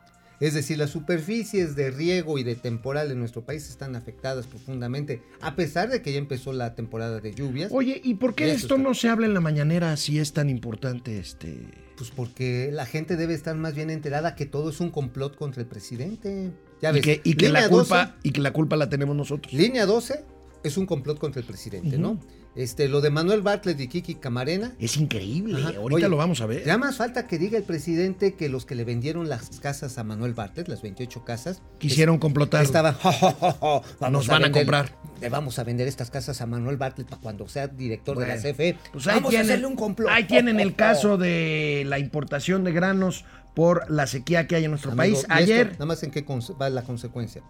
Es 0.41 0.55
decir, 0.55 0.79
las 0.79 0.89
superficies 0.89 1.75
de 1.75 1.91
riego 1.91 2.39
y 2.39 2.43
de 2.43 2.55
temporal 2.55 3.11
en 3.11 3.19
nuestro 3.19 3.45
país 3.45 3.69
están 3.69 3.95
afectadas 3.95 4.47
profundamente, 4.47 5.21
a 5.39 5.55
pesar 5.55 5.89
de 5.89 6.01
que 6.01 6.11
ya 6.11 6.17
empezó 6.17 6.51
la 6.51 6.73
temporada 6.73 7.19
de 7.19 7.31
lluvias. 7.31 7.71
Oye, 7.71 8.01
¿y 8.03 8.15
por 8.15 8.33
qué 8.33 8.47
de 8.47 8.53
esto 8.53 8.75
está. 8.75 8.87
no 8.89 8.95
se 8.95 9.07
habla 9.07 9.27
en 9.27 9.35
la 9.35 9.39
mañanera 9.39 9.95
si 9.97 10.17
es 10.17 10.33
tan 10.33 10.49
importante 10.49 11.19
este? 11.19 11.59
Pues 11.95 12.09
porque 12.09 12.71
la 12.73 12.87
gente 12.87 13.17
debe 13.17 13.35
estar 13.35 13.55
más 13.55 13.75
bien 13.75 13.91
enterada 13.91 14.33
que 14.33 14.47
todo 14.47 14.71
es 14.71 14.79
un 14.79 14.89
complot 14.89 15.35
contra 15.35 15.61
el 15.61 15.67
presidente. 15.67 16.49
Ya 16.81 16.89
Y 16.89 16.93
ves, 16.93 17.03
que, 17.03 17.21
y 17.23 17.35
que 17.35 17.49
la 17.49 17.69
culpa 17.69 18.05
12 18.05 18.13
y 18.23 18.31
que 18.31 18.41
la 18.41 18.51
culpa 18.51 18.75
la 18.75 18.89
tenemos 18.89 19.15
nosotros. 19.15 19.53
Línea 19.53 19.85
12 19.85 20.25
es 20.63 20.77
un 20.77 20.87
complot 20.87 21.19
contra 21.19 21.39
el 21.39 21.45
presidente, 21.45 21.99
¿no? 21.99 22.19
Este, 22.53 22.89
lo 22.89 22.99
de 22.99 23.09
Manuel 23.11 23.41
Bartlett 23.41 23.79
y 23.79 23.87
Kiki 23.87 24.15
Camarena. 24.15 24.73
Es 24.77 24.97
increíble. 24.97 25.57
Ajá. 25.57 25.69
Ahorita 25.77 25.95
Oye, 25.95 26.09
lo 26.09 26.17
vamos 26.17 26.41
a 26.41 26.45
ver. 26.45 26.65
Ya 26.65 26.77
más 26.77 26.97
falta 26.97 27.25
que 27.25 27.37
diga 27.39 27.57
el 27.57 27.63
presidente 27.63 28.33
que 28.33 28.49
los 28.49 28.65
que 28.65 28.75
le 28.75 28.83
vendieron 28.83 29.29
las 29.29 29.59
casas 29.61 29.97
a 29.97 30.03
Manuel 30.03 30.33
Bartlett, 30.33 30.67
las 30.67 30.81
28 30.81 31.23
casas, 31.23 31.61
Quisieron 31.77 32.17
complotar. 32.17 32.63
estaban, 32.63 32.93
"Jo, 33.01 33.11
jo, 33.13 33.31
jo, 33.31 33.51
jo, 33.99 34.09
Nos 34.09 34.27
van 34.27 34.43
a 34.43 34.47
vender- 34.47 34.63
comprar. 34.63 34.95
Le 35.21 35.29
vamos 35.29 35.59
a 35.59 35.63
vender 35.63 35.87
estas 35.87 36.09
casas 36.11 36.41
a 36.41 36.45
Manuel 36.45 36.75
Bartlett 36.77 37.07
para 37.07 37.21
cuando 37.21 37.47
sea 37.47 37.67
director 37.67 38.17
de 38.17 38.27
la 38.27 38.35
CFE. 38.35 38.77
Pues 38.91 39.05
vamos 39.05 39.29
tienen, 39.29 39.47
a 39.47 39.53
hacerle 39.53 39.67
un 39.67 39.75
complot. 39.75 40.09
Ahí 40.11 40.25
tienen 40.25 40.59
el 40.59 40.75
caso 40.75 41.17
de 41.17 41.83
la 41.87 41.99
importación 41.99 42.63
de 42.65 42.73
granos 42.73 43.23
por 43.55 43.89
la 43.89 44.07
sequía 44.07 44.47
que 44.47 44.55
hay 44.57 44.65
en 44.65 44.71
nuestro 44.71 44.91
Amigo, 44.91 45.03
país. 45.03 45.17
¿y 45.19 45.21
esto 45.21 45.33
Ayer, 45.33 45.71
nada 45.73 45.85
más 45.85 46.03
en 46.03 46.11
qué 46.11 46.25
va 46.59 46.69
la 46.69 46.83
consecuencia. 46.83 47.43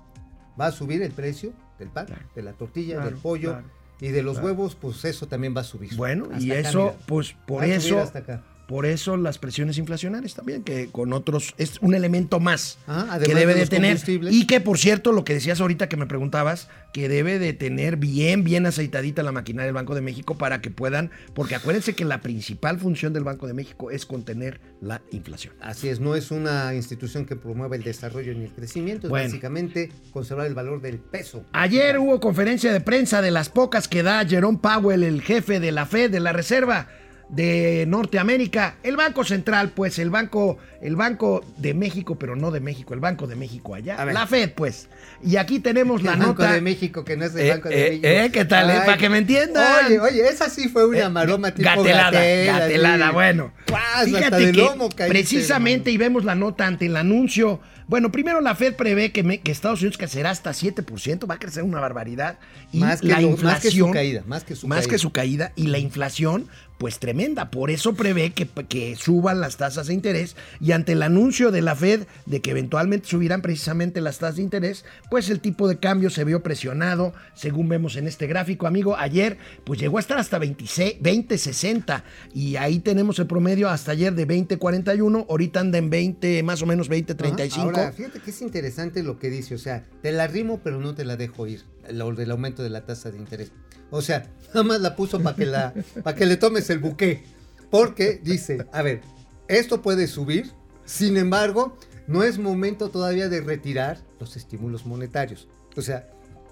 Va 0.60 0.68
a 0.68 0.72
subir 0.72 1.02
el 1.02 1.12
precio 1.12 1.54
del 1.80 1.90
pan, 1.90 2.06
Claro. 2.08 2.26
de 2.36 2.44
la 2.44 2.54
tortilla, 2.54 2.96
Claro, 2.96 3.10
del 3.10 3.20
pollo 3.20 3.50
claro, 3.52 3.68
y 4.02 4.10
de 4.10 4.24
los 4.24 4.40
huevos, 4.40 4.76
pues 4.76 5.06
eso 5.06 5.28
también 5.28 5.56
va 5.56 5.62
a 5.62 5.64
subir. 5.64 5.96
bueno, 5.96 6.28
y 6.40 6.52
Hasta 6.52 6.60
acá, 6.60 6.70
eso, 6.70 6.84
mira. 6.86 6.96
pues 7.06 7.36
por 7.46 7.60
Va 7.62 7.64
a 7.64 7.68
subir 7.68 7.78
eso, 7.78 8.00
hasta 8.00 8.20
acá. 8.20 8.42
Por 8.72 8.86
eso 8.86 9.18
las 9.18 9.38
presiones 9.38 9.78
inflacionarias 9.78 10.34
también, 10.34 10.64
que 10.64 10.88
con 10.88 11.12
otros 11.12 11.54
es 11.58 11.78
un 11.82 11.94
elemento 11.94 12.40
más 12.40 12.80
Ajá, 12.88 13.20
que 13.20 13.36
debe 13.36 13.54
de 13.54 13.68
tener. 13.68 14.00
Y 14.08 14.48
que 14.48 14.62
por 14.62 14.78
cierto, 14.78 15.12
lo 15.12 15.26
que 15.26 15.34
decías 15.34 15.60
ahorita 15.60 15.90
que 15.90 15.98
me 15.98 16.06
preguntabas, 16.06 16.70
que 16.94 17.10
debe 17.10 17.38
de 17.38 17.52
tener 17.52 17.98
bien, 17.98 18.46
bien 18.46 18.66
aceitadita 18.66 19.24
la 19.24 19.34
maquinaria 19.34 19.66
del 19.66 19.76
Banco 19.76 19.94
de 19.94 20.00
México 20.00 20.38
para 20.38 20.62
que 20.62 20.72
puedan, 20.72 21.12
porque 21.34 21.56
acuérdense 21.56 21.96
que 21.96 22.06
la 22.06 22.22
principal 22.22 22.80
función 22.80 23.12
del 23.12 23.26
Banco 23.26 23.46
de 23.46 23.54
México 23.54 23.92
es 23.92 24.06
contener 24.06 24.62
la 24.80 25.02
inflación. 25.12 25.54
Así 25.60 25.90
es, 25.90 26.00
no 26.00 26.16
es 26.16 26.32
una 26.32 26.74
institución 26.74 27.26
que 27.26 27.36
promueva 27.36 27.76
el 27.76 27.84
desarrollo 27.84 28.34
ni 28.34 28.46
el 28.46 28.54
crecimiento, 28.54 29.08
es 29.08 29.12
básicamente 29.12 29.92
conservar 30.14 30.48
el 30.48 30.56
valor 30.56 30.82
del 30.82 30.98
peso. 30.98 31.44
Ayer 31.52 32.00
hubo 32.00 32.22
conferencia 32.22 32.72
de 32.72 32.80
prensa 32.80 33.22
de 33.22 33.32
las 33.32 33.50
pocas 33.50 33.90
que 33.90 34.02
da 34.02 34.26
Jerome 34.26 34.60
Powell, 34.62 35.04
el 35.04 35.22
jefe 35.22 35.60
de 35.60 35.74
la 35.74 35.86
Fed, 35.86 36.10
de 36.10 36.22
la 36.22 36.32
Reserva 36.32 36.88
de 37.32 37.86
Norteamérica, 37.88 38.76
el 38.84 38.98
Banco 38.98 39.24
Central, 39.24 39.70
pues 39.74 39.98
el 40.00 40.10
Banco, 40.10 40.58
el 40.82 40.98
Banco 40.98 41.44
de 41.58 41.74
México, 41.74 42.16
pero 42.20 42.36
no 42.36 42.52
de 42.52 42.60
México, 42.60 42.94
el 42.94 43.00
Banco 43.00 43.26
de 43.26 43.38
México 43.38 43.74
allá, 43.74 44.04
la 44.06 44.28
Fed, 44.28 44.52
pues. 44.54 44.90
Y 45.24 45.38
aquí 45.38 45.60
tenemos 45.60 46.04
la 46.04 46.14
el 46.14 46.20
Banco 46.20 46.44
nota. 46.44 46.52
de 46.54 46.60
México, 46.62 47.06
que 47.06 47.16
no 47.16 47.24
es 47.26 47.34
el 47.36 47.46
Eh, 47.46 47.50
Banco 47.52 47.70
de 47.70 47.76
eh, 47.76 47.90
México. 47.92 48.08
eh, 48.08 48.30
¿qué 48.34 48.46
tal, 48.46 48.70
eh? 48.70 48.74
Ay, 48.74 48.86
Para 48.86 48.98
que 48.98 49.10
me 49.10 49.20
entiendan. 49.20 49.86
Oye, 49.86 50.00
oye, 50.00 50.28
esa 50.28 50.50
sí 50.50 50.68
fue 50.68 50.86
una 50.86 51.10
maroma 51.10 51.52
tipo 51.54 51.70
gatelada, 51.70 52.12
gatela, 52.12 52.60
gatelada, 52.60 53.08
sí. 53.08 53.14
bueno. 53.14 53.54
Guas, 53.70 54.06
Fíjate 54.06 54.38
que 54.52 54.54
lomo 54.54 54.90
caíste, 54.90 55.08
precisamente, 55.08 55.90
hermano. 55.92 55.96
y 55.96 55.98
vemos 55.98 56.26
la 56.26 56.36
nota 56.36 56.68
ante 56.68 56.88
el 56.88 56.98
anuncio. 56.98 57.62
Bueno, 57.88 58.12
primero 58.12 58.40
la 58.42 58.56
Fed 58.56 58.76
prevé 58.76 59.12
que, 59.12 59.22
me- 59.24 59.40
que 59.42 59.52
Estados 59.52 59.82
Unidos 59.82 59.98
crecerá 59.98 60.30
hasta 60.30 60.52
7%, 60.52 61.30
va 61.30 61.36
a 61.36 61.40
crecer 61.40 61.64
una 61.64 61.80
barbaridad. 61.82 62.40
Y 62.72 62.80
Más 62.80 63.02
que 63.02 63.08
la 63.08 63.20
lo- 63.22 63.36
más 63.38 63.60
que 63.62 63.72
su 63.72 63.90
caída, 63.92 64.24
más 64.28 64.44
que 64.46 64.56
su 64.56 64.68
más 64.68 64.80
caída. 64.80 64.90
que 64.92 64.98
su 64.98 65.12
caída, 65.12 65.52
y 65.58 65.68
la 65.68 65.78
inflación, 65.78 66.48
pues 66.82 66.98
tremenda. 66.98 67.52
Por 67.52 67.70
eso 67.70 67.94
prevé 67.94 68.32
que, 68.32 68.48
que 68.48 68.96
suban 68.96 69.40
las 69.40 69.58
tasas 69.58 69.86
de 69.86 69.94
interés. 69.94 70.36
Y 70.60 70.72
ante 70.72 70.94
el 70.94 71.04
anuncio 71.04 71.52
de 71.52 71.62
la 71.62 71.76
Fed 71.76 72.08
de 72.26 72.42
que 72.42 72.50
eventualmente 72.50 73.08
subirán 73.08 73.44
precisamente 73.44 74.02
las 74.02 74.18
tasas 74.18 74.38
de 74.38 74.42
interés, 74.42 74.84
pues 75.12 75.30
el 75.30 75.42
tipo 75.42 75.68
de 75.68 75.78
cambio 75.78 76.10
se 76.10 76.24
vio 76.24 76.42
presionado, 76.42 77.14
según 77.36 77.70
vemos 77.70 77.98
en 77.98 78.08
este 78.08 78.26
gráfico, 78.26 78.66
amigo. 78.66 78.98
Ayer, 78.98 79.38
pues 79.64 79.80
llegó 79.80 79.98
a 79.98 80.00
estar 80.00 80.18
hasta 80.18 80.40
26, 80.40 81.04
20.60 81.04 82.02
y 82.34 82.56
ahí 82.56 82.80
tenemos 82.80 83.20
el 83.20 83.28
promedio 83.28 83.70
hasta 83.70 83.92
ayer 83.92 84.16
de 84.16 84.28
20.41. 84.28 85.28
Ahorita 85.30 85.60
anda 85.60 85.78
en 85.78 85.92
20, 85.92 86.42
más 86.42 86.64
o 86.64 86.66
menos 86.66 86.90
20.35. 86.90 87.52
Ajá. 87.52 87.62
Ahora, 87.62 87.92
fíjate 87.92 88.22
que 88.22 88.32
es 88.32 88.42
interesante 88.42 89.04
lo 89.04 89.20
que 89.20 89.30
dice, 89.30 89.54
o 89.54 89.60
sea, 89.60 89.86
te 90.02 90.12
la 90.12 90.26
rimo 90.26 90.62
pero 90.64 90.80
no 90.80 90.96
te 90.96 91.06
la 91.06 91.16
dejo 91.16 91.46
ir, 91.46 91.62
lo 91.92 92.14
del 92.14 92.32
aumento 92.32 92.64
de 92.64 92.70
la 92.70 92.86
tasa 92.86 93.12
de 93.12 93.18
interés. 93.18 93.52
O 93.90 94.02
sea, 94.02 94.28
nada 94.50 94.64
más 94.64 94.82
la 94.82 94.96
puso 94.96 95.20
para 95.22 95.36
que 95.36 95.46
la 95.46 95.74
para 96.04 96.16
que 96.16 96.26
le 96.26 96.38
tomes 96.38 96.70
el 96.70 96.80
buque, 96.80 97.24
porque 97.70 98.20
dice, 98.24 98.66
a 98.72 98.82
ver, 98.82 99.02
esto 99.48 99.82
puede 99.82 100.08
subir, 100.08 100.52
sin 100.86 101.18
embargo, 101.18 101.78
no 102.08 102.24
es 102.24 102.38
momento 102.40 102.90
todavía 102.90 103.30
de 103.30 103.42
retirar 103.42 104.00
los 104.20 104.36
estímulos 104.38 104.86
monetarios. 104.86 105.48
O 105.78 105.82
sea, 105.82 106.10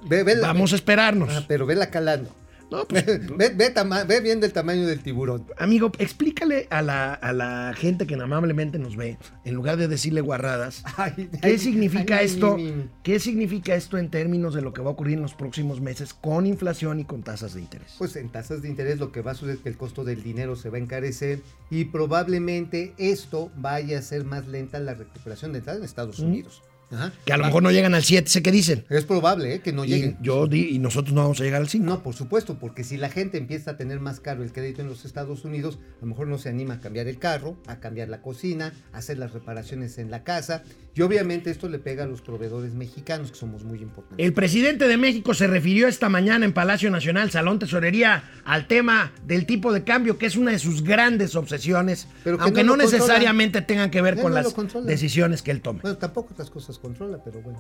ve, 0.08 0.24
ve 0.24 0.36
la- 0.36 0.48
Vamos 0.48 0.72
a 0.74 0.76
esperarnos. 0.76 1.30
Ajá, 1.30 1.46
pero 1.48 1.66
vela 1.66 1.90
calando. 1.90 2.34
No, 2.72 2.86
pues, 2.88 3.04
Ve, 3.38 3.50
ve 3.56 3.70
tama- 3.72 4.04
ve 4.04 4.20
viendo 4.22 4.46
el 4.46 4.54
tamaño 4.54 4.86
del 4.86 5.02
tiburón. 5.02 5.46
amigo, 5.58 5.92
explícale 5.98 6.68
a 6.70 6.82
la, 6.84 7.14
a 7.14 7.34
la 7.34 7.74
gente 7.76 8.06
que 8.06 8.14
amablemente 8.16 8.78
nos 8.78 8.96
ve, 8.96 9.18
en 9.44 9.56
lugar 9.56 9.78
de 9.78 9.88
decirle 9.88 10.22
guarradas, 10.22 10.84
Ay, 10.98 11.30
¿qué 11.42 11.48
ay, 11.48 11.58
significa 11.58 12.18
ay, 12.18 12.26
esto? 12.28 12.58
¿Qué 13.02 13.20
significa 13.20 13.74
esto 13.76 13.98
en 13.98 14.10
términos 14.12 14.54
de 14.54 14.62
lo 14.62 14.72
que 14.74 14.82
va 14.82 14.90
a 14.90 14.94
ocurrir 14.94 15.16
en 15.16 15.24
los 15.24 15.34
próximos 15.34 15.82
meses 15.82 16.14
con 16.14 16.46
inflación 16.46 17.00
y 17.00 17.06
con 17.06 17.24
tasas 17.24 17.54
de 17.56 17.62
interés? 17.62 17.96
Pues 17.98 18.16
en 18.16 18.30
tasas 18.30 18.62
de 18.62 18.68
interés 18.70 19.00
lo 19.00 19.12
que 19.12 19.22
va 19.22 19.32
a 19.32 19.36
suceder 19.36 19.56
es 19.58 19.62
que 19.64 19.70
el 19.70 19.78
costo 19.78 20.04
del 20.04 20.22
dinero 20.22 20.56
se 20.56 20.70
va 20.70 20.78
a 20.78 20.82
encarecer 20.82 21.40
y 21.72 21.86
probablemente 21.86 22.94
esto 22.98 23.52
vaya 23.56 24.00
a 24.00 24.02
ser 24.02 24.26
más 24.26 24.48
lenta 24.48 24.80
la 24.80 24.94
recuperación 24.94 25.54
de 25.54 25.60
entrada 25.60 25.80
en 25.80 25.86
Estados 25.86 26.20
Unidos. 26.20 26.62
Ajá. 26.92 27.12
que 27.26 27.34
a 27.34 27.38
lo 27.38 27.46
mejor 27.46 27.62
no 27.64 27.72
llegan 27.72 27.94
al 27.94 28.04
7, 28.04 28.30
sé 28.30 28.42
que 28.42 28.52
dicen. 28.52 28.86
Es 28.90 29.06
probable 29.06 29.54
¿eh? 29.56 29.60
que 29.62 29.72
no 29.74 29.86
Y, 29.86 29.90
lleguen. 29.90 30.18
yo 30.22 30.48
di- 30.48 30.70
y 30.70 30.80
nosotros 30.80 31.14
no 31.14 31.22
vamos 31.22 31.40
a 31.40 31.44
llegar 31.44 31.62
al 31.62 31.70
5. 31.70 31.86
No, 31.86 32.02
por 32.04 32.16
supuesto, 32.16 32.58
porque 32.60 32.84
si 32.84 32.98
la 32.98 33.10
gente 33.10 33.38
empieza 33.38 33.72
a 33.72 33.78
tener 33.78 34.00
más 34.00 34.20
caro 34.20 34.44
el 34.44 34.52
crédito 34.52 34.82
en 34.82 34.88
los 34.90 35.06
Estados 35.06 35.46
Unidos, 35.46 35.80
a 35.98 36.02
lo 36.02 36.08
mejor 36.08 36.28
no 36.28 36.38
se 36.38 36.50
anima 36.50 36.76
a 36.76 36.80
cambiar 36.80 37.08
el 37.08 37.20
carro, 37.20 37.58
a 37.68 37.80
cambiar 37.80 38.10
la 38.10 38.22
cocina, 38.22 38.74
a 38.94 38.98
hacer 39.00 39.18
las 39.18 39.34
reparaciones 39.34 39.98
en 39.98 40.10
la 40.12 40.24
casa. 40.24 40.64
Y 40.96 41.02
obviamente 41.02 41.50
esto 41.52 41.70
le 41.70 41.80
pega 41.80 42.04
a 42.04 42.08
los 42.08 42.22
proveedores 42.22 42.74
mexicanos, 42.74 43.32
que 43.32 43.38
somos 43.38 43.64
muy 43.64 43.80
importantes. 43.82 44.26
El 44.26 44.34
presidente 44.34 44.88
de 44.88 44.98
México 44.98 45.34
se 45.34 45.48
refirió 45.48 45.88
esta 45.88 46.10
mañana 46.10 46.44
en 46.46 46.52
Palacio 46.54 46.90
Nacional, 46.92 47.32
Salón 47.32 47.60
Tesorería, 47.60 48.24
al 48.44 48.68
tema 48.68 49.14
del 49.26 49.46
tipo 49.46 49.72
de 49.72 49.84
cambio, 49.84 50.18
que 50.18 50.26
es 50.26 50.36
una 50.36 50.52
de 50.52 50.60
sus 50.60 50.84
grandes 50.84 51.36
obsesiones, 51.36 52.08
Pero 52.24 52.38
que 52.38 52.44
aunque 52.44 52.64
no 52.64 52.76
necesariamente 52.76 53.62
tengan 53.62 53.92
que 53.92 54.02
ver 54.02 54.16
con 54.20 54.34
no 54.34 54.42
las 54.42 54.54
decisiones 54.86 55.42
que 55.42 55.52
él 55.52 55.62
tome. 55.62 55.82
Bueno, 55.82 55.98
tampoco 55.98 56.34
otras 56.34 56.50
cosas 56.50 56.79
controla, 56.80 57.22
pero 57.24 57.42
bueno. 57.42 57.60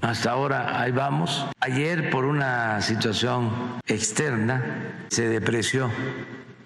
Hasta 0.00 0.30
ahora 0.30 0.80
ahí 0.80 0.92
vamos. 0.92 1.46
Ayer 1.60 2.10
por 2.10 2.24
una 2.24 2.80
situación 2.80 3.50
externa 3.86 5.06
se 5.08 5.28
depreció 5.28 5.90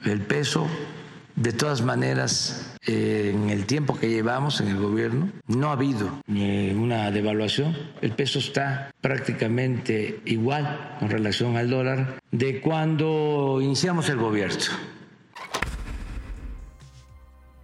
el 0.04 0.20
peso. 0.20 0.66
De 1.34 1.52
todas 1.52 1.82
maneras, 1.82 2.76
eh, 2.86 3.32
en 3.34 3.50
el 3.50 3.66
tiempo 3.66 3.98
que 3.98 4.08
llevamos 4.08 4.60
en 4.60 4.68
el 4.68 4.76
gobierno, 4.76 5.32
no 5.48 5.70
ha 5.70 5.72
habido 5.72 6.22
eh, 6.28 6.76
una 6.78 7.10
devaluación. 7.10 7.76
El 8.02 8.12
peso 8.12 8.38
está 8.38 8.92
prácticamente 9.00 10.20
igual 10.26 10.96
con 11.00 11.10
relación 11.10 11.56
al 11.56 11.70
dólar 11.70 12.20
de 12.30 12.60
cuando 12.60 13.58
iniciamos 13.60 14.08
el 14.10 14.18
gobierno. 14.18 14.60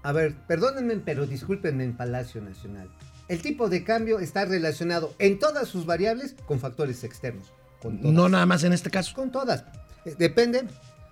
A 0.02 0.10
ver, 0.10 0.34
perdónenme, 0.48 0.96
pero 0.96 1.26
discúlpenme 1.26 1.84
en 1.84 1.96
Palacio 1.96 2.40
Nacional. 2.40 2.90
El 3.30 3.40
tipo 3.42 3.68
de 3.68 3.84
cambio 3.84 4.18
está 4.18 4.44
relacionado 4.44 5.14
en 5.18 5.38
todas 5.38 5.68
sus 5.68 5.86
variables 5.86 6.34
con 6.46 6.58
factores 6.58 7.04
externos. 7.04 7.52
Con 7.80 8.00
todas. 8.00 8.12
No 8.14 8.28
nada 8.28 8.44
más 8.44 8.64
en 8.64 8.72
este 8.72 8.90
caso. 8.90 9.14
Con 9.14 9.30
todas. 9.30 9.64
Eh, 10.04 10.14
Depende, 10.18 10.64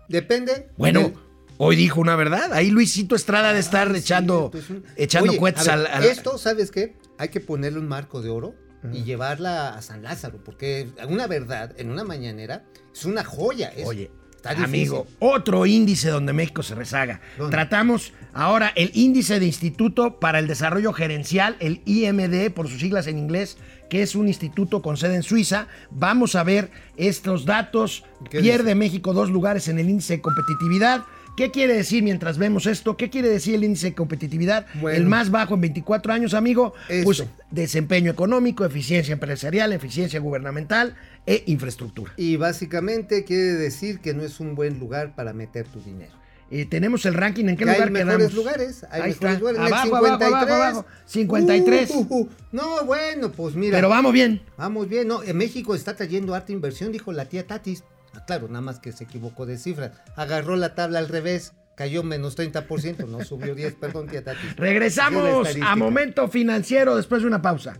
depende. 0.09 0.68
Bueno, 0.76 1.00
del- 1.00 1.14
hoy 1.59 1.76
dijo 1.76 2.00
una 2.00 2.16
verdad. 2.16 2.52
Ahí 2.52 2.70
Luisito 2.70 3.14
Estrada 3.14 3.52
de 3.52 3.61
estar 3.61 3.88
Ah, 3.92 3.96
echando, 3.96 4.50
echando 4.96 5.31
Oye, 5.31 5.38
ver, 5.40 5.54
al, 5.70 5.87
al- 5.87 6.04
Esto, 6.04 6.38
¿sabes 6.38 6.70
qué? 6.70 6.96
Hay 7.18 7.28
que 7.28 7.40
ponerle 7.40 7.78
un 7.78 7.88
marco 7.88 8.20
de 8.20 8.31
oro 8.31 8.54
y 8.92 9.02
llevarla 9.02 9.74
a 9.76 9.83
San 9.83 10.02
Lázaro, 10.02 10.38
porque 10.44 10.88
una 11.09 11.26
verdad 11.26 11.74
en 11.78 11.90
una 11.90 12.04
mañanera 12.04 12.64
es 12.92 13.04
una 13.04 13.24
joya. 13.24 13.68
es- 13.76 13.87
Oye, 13.87 14.11
está 14.38 14.64
amigo, 14.64 15.07
otro 15.18 15.66
índice 15.66 16.09
donde 16.11 16.33
México 16.33 16.62
se 16.62 16.74
rezaga. 16.74 17.20
¿Dónde? 17.37 17.51
Tratamos 17.51 18.12
ahora 18.33 18.72
el 18.74 18.90
índice 18.94 19.40
de 19.40 19.46
Instituto 19.46 20.18
para 20.18 20.38
el 20.38 20.46
Desarrollo 20.46 20.92
Gerencial, 20.92 21.57
el 21.61 21.83
IMD, 21.85 22.51
por 22.53 22.68
sus 22.68 22.81
siglas 22.81 23.07
en 23.07 23.18
inglés, 23.18 23.59
que 23.90 24.03
es 24.03 24.14
un 24.14 24.29
instituto 24.29 24.83
con 24.83 24.96
sede 24.96 25.16
en 25.16 25.22
Suiza. 25.22 25.66
Vamos 25.90 26.35
a 26.35 26.44
ver 26.44 26.70
estos 26.96 27.44
datos. 27.44 28.05
¿Qué 28.31 28.40
Pierde 28.40 28.64
dice? 28.64 28.74
México 28.74 29.12
dos 29.12 29.31
lugares 29.31 29.68
en 29.68 29.79
el 29.79 29.88
índice 29.88 30.14
de 30.14 30.20
competitividad. 30.20 31.05
¿Qué 31.38 31.53
quiere 31.53 31.74
decir 31.74 32.03
mientras 32.03 32.37
vemos 32.37 32.66
esto? 32.66 32.96
¿Qué 32.96 33.11
quiere 33.11 33.29
decir 33.29 33.55
el 33.55 33.62
índice 33.62 33.87
de 33.87 33.94
competitividad? 33.94 34.66
Bueno. 34.81 34.98
el 34.98 35.07
más 35.07 35.31
bajo 35.31 35.55
en 35.55 35.61
24 35.61 36.12
años, 36.12 36.35
amigo. 36.35 36.74
Pues 37.05 37.20
Esto. 37.20 37.31
desempeño 37.53 38.11
económico, 38.11 38.64
eficiencia 38.64 39.12
empresarial, 39.12 39.72
eficiencia 39.72 40.18
gubernamental 40.18 40.96
e 41.27 41.44
infraestructura. 41.46 42.12
Y 42.16 42.35
básicamente 42.35 43.22
quiere 43.22 43.53
decir 43.53 44.01
que 44.01 44.14
no 44.14 44.24
es 44.24 44.40
un 44.40 44.57
buen 44.57 44.81
lugar 44.81 45.14
para 45.14 45.33
meter 45.33 45.64
tu 45.68 45.81
dinero. 45.81 46.11
Eh, 46.51 46.66
tenemos 46.66 47.07
el 47.07 47.14
ranking 47.14 47.44
en 47.44 47.57
qué 47.57 47.64
Que 47.64 47.70
hay 47.70 47.77
lugar 47.77 47.90
mejores 47.92 48.16
quedamos? 48.16 48.35
lugares, 48.35 48.85
hay 48.90 49.03
Ahí 49.03 49.11
mejores 49.11 49.38
lugares. 49.38 49.61
En 49.61 49.66
el 49.66 49.72
Abajo, 49.72 49.96
abajo, 49.96 50.24
abajo, 50.24 50.27
53. 50.27 50.51
abajo. 50.51 50.87
53. 51.07 51.90
Uh, 51.90 51.98
uh, 51.98 52.20
uh. 52.20 52.29
No, 52.51 52.85
bueno, 52.85 53.31
pues 53.31 53.55
mira. 53.55 53.79
Pero 53.79 53.88
vamos 53.88 54.12
bien. 54.12 54.42
Vamos 54.57 54.88
bien, 54.88 55.07
no, 55.07 55.22
en 55.22 55.37
México 55.37 55.77
está 55.77 55.94
trayendo 55.94 56.35
harta 56.35 56.51
inversión, 56.51 56.90
dijo 56.90 57.12
la 57.12 57.27
tía 57.27 57.46
Tatis. 57.46 57.85
Ah, 58.18 58.24
claro, 58.24 58.48
nada 58.48 58.61
más 58.61 58.81
que 58.81 58.90
se 58.92 59.04
equivocó 59.04 59.46
de 59.46 59.59
cifra. 59.59 59.92
Agarró 60.16 60.57
la 60.57 60.74
tabla 60.74 60.98
al 60.98 61.09
revés, 61.09 61.52
cayó 61.76 62.02
menos 62.02 62.37
30%, 62.37 63.07
no 63.07 63.24
subió 63.24 63.54
10, 63.54 63.74
perdón, 63.74 64.09
tía 64.09 64.22
la 64.26 64.35
Regresamos 64.57 65.48
a 65.62 65.76
Momento 65.76 66.26
Financiero 66.28 66.96
después 66.96 67.22
de 67.22 67.28
una 67.28 67.40
pausa. 67.42 67.76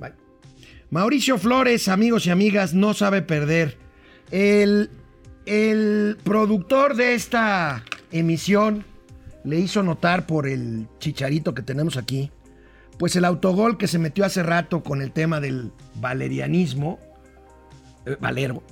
Bye. 0.00 0.14
Mauricio 0.90 1.36
Flores, 1.36 1.88
amigos 1.88 2.26
y 2.26 2.30
amigas, 2.30 2.72
no 2.72 2.94
sabe 2.94 3.20
perder. 3.20 3.76
El, 4.30 4.90
el 5.44 6.16
productor 6.24 6.96
de 6.96 7.14
esta 7.14 7.84
emisión 8.10 8.84
le 9.44 9.58
hizo 9.58 9.82
notar 9.82 10.26
por 10.26 10.48
el 10.48 10.88
chicharito 11.00 11.54
que 11.54 11.62
tenemos 11.62 11.96
aquí, 11.98 12.30
pues 12.98 13.16
el 13.16 13.24
autogol 13.26 13.76
que 13.76 13.88
se 13.88 13.98
metió 13.98 14.24
hace 14.24 14.42
rato 14.42 14.82
con 14.82 15.02
el 15.02 15.12
tema 15.12 15.40
del 15.40 15.72
valerianismo. 15.96 16.98
eh, 18.06 18.16
Valero. 18.20 18.62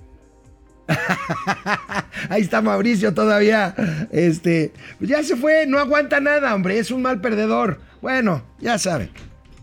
Ahí 2.28 2.42
está 2.42 2.62
Mauricio 2.62 3.14
todavía. 3.14 3.74
Este, 4.10 4.72
ya 5.00 5.22
se 5.22 5.36
fue, 5.36 5.66
no 5.66 5.78
aguanta 5.78 6.20
nada, 6.20 6.54
hombre, 6.54 6.78
es 6.78 6.90
un 6.90 7.02
mal 7.02 7.20
perdedor. 7.20 7.80
Bueno, 8.00 8.42
ya 8.58 8.78
saben. 8.78 9.10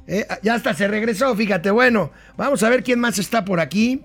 Eh, 0.07 0.25
ya 0.41 0.55
hasta 0.55 0.73
se 0.73 0.87
regresó, 0.87 1.35
fíjate. 1.35 1.71
Bueno, 1.71 2.11
vamos 2.37 2.63
a 2.63 2.69
ver 2.69 2.83
quién 2.83 2.99
más 2.99 3.19
está 3.19 3.43
por 3.43 3.59
aquí. 3.59 4.01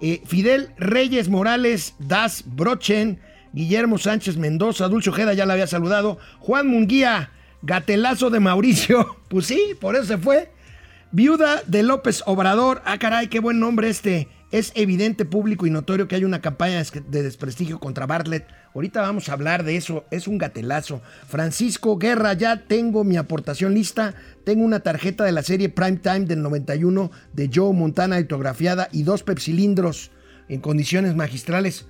Eh, 0.00 0.22
Fidel 0.26 0.70
Reyes 0.76 1.28
Morales, 1.28 1.94
Das 1.98 2.44
Brochen, 2.46 3.20
Guillermo 3.52 3.98
Sánchez 3.98 4.36
Mendoza, 4.36 4.88
Dulce 4.88 5.10
Ojeda, 5.10 5.34
ya 5.34 5.46
la 5.46 5.52
había 5.52 5.66
saludado. 5.66 6.18
Juan 6.40 6.66
Munguía, 6.66 7.30
Gatelazo 7.62 8.30
de 8.30 8.40
Mauricio. 8.40 9.16
Pues 9.34 9.46
sí, 9.46 9.74
por 9.80 9.96
eso 9.96 10.04
se 10.04 10.18
fue. 10.18 10.52
Viuda 11.10 11.62
de 11.66 11.82
López 11.82 12.22
Obrador. 12.24 12.82
Ah, 12.84 12.98
caray, 12.98 13.26
qué 13.26 13.40
buen 13.40 13.58
nombre 13.58 13.88
este. 13.88 14.28
Es 14.54 14.70
evidente, 14.76 15.24
público 15.24 15.66
y 15.66 15.70
notorio 15.70 16.06
que 16.06 16.14
hay 16.14 16.22
una 16.22 16.40
campaña 16.40 16.80
de 17.08 17.22
desprestigio 17.24 17.80
contra 17.80 18.06
Bartlett. 18.06 18.46
Ahorita 18.72 19.00
vamos 19.00 19.28
a 19.28 19.32
hablar 19.32 19.64
de 19.64 19.76
eso. 19.76 20.04
Es 20.12 20.28
un 20.28 20.38
gatelazo. 20.38 21.02
Francisco 21.26 21.98
Guerra, 21.98 22.34
ya 22.34 22.62
tengo 22.68 23.02
mi 23.02 23.16
aportación 23.16 23.74
lista. 23.74 24.14
Tengo 24.44 24.64
una 24.64 24.78
tarjeta 24.78 25.24
de 25.24 25.32
la 25.32 25.42
serie 25.42 25.70
Prime 25.70 25.96
Time 25.96 26.26
del 26.26 26.40
91 26.40 27.10
de 27.32 27.50
Joe 27.52 27.74
Montana 27.74 28.16
autografiada 28.16 28.88
y 28.92 29.02
dos 29.02 29.24
pepsilindros 29.24 30.12
en 30.48 30.60
condiciones 30.60 31.16
magistrales. 31.16 31.86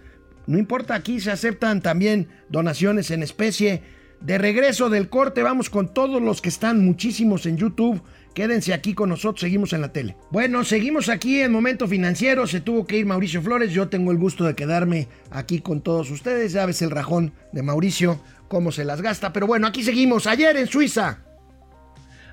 No 0.47 0.57
importa, 0.57 0.95
aquí 0.95 1.21
se 1.21 1.33
aceptan 1.33 1.83
también 1.83 2.29
donaciones 2.49 3.11
en 3.11 3.23
especie. 3.23 3.83
De 4.23 4.39
regreso 4.39 4.89
del 4.89 5.11
corte, 5.11 5.43
vamos 5.43 5.69
con 5.69 5.93
todos 5.93 6.23
los 6.23 6.41
que 6.41 6.49
están, 6.49 6.83
muchísimos 6.83 7.45
en 7.45 7.59
YouTube. 7.59 8.01
Quédense 8.35 8.75
aquí 8.75 8.95
con 8.95 9.11
nosotros, 9.11 9.41
seguimos 9.41 9.73
en 9.73 9.81
la 9.81 9.93
tele. 9.93 10.17
Bueno, 10.33 10.65
seguimos 10.65 11.09
aquí 11.09 11.41
en 11.41 11.53
Momento 11.53 11.87
Financiero. 11.87 12.49
Se 12.49 12.61
tuvo 12.61 12.85
que 12.85 12.99
ir 12.99 13.07
Mauricio 13.07 13.41
Flores. 13.41 13.71
Yo 13.71 13.89
tengo 13.89 14.11
el 14.11 14.19
gusto 14.19 14.45
de 14.45 14.57
quedarme 14.57 15.07
aquí 15.31 15.61
con 15.61 15.83
todos 15.83 16.11
ustedes. 16.11 16.53
Ya 16.53 16.67
ves 16.67 16.83
el 16.83 16.91
rajón 16.91 17.33
de 17.53 17.63
Mauricio, 17.63 18.21
cómo 18.49 18.73
se 18.73 18.85
las 18.85 19.01
gasta. 19.03 19.33
Pero 19.33 19.47
bueno, 19.47 19.69
aquí 19.69 19.85
seguimos. 19.85 20.27
Ayer 20.27 20.57
en 20.57 20.67
Suiza. 20.67 21.21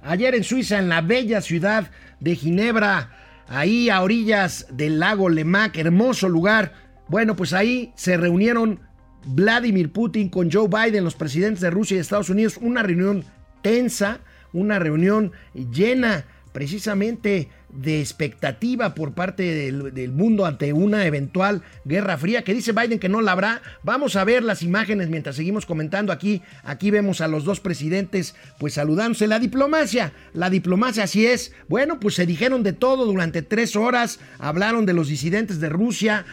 Ayer 0.01 0.33
en 0.33 0.43
Suiza, 0.43 0.79
en 0.79 0.89
la 0.89 1.01
bella 1.01 1.39
ciudad 1.41 1.91
de 2.19 2.35
Ginebra, 2.35 3.43
ahí 3.47 3.91
a 3.91 4.01
orillas 4.01 4.65
del 4.71 4.99
lago 4.99 5.29
Lemac, 5.29 5.77
hermoso 5.77 6.27
lugar. 6.27 6.73
Bueno, 7.07 7.35
pues 7.35 7.53
ahí 7.53 7.93
se 7.95 8.17
reunieron 8.17 8.79
Vladimir 9.23 9.91
Putin 9.91 10.29
con 10.29 10.51
Joe 10.51 10.67
Biden, 10.67 11.03
los 11.03 11.13
presidentes 11.13 11.61
de 11.61 11.69
Rusia 11.69 11.97
y 11.97 11.99
Estados 11.99 12.31
Unidos, 12.31 12.57
una 12.59 12.81
reunión 12.81 13.23
tensa, 13.61 14.21
una 14.53 14.79
reunión 14.79 15.31
llena 15.53 16.25
precisamente 16.51 17.49
de 17.69 18.01
expectativa 18.01 18.93
por 18.93 19.13
parte 19.13 19.43
del, 19.43 20.11
mundo 20.11 20.45
ante 20.45 20.73
una 20.73 21.05
eventual 21.05 21.63
guerra 21.85 22.17
fría, 22.17 22.43
que 22.43 22.53
dice 22.53 22.73
Biden 22.73 22.99
que 22.99 23.07
no 23.07 23.21
la 23.21 23.31
habrá. 23.31 23.61
Vamos 23.83 24.15
a 24.15 24.23
ver 24.25 24.43
las 24.43 24.61
imágenes 24.61 25.09
mientras 25.09 25.37
seguimos 25.37 25.65
comentando 25.65 26.11
aquí. 26.11 26.41
Aquí 26.63 26.91
vemos 26.91 27.21
a 27.21 27.27
los 27.27 27.45
dos 27.45 27.61
presidentes 27.61 28.35
pues 28.59 28.73
saludándose. 28.73 29.27
La 29.27 29.39
diplomacia, 29.39 30.11
la 30.33 30.49
diplomacia 30.49 31.03
así 31.03 31.25
es. 31.25 31.53
Bueno, 31.69 31.99
pues 31.99 32.15
se 32.15 32.25
dijeron 32.25 32.63
de 32.63 32.73
todo 32.73 33.05
durante 33.05 33.41
tres 33.41 33.75
horas, 33.75 34.19
hablaron 34.37 34.85
de 34.85 34.93
los 34.93 35.07
disidentes 35.07 35.61
de 35.61 35.69
Rusia, 35.69 36.25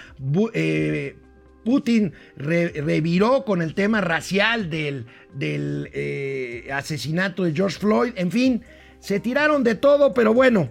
eh, 0.55 1.17
Putin 1.69 2.15
re, 2.35 2.69
reviró 2.69 3.45
con 3.45 3.61
el 3.61 3.75
tema 3.75 4.01
racial 4.01 4.71
del, 4.71 5.05
del 5.35 5.91
eh, 5.93 6.71
asesinato 6.73 7.45
de 7.45 7.53
George 7.53 7.79
Floyd, 7.79 8.13
en 8.17 8.31
fin, 8.31 8.63
se 9.01 9.21
tiraron 9.21 9.65
de 9.65 9.75
todo, 9.75 10.15
pero 10.15 10.33
bueno, 10.33 10.71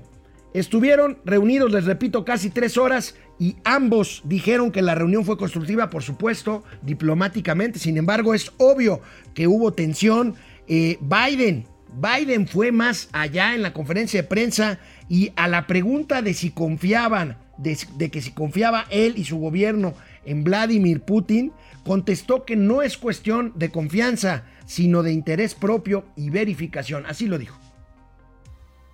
Estuvieron 0.53 1.19
reunidos, 1.23 1.71
les 1.71 1.85
repito, 1.85 2.25
casi 2.25 2.49
tres 2.49 2.79
horas 2.79 3.13
y 3.37 3.57
ambos 3.63 4.23
dijeron 4.25 4.71
que 4.71 4.81
la 4.81 4.95
reunión 4.95 5.23
fue 5.23 5.37
constructiva, 5.37 5.91
por 5.91 6.01
supuesto, 6.01 6.63
diplomáticamente. 6.81 7.77
Sin 7.77 7.95
embargo, 7.95 8.33
es 8.33 8.51
obvio 8.57 9.01
que 9.35 9.47
hubo 9.47 9.73
tensión. 9.73 10.33
Eh, 10.67 10.97
Biden, 10.99 11.67
Biden 11.93 12.47
fue 12.47 12.71
más 12.71 13.07
allá 13.11 13.53
en 13.53 13.61
la 13.61 13.71
conferencia 13.71 14.23
de 14.23 14.27
prensa 14.27 14.79
y 15.07 15.31
a 15.35 15.47
la 15.47 15.67
pregunta 15.67 16.23
de 16.23 16.33
si 16.33 16.49
confiaban, 16.49 17.37
de 17.59 18.09
que 18.09 18.21
si 18.21 18.31
confiaba 18.31 18.87
él 18.89 19.13
y 19.17 19.25
su 19.25 19.37
gobierno 19.37 19.93
en 20.27 20.43
Vladimir 20.43 21.01
Putin, 21.01 21.51
contestó 21.83 22.45
que 22.45 22.55
no 22.55 22.81
es 22.81 22.97
cuestión 22.97 23.53
de 23.55 23.69
confianza, 23.69 24.43
sino 24.65 25.01
de 25.01 25.13
interés 25.13 25.55
propio 25.55 26.05
y 26.15 26.29
verificación. 26.29 27.05
Así 27.05 27.27
lo 27.27 27.37
dijo. 27.37 27.57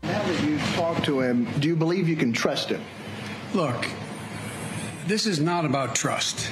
Now 0.04 0.12
that 0.12 0.44
you've 0.44 0.76
talked 0.76 1.06
to 1.06 1.22
him, 1.22 1.48
do 1.60 1.68
you 1.68 1.76
believe 1.76 2.08
you 2.08 2.16
can 2.16 2.34
trust 2.34 2.70
him? 2.70 2.82
Look, 3.54 3.88
this 5.08 5.26
is 5.26 5.40
not 5.40 5.66
about 5.66 5.96
trust. 5.96 6.50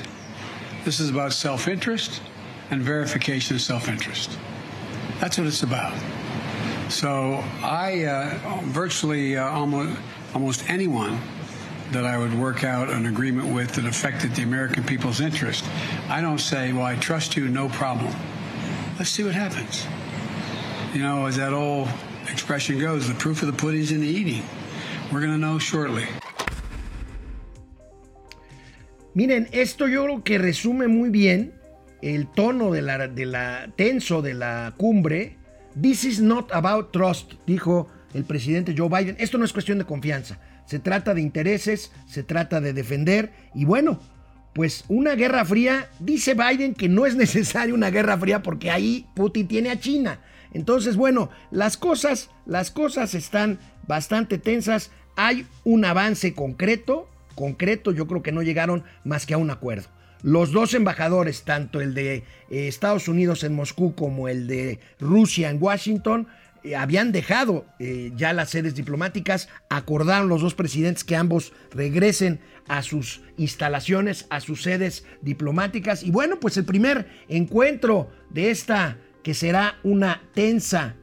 This 0.83 0.99
is 0.99 1.09
about 1.09 1.33
self 1.33 1.67
interest 1.67 2.21
and 2.71 2.81
verification 2.81 3.55
of 3.55 3.61
self 3.61 3.87
interest. 3.87 4.37
That's 5.19 5.37
what 5.37 5.47
it's 5.47 5.63
about. 5.63 5.93
So 6.89 7.43
I 7.61 8.05
uh, 8.05 8.61
virtually 8.65 9.37
uh, 9.37 9.47
almost, 9.49 9.99
almost 10.33 10.69
anyone 10.69 11.19
that 11.91 12.05
I 12.05 12.17
would 12.17 12.33
work 12.33 12.63
out 12.63 12.89
an 12.89 13.05
agreement 13.05 13.53
with 13.53 13.73
that 13.75 13.85
affected 13.85 14.33
the 14.35 14.43
American 14.43 14.83
people's 14.83 15.19
interest, 15.19 15.65
I 16.09 16.21
don't 16.21 16.39
say, 16.39 16.73
well, 16.73 16.85
I 16.85 16.95
trust 16.95 17.35
you, 17.35 17.47
no 17.47 17.69
problem. 17.69 18.13
Let's 18.97 19.09
see 19.09 19.23
what 19.23 19.33
happens. 19.33 19.85
You 20.93 21.01
know, 21.01 21.25
as 21.25 21.37
that 21.37 21.53
old 21.53 21.89
expression 22.29 22.79
goes, 22.79 23.07
the 23.07 23.13
proof 23.15 23.41
of 23.41 23.47
the 23.47 23.57
pudding's 23.57 23.91
in 23.91 24.01
the 24.01 24.07
eating. 24.07 24.43
We're 25.11 25.19
going 25.19 25.33
to 25.33 25.37
know 25.37 25.59
shortly. 25.59 26.05
Miren, 29.13 29.49
esto 29.51 29.87
yo 29.87 30.05
creo 30.05 30.23
que 30.23 30.37
resume 30.37 30.87
muy 30.87 31.09
bien 31.09 31.53
el 32.01 32.27
tono 32.27 32.71
de 32.71 32.81
la, 32.81 33.07
de 33.07 33.25
la 33.25 33.67
tenso 33.75 34.21
de 34.21 34.33
la 34.33 34.73
cumbre. 34.77 35.35
This 35.75 36.05
is 36.05 36.21
not 36.21 36.49
about 36.53 36.93
trust, 36.93 37.33
dijo 37.45 37.87
el 38.13 38.23
presidente 38.23 38.73
Joe 38.77 38.87
Biden. 38.87 39.17
Esto 39.19 39.37
no 39.37 39.43
es 39.43 39.51
cuestión 39.51 39.77
de 39.77 39.85
confianza. 39.85 40.39
Se 40.71 40.79
trata 40.79 41.13
de 41.13 41.19
intereses, 41.19 41.91
se 42.07 42.23
trata 42.23 42.61
de 42.61 42.71
defender. 42.71 43.33
Y 43.53 43.65
bueno, 43.65 43.99
pues 44.53 44.85
una 44.87 45.15
guerra 45.15 45.43
fría, 45.43 45.89
dice 45.99 46.33
Biden 46.33 46.75
que 46.75 46.87
no 46.87 47.05
es 47.05 47.17
necesaria 47.17 47.73
una 47.73 47.89
guerra 47.89 48.17
fría 48.17 48.41
porque 48.41 48.71
ahí 48.71 49.05
Putin 49.13 49.49
tiene 49.49 49.69
a 49.69 49.81
China. 49.81 50.21
Entonces, 50.53 50.95
bueno, 50.95 51.29
las 51.51 51.75
cosas, 51.75 52.29
las 52.45 52.71
cosas 52.71 53.15
están 53.15 53.59
bastante 53.85 54.37
tensas. 54.37 54.91
Hay 55.17 55.45
un 55.65 55.83
avance 55.83 56.33
concreto, 56.35 57.09
concreto, 57.35 57.91
yo 57.91 58.07
creo 58.07 58.23
que 58.23 58.31
no 58.31 58.41
llegaron 58.41 58.85
más 59.03 59.25
que 59.25 59.33
a 59.33 59.37
un 59.37 59.51
acuerdo. 59.51 59.89
Los 60.23 60.53
dos 60.53 60.73
embajadores, 60.73 61.43
tanto 61.43 61.81
el 61.81 61.93
de 61.93 62.15
eh, 62.15 62.23
Estados 62.49 63.09
Unidos 63.09 63.43
en 63.43 63.55
Moscú 63.55 63.93
como 63.93 64.29
el 64.29 64.47
de 64.47 64.79
Rusia 65.01 65.49
en 65.49 65.61
Washington, 65.61 66.29
eh, 66.63 66.75
habían 66.75 67.11
dejado 67.11 67.65
eh, 67.79 68.11
ya 68.15 68.33
las 68.33 68.49
sedes 68.49 68.75
diplomáticas, 68.75 69.49
acordaron 69.69 70.29
los 70.29 70.41
dos 70.41 70.53
presidentes 70.53 71.03
que 71.03 71.15
ambos 71.15 71.53
regresen 71.71 72.39
a 72.67 72.83
sus 72.83 73.21
instalaciones, 73.37 74.27
a 74.29 74.39
sus 74.39 74.63
sedes 74.63 75.05
diplomáticas. 75.21 76.03
Y 76.03 76.11
bueno, 76.11 76.39
pues 76.39 76.57
el 76.57 76.65
primer 76.65 77.07
encuentro 77.27 78.09
de 78.29 78.51
esta 78.51 78.97
que 79.23 79.33
será 79.33 79.75
una 79.83 80.21
tensa, 80.33 80.95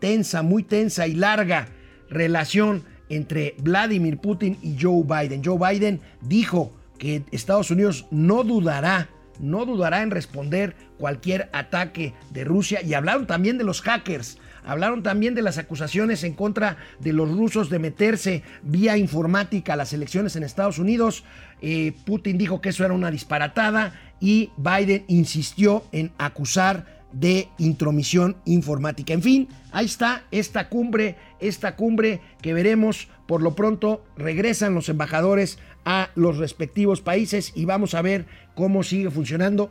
tensa, 0.00 0.42
muy 0.42 0.62
tensa 0.62 1.06
y 1.06 1.14
larga 1.14 1.68
relación 2.08 2.84
entre 3.08 3.54
Vladimir 3.58 4.18
Putin 4.18 4.58
y 4.62 4.76
Joe 4.80 5.04
Biden. 5.04 5.42
Joe 5.44 5.58
Biden 5.58 6.00
dijo 6.20 6.74
que 6.98 7.24
Estados 7.30 7.70
Unidos 7.70 8.06
no 8.10 8.44
dudará, 8.44 9.08
no 9.38 9.66
dudará 9.66 10.02
en 10.02 10.10
responder 10.10 10.74
cualquier 10.98 11.50
ataque 11.52 12.14
de 12.30 12.44
Rusia 12.44 12.82
y 12.82 12.94
hablaron 12.94 13.26
también 13.26 13.58
de 13.58 13.64
los 13.64 13.82
hackers. 13.82 14.38
Hablaron 14.64 15.02
también 15.02 15.34
de 15.34 15.42
las 15.42 15.58
acusaciones 15.58 16.24
en 16.24 16.34
contra 16.34 16.76
de 17.00 17.12
los 17.12 17.30
rusos 17.30 17.70
de 17.70 17.78
meterse 17.78 18.42
vía 18.62 18.96
informática 18.96 19.74
a 19.74 19.76
las 19.76 19.92
elecciones 19.92 20.36
en 20.36 20.42
Estados 20.42 20.78
Unidos. 20.78 21.24
Eh, 21.60 21.92
Putin 22.04 22.38
dijo 22.38 22.60
que 22.60 22.70
eso 22.70 22.84
era 22.84 22.94
una 22.94 23.10
disparatada 23.10 23.94
y 24.20 24.50
Biden 24.56 25.04
insistió 25.08 25.84
en 25.92 26.12
acusar 26.18 26.94
de 27.12 27.48
intromisión 27.58 28.36
informática. 28.44 29.12
En 29.12 29.22
fin, 29.22 29.48
ahí 29.70 29.86
está 29.86 30.24
esta 30.30 30.68
cumbre, 30.68 31.16
esta 31.40 31.76
cumbre 31.76 32.20
que 32.42 32.52
veremos 32.52 33.08
por 33.26 33.42
lo 33.42 33.54
pronto. 33.54 34.04
Regresan 34.16 34.74
los 34.74 34.88
embajadores 34.88 35.58
a 35.84 36.10
los 36.14 36.38
respectivos 36.38 37.00
países 37.00 37.52
y 37.54 37.64
vamos 37.64 37.94
a 37.94 38.02
ver 38.02 38.26
cómo 38.54 38.82
sigue 38.82 39.10
funcionando. 39.10 39.70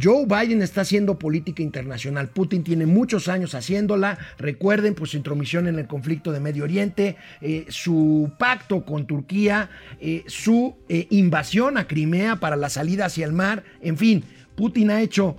Joe 0.00 0.24
Biden 0.26 0.62
está 0.62 0.82
haciendo 0.82 1.18
política 1.18 1.62
internacional. 1.62 2.28
Putin 2.28 2.62
tiene 2.62 2.86
muchos 2.86 3.28
años 3.28 3.54
haciéndola. 3.54 4.18
Recuerden 4.38 4.94
pues 4.94 5.10
su 5.10 5.16
intromisión 5.16 5.66
en 5.66 5.78
el 5.78 5.86
conflicto 5.86 6.32
de 6.32 6.40
Medio 6.40 6.64
Oriente, 6.64 7.16
eh, 7.40 7.66
su 7.68 8.30
pacto 8.38 8.84
con 8.84 9.06
Turquía, 9.06 9.70
eh, 10.00 10.22
su 10.26 10.76
eh, 10.88 11.06
invasión 11.10 11.76
a 11.76 11.88
Crimea 11.88 12.36
para 12.36 12.56
la 12.56 12.70
salida 12.70 13.06
hacia 13.06 13.26
el 13.26 13.32
mar. 13.32 13.64
En 13.80 13.96
fin, 13.96 14.24
Putin 14.54 14.90
ha 14.90 15.00
hecho 15.00 15.36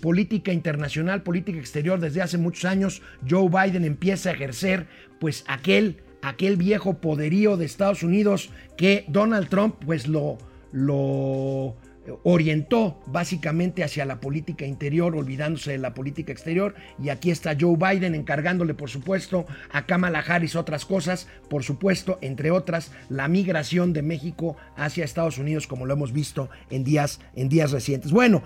política 0.00 0.54
internacional, 0.54 1.22
política 1.22 1.58
exterior 1.58 2.00
desde 2.00 2.22
hace 2.22 2.38
muchos 2.38 2.64
años. 2.64 3.02
Joe 3.28 3.50
Biden 3.50 3.84
empieza 3.84 4.30
a 4.30 4.32
ejercer 4.32 4.86
pues 5.20 5.44
aquel, 5.48 5.98
aquel 6.22 6.56
viejo 6.56 6.94
poderío 6.94 7.58
de 7.58 7.66
Estados 7.66 8.02
Unidos 8.02 8.48
que 8.78 9.04
Donald 9.08 9.50
Trump 9.50 9.74
pues 9.84 10.08
lo, 10.08 10.38
lo 10.72 11.76
orientó 12.22 13.00
básicamente 13.06 13.84
hacia 13.84 14.04
la 14.04 14.20
política 14.20 14.66
interior, 14.66 15.14
olvidándose 15.16 15.72
de 15.72 15.78
la 15.78 15.94
política 15.94 16.32
exterior. 16.32 16.74
Y 17.02 17.08
aquí 17.08 17.30
está 17.30 17.56
Joe 17.58 17.76
Biden 17.76 18.14
encargándole, 18.14 18.74
por 18.74 18.90
supuesto, 18.90 19.46
a 19.70 19.86
Kamala 19.86 20.20
Harris 20.20 20.56
otras 20.56 20.84
cosas, 20.84 21.28
por 21.48 21.64
supuesto, 21.64 22.18
entre 22.20 22.50
otras, 22.50 22.92
la 23.08 23.28
migración 23.28 23.92
de 23.92 24.02
México 24.02 24.56
hacia 24.76 25.04
Estados 25.04 25.38
Unidos, 25.38 25.66
como 25.66 25.86
lo 25.86 25.94
hemos 25.94 26.12
visto 26.12 26.48
en 26.70 26.84
días, 26.84 27.20
en 27.34 27.48
días 27.48 27.70
recientes. 27.70 28.12
Bueno, 28.12 28.42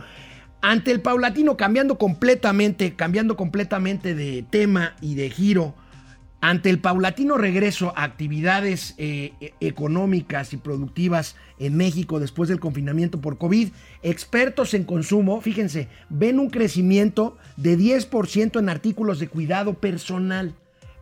ante 0.61 0.93
el 0.93 1.01
paulatino, 1.01 1.57
cambiando 1.57 1.99
completamente, 1.99 2.95
cambiando 2.95 3.37
completamente 3.37 4.15
de 4.15 4.45
tema 4.49 4.95
y 5.01 5.17
de 5.17 5.29
giro, 5.29 5.75
ante 6.43 6.71
el 6.71 6.81
paulatino 6.81 7.39
regreso 7.39 7.93
a 7.97 8.03
actividades 8.03 8.97
eh, 8.99 9.33
e- 9.41 9.55
económicas 9.61 10.53
y 10.53 10.57
productivas 10.57 11.37
en 11.61 11.77
México 11.77 12.19
después 12.19 12.49
del 12.49 12.59
confinamiento 12.59 13.21
por 13.21 13.39
COVID, 13.39 13.69
expertos 14.03 14.75
en 14.75 14.83
consumo, 14.83 15.41
fíjense, 15.41 15.87
ven 16.11 16.41
un 16.41 16.51
crecimiento 16.51 17.39
de 17.57 17.79
10% 17.79 18.59
en 18.59 18.69
artículos 18.69 19.21
de 19.21 19.29
cuidado 19.29 19.75
personal. 19.75 20.57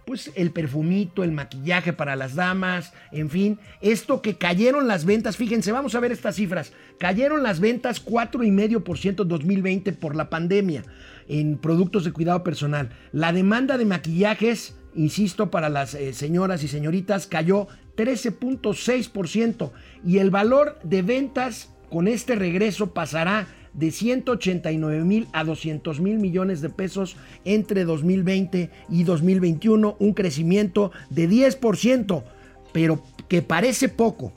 Pues 0.04 0.30
el 0.34 0.50
perfumito, 0.50 1.24
el 1.24 1.32
maquillaje 1.32 1.94
para 1.94 2.16
las 2.16 2.34
damas, 2.34 2.92
en 3.10 3.30
fin, 3.30 3.58
esto 3.80 4.20
que 4.20 4.36
cayeron 4.36 4.88
las 4.88 5.06
ventas, 5.06 5.38
fíjense, 5.38 5.72
vamos 5.72 5.94
a 5.94 6.00
ver 6.00 6.12
estas 6.12 6.36
cifras, 6.36 6.72
cayeron 6.98 7.42
las 7.42 7.60
ventas 7.60 8.04
4,5% 8.04 9.22
en 9.22 9.28
2020 9.28 9.92
por 9.94 10.16
la 10.16 10.28
pandemia 10.28 10.84
en 11.30 11.56
productos 11.56 12.04
de 12.04 12.12
cuidado 12.12 12.44
personal. 12.44 12.90
La 13.12 13.32
demanda 13.32 13.78
de 13.78 13.86
maquillajes 13.86 14.74
insisto, 14.94 15.50
para 15.50 15.68
las 15.68 15.94
eh, 15.94 16.12
señoras 16.12 16.62
y 16.62 16.68
señoritas 16.68 17.26
cayó 17.26 17.68
13.6% 17.96 19.70
y 20.04 20.18
el 20.18 20.30
valor 20.30 20.78
de 20.82 21.02
ventas 21.02 21.72
con 21.90 22.08
este 22.08 22.34
regreso 22.34 22.92
pasará 22.92 23.48
de 23.72 23.90
189 23.90 25.04
mil 25.04 25.28
a 25.32 25.44
200 25.44 26.00
mil 26.00 26.18
millones 26.18 26.60
de 26.60 26.70
pesos 26.70 27.16
entre 27.44 27.84
2020 27.84 28.70
y 28.88 29.04
2021, 29.04 29.96
un 29.98 30.12
crecimiento 30.14 30.90
de 31.08 31.28
10%, 31.28 32.24
pero 32.72 33.02
que 33.28 33.42
parece 33.42 33.88
poco. 33.88 34.32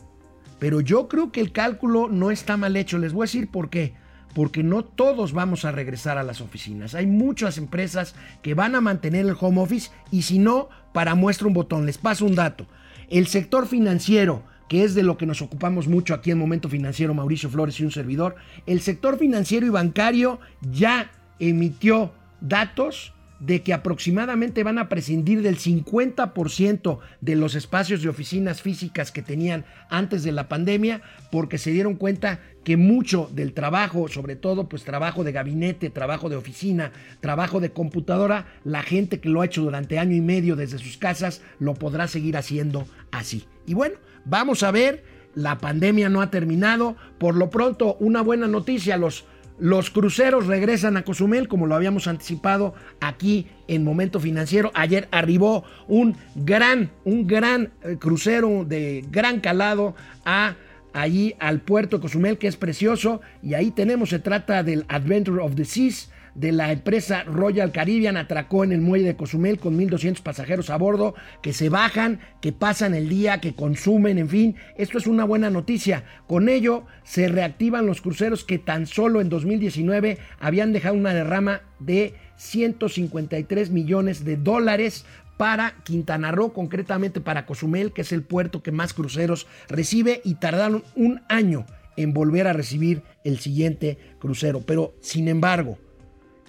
Pero 0.60 0.82
yo 0.82 1.08
creo 1.08 1.32
que 1.32 1.41
el 1.41 1.52
cálculo 1.52 2.10
no 2.10 2.32
está 2.32 2.58
mal 2.58 2.78
hecho. 2.78 2.98
Les 2.98 3.12
voy 3.12 3.24
a 3.24 3.26
decir 3.26 3.50
por 3.50 3.70
qué 3.70 3.94
porque 4.34 4.64
no 4.64 4.84
todos 4.84 5.34
vamos 5.34 5.66
a 5.66 5.72
regresar 5.72 6.18
a 6.18 6.24
las 6.24 6.42
oficinas. 6.42 6.96
Hay 6.96 7.06
muchas 7.06 7.58
empresas 7.58 8.16
que 8.42 8.54
van 8.54 8.76
a 8.76 8.82
mantener 8.82 9.26
el 9.26 9.36
home 9.40 9.62
office 9.62 9.92
y 10.12 10.24
si 10.24 10.40
no, 10.40 10.70
para 10.94 11.16
muestra 11.16 11.48
un 11.48 11.54
botón. 11.54 11.86
Les 11.86 11.98
paso 11.98 12.26
un 12.26 12.36
dato. 12.36 12.66
El 13.10 13.28
sector 13.28 13.68
financiero, 13.68 14.44
que 14.68 14.84
es 14.84 14.96
de 14.96 15.04
lo 15.04 15.18
que 15.18 15.26
nos 15.26 15.42
ocupamos 15.42 15.88
mucho 15.88 16.14
aquí 16.14 16.32
en 16.32 16.40
Momento 16.40 16.70
Financiero, 16.70 17.14
Mauricio 17.14 17.50
Flores 17.50 17.80
y 17.80 17.84
un 17.84 17.92
servidor, 17.92 18.36
el 18.66 18.82
sector 18.82 19.18
financiero 19.18 19.66
y 19.66 19.70
bancario 19.70 20.40
ya 20.62 21.12
emitió 21.40 22.14
datos 22.42 23.14
de 23.46 23.62
que 23.62 23.74
aproximadamente 23.74 24.64
van 24.64 24.78
a 24.78 24.88
prescindir 24.88 25.41
del 25.41 25.58
50% 25.58 27.00
de 27.20 27.36
los 27.36 27.56
espacios 27.56 28.02
de 28.02 28.10
oficinas 28.10 28.62
físicas 28.62 29.12
que 29.12 29.22
tenían 29.22 29.66
antes 29.89 30.24
de 30.24 30.32
la 30.32 30.48
pandemia, 30.48 31.02
porque 31.30 31.58
se 31.58 31.72
dieron 31.72 31.96
cuenta 31.96 32.39
que 32.64 32.78
mucho 32.78 33.30
del 33.34 33.54
trabajo, 33.54 34.08
sobre 34.08 34.38
todo 34.38 34.70
pues 34.70 34.86
trabajo 34.86 35.26
de 35.26 35.34
gabinete, 35.34 35.89
trabajo 35.89 36.30
de 36.30 36.38
oficina, 36.38 36.94
trabajo 37.20 37.60
de 37.60 37.72
computadora, 37.72 38.46
la 38.64 38.82
gente 38.82 39.20
que 39.20 39.28
lo 39.28 39.41
ha 39.41 39.46
hecho 39.46 39.62
durante 39.62 40.00
año 40.00 40.16
y 40.16 40.22
medio 40.22 40.56
desde 40.56 40.78
sus 40.78 40.98
casas 40.98 41.41
lo 41.60 41.74
podrá 41.74 42.08
seguir 42.08 42.38
haciendo 42.38 42.88
así. 43.12 43.46
Y 43.66 43.74
bueno, 43.74 43.96
vamos 44.24 44.64
a 44.64 44.72
ver, 44.72 45.04
la 45.36 45.58
pandemia 45.58 46.08
no 46.08 46.22
ha 46.22 46.32
terminado, 46.32 46.96
por 47.18 47.36
lo 47.36 47.50
pronto 47.50 47.98
una 48.00 48.22
buena 48.22 48.48
noticia, 48.48 48.96
los 48.96 49.26
los 49.60 49.89
cruceros 49.89 50.47
regresan 50.47 50.97
a 50.97 51.04
Cozumel, 51.04 51.47
como 51.47 51.68
lo 51.68 51.76
habíamos 51.76 52.08
anticipado 52.08 52.74
aquí 52.99 53.47
en 53.68 53.84
Momento 53.84 54.20
Financiero. 54.20 54.72
Ayer 54.74 55.08
arribó 55.12 55.64
un 55.88 56.16
gran, 56.36 56.91
un 57.04 57.28
gran 57.28 57.72
eh, 57.84 57.97
crucero 57.99 58.66
de 58.66 59.06
gran 59.10 59.39
calado 59.39 59.95
a 60.26 60.56
allí 60.93 61.36
al 61.39 61.62
puerto 61.62 61.97
de 61.97 62.01
Cozumel, 62.01 62.38
que 62.38 62.47
es 62.47 62.58
precioso. 62.58 63.22
Y 63.41 63.54
ahí 63.54 63.72
tenemos, 63.72 64.10
se 64.10 64.20
trata 64.20 64.64
del 64.64 64.86
Adventure 64.88 65.41
of 65.41 65.56
the 65.56 65.66
Seas 65.66 66.10
de 66.36 66.52
la 66.52 66.72
empresa 66.72 67.24
Royal 67.24 67.72
Caribbean 67.72 68.18
atracó 68.18 68.64
en 68.64 68.72
el 68.72 68.82
muelle 68.82 69.06
de 69.06 69.16
Cozumel 69.16 69.60
con 69.60 69.78
1.200 69.78 70.22
pasajeros 70.22 70.70
a 70.70 70.78
bordo 70.78 71.16
que 71.42 71.54
se 71.54 71.70
bajan, 71.70 72.20
que 72.42 72.52
pasan 72.52 72.94
el 72.94 73.10
día, 73.10 73.40
que 73.40 73.56
consumen, 73.56 74.18
en 74.18 74.30
fin, 74.30 74.56
esto 74.78 74.98
es 74.98 75.08
una 75.08 75.26
buena 75.26 75.50
noticia. 75.50 76.04
Con 76.28 76.50
ello 76.50 76.86
se 77.04 77.28
reactivan 77.28 77.86
los 77.86 78.02
cruceros 78.02 78.44
que 78.44 78.60
tan 78.60 78.88
solo 78.88 79.22
en 79.22 79.30
2019 79.30 80.18
habían 80.40 80.74
dejado 80.74 80.96
una 80.96 81.14
derrama 81.14 81.62
de 81.80 82.16
153 82.38 83.70
millones 83.70 84.26
de 84.26 84.38
dólares 84.38 85.06
para 85.38 85.76
Quintana 85.84 86.32
Roo, 86.32 86.54
concretamente 86.54 87.20
para 87.20 87.46
Cozumel, 87.46 87.92
que 87.92 88.02
es 88.02 88.12
el 88.12 88.24
puerto 88.24 88.62
que 88.62 88.72
más 88.72 88.94
cruceros 88.94 89.48
recibe 89.68 90.22
y 90.24 90.36
tardaron 90.36 90.84
un 90.96 91.22
año 91.28 91.66
en 91.98 92.14
volver 92.14 92.48
a 92.48 92.54
recibir 92.54 93.04
el 93.24 93.40
siguiente 93.40 93.98
crucero. 94.20 94.62
Pero, 94.66 94.94
sin 95.02 95.28
embargo, 95.28 95.78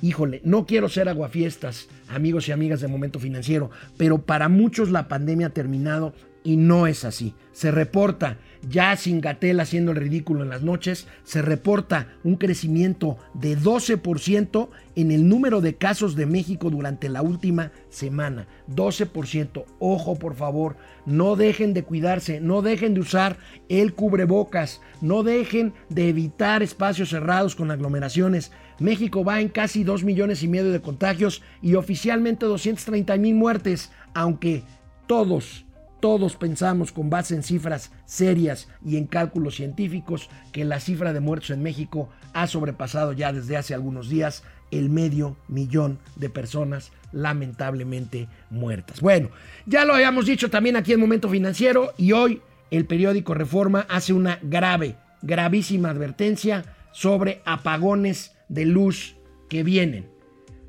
híjole, 0.03 0.41
no 0.45 0.67
quiero 0.67 0.89
ser 0.89 1.09
aguafiestas, 1.09 1.89
amigos 2.09 2.49
y 2.49 2.53
amigas 2.53 2.81
de 2.81 2.89
Momento 2.89 3.19
Financiero, 3.19 3.71
pero 3.97 4.19
para 4.23 4.49
muchos 4.49 4.91
la 4.91 5.09
pandemia 5.09 5.49
ha 5.49 5.51
terminado 5.51 6.15
y 6.45 6.57
no 6.57 6.87
es 6.87 7.05
así. 7.05 7.35
Se 7.53 7.71
reporta, 7.71 8.39
ya 8.69 8.97
sin 8.97 9.21
Gatel 9.21 9.61
haciendo 9.61 9.93
el 9.93 9.97
ridículo 9.97 10.43
en 10.43 10.51
las 10.51 10.63
noches, 10.63 11.07
se 11.25 11.41
reporta 11.41 12.09
un 12.23 12.37
crecimiento 12.37 13.17
de 13.33 13.59
12% 13.59 14.69
en 14.95 15.11
el 15.11 15.29
número 15.29 15.61
de 15.61 15.77
casos 15.77 16.15
de 16.15 16.27
México 16.27 16.71
durante 16.71 17.09
la 17.09 17.23
última 17.23 17.73
semana. 17.89 18.47
12%. 18.69 19.65
Ojo, 19.79 20.19
por 20.19 20.35
favor, 20.35 20.77
no 21.07 21.35
dejen 21.37 21.73
de 21.75 21.85
cuidarse, 21.85 22.41
no 22.41 22.61
dejen 22.61 22.95
de 22.95 23.01
usar 23.01 23.39
el 23.69 23.95
cubrebocas, 23.95 24.81
no 25.01 25.23
dejen 25.23 25.73
de 25.89 26.11
evitar 26.11 26.63
espacios 26.63 27.09
cerrados 27.09 27.57
con 27.57 27.71
aglomeraciones. 27.71 28.53
México 28.79 29.25
va 29.25 29.41
en 29.41 29.49
casi 29.49 29.83
2 29.85 30.05
millones 30.05 30.43
y 30.43 30.49
medio 30.49 30.73
de 30.73 30.83
contagios 30.83 31.43
y 31.63 31.77
oficialmente 31.77 32.45
230 32.45 33.17
mil 33.17 33.35
muertes, 33.35 33.91
aunque 34.13 34.65
todos 35.07 35.65
todos 36.05 36.37
pensamos 36.37 36.93
con 36.93 37.09
base 37.09 37.35
en 37.35 37.43
cifras 37.43 37.91
serias 38.05 38.69
y 38.85 38.99
en 38.99 39.07
cálculos 39.07 39.55
científicos 39.55 40.29
que 40.53 40.67
la 40.67 40.79
cifra 40.79 41.15
de 41.15 41.21
muertos 41.21 41.49
en 41.49 41.63
México 41.63 42.11
ha 42.35 42.47
sobrepasado 42.47 43.15
ya 43.15 43.33
desde 43.33 43.57
hace 43.57 43.73
algunos 43.73 44.11
días 44.11 44.43
el 44.71 44.91
medio 44.91 45.39
millón 45.49 45.99
de 46.17 46.29
personas 46.29 46.93
lamentablemente 47.11 48.29
muertas. 48.51 49.01
Bueno, 49.01 49.31
ya 49.65 49.87
lo 49.87 49.95
habíamos 49.95 50.27
dicho 50.27 50.51
también 50.51 50.77
aquí 50.77 50.93
en 50.93 51.01
Momento 51.01 51.31
Financiero 51.31 51.95
y 51.97 52.13
hoy 52.13 52.43
el 52.71 52.85
periódico 52.85 53.33
Reforma 53.33 53.87
hace 53.89 54.13
una 54.13 54.39
grave, 54.43 54.97
gravísima 55.23 55.89
advertencia 55.89 56.67
sobre 56.93 57.41
apagones 57.47 58.37
de 58.51 58.67
luz 58.67 59.17
que 59.49 59.63
vienen 59.63 60.14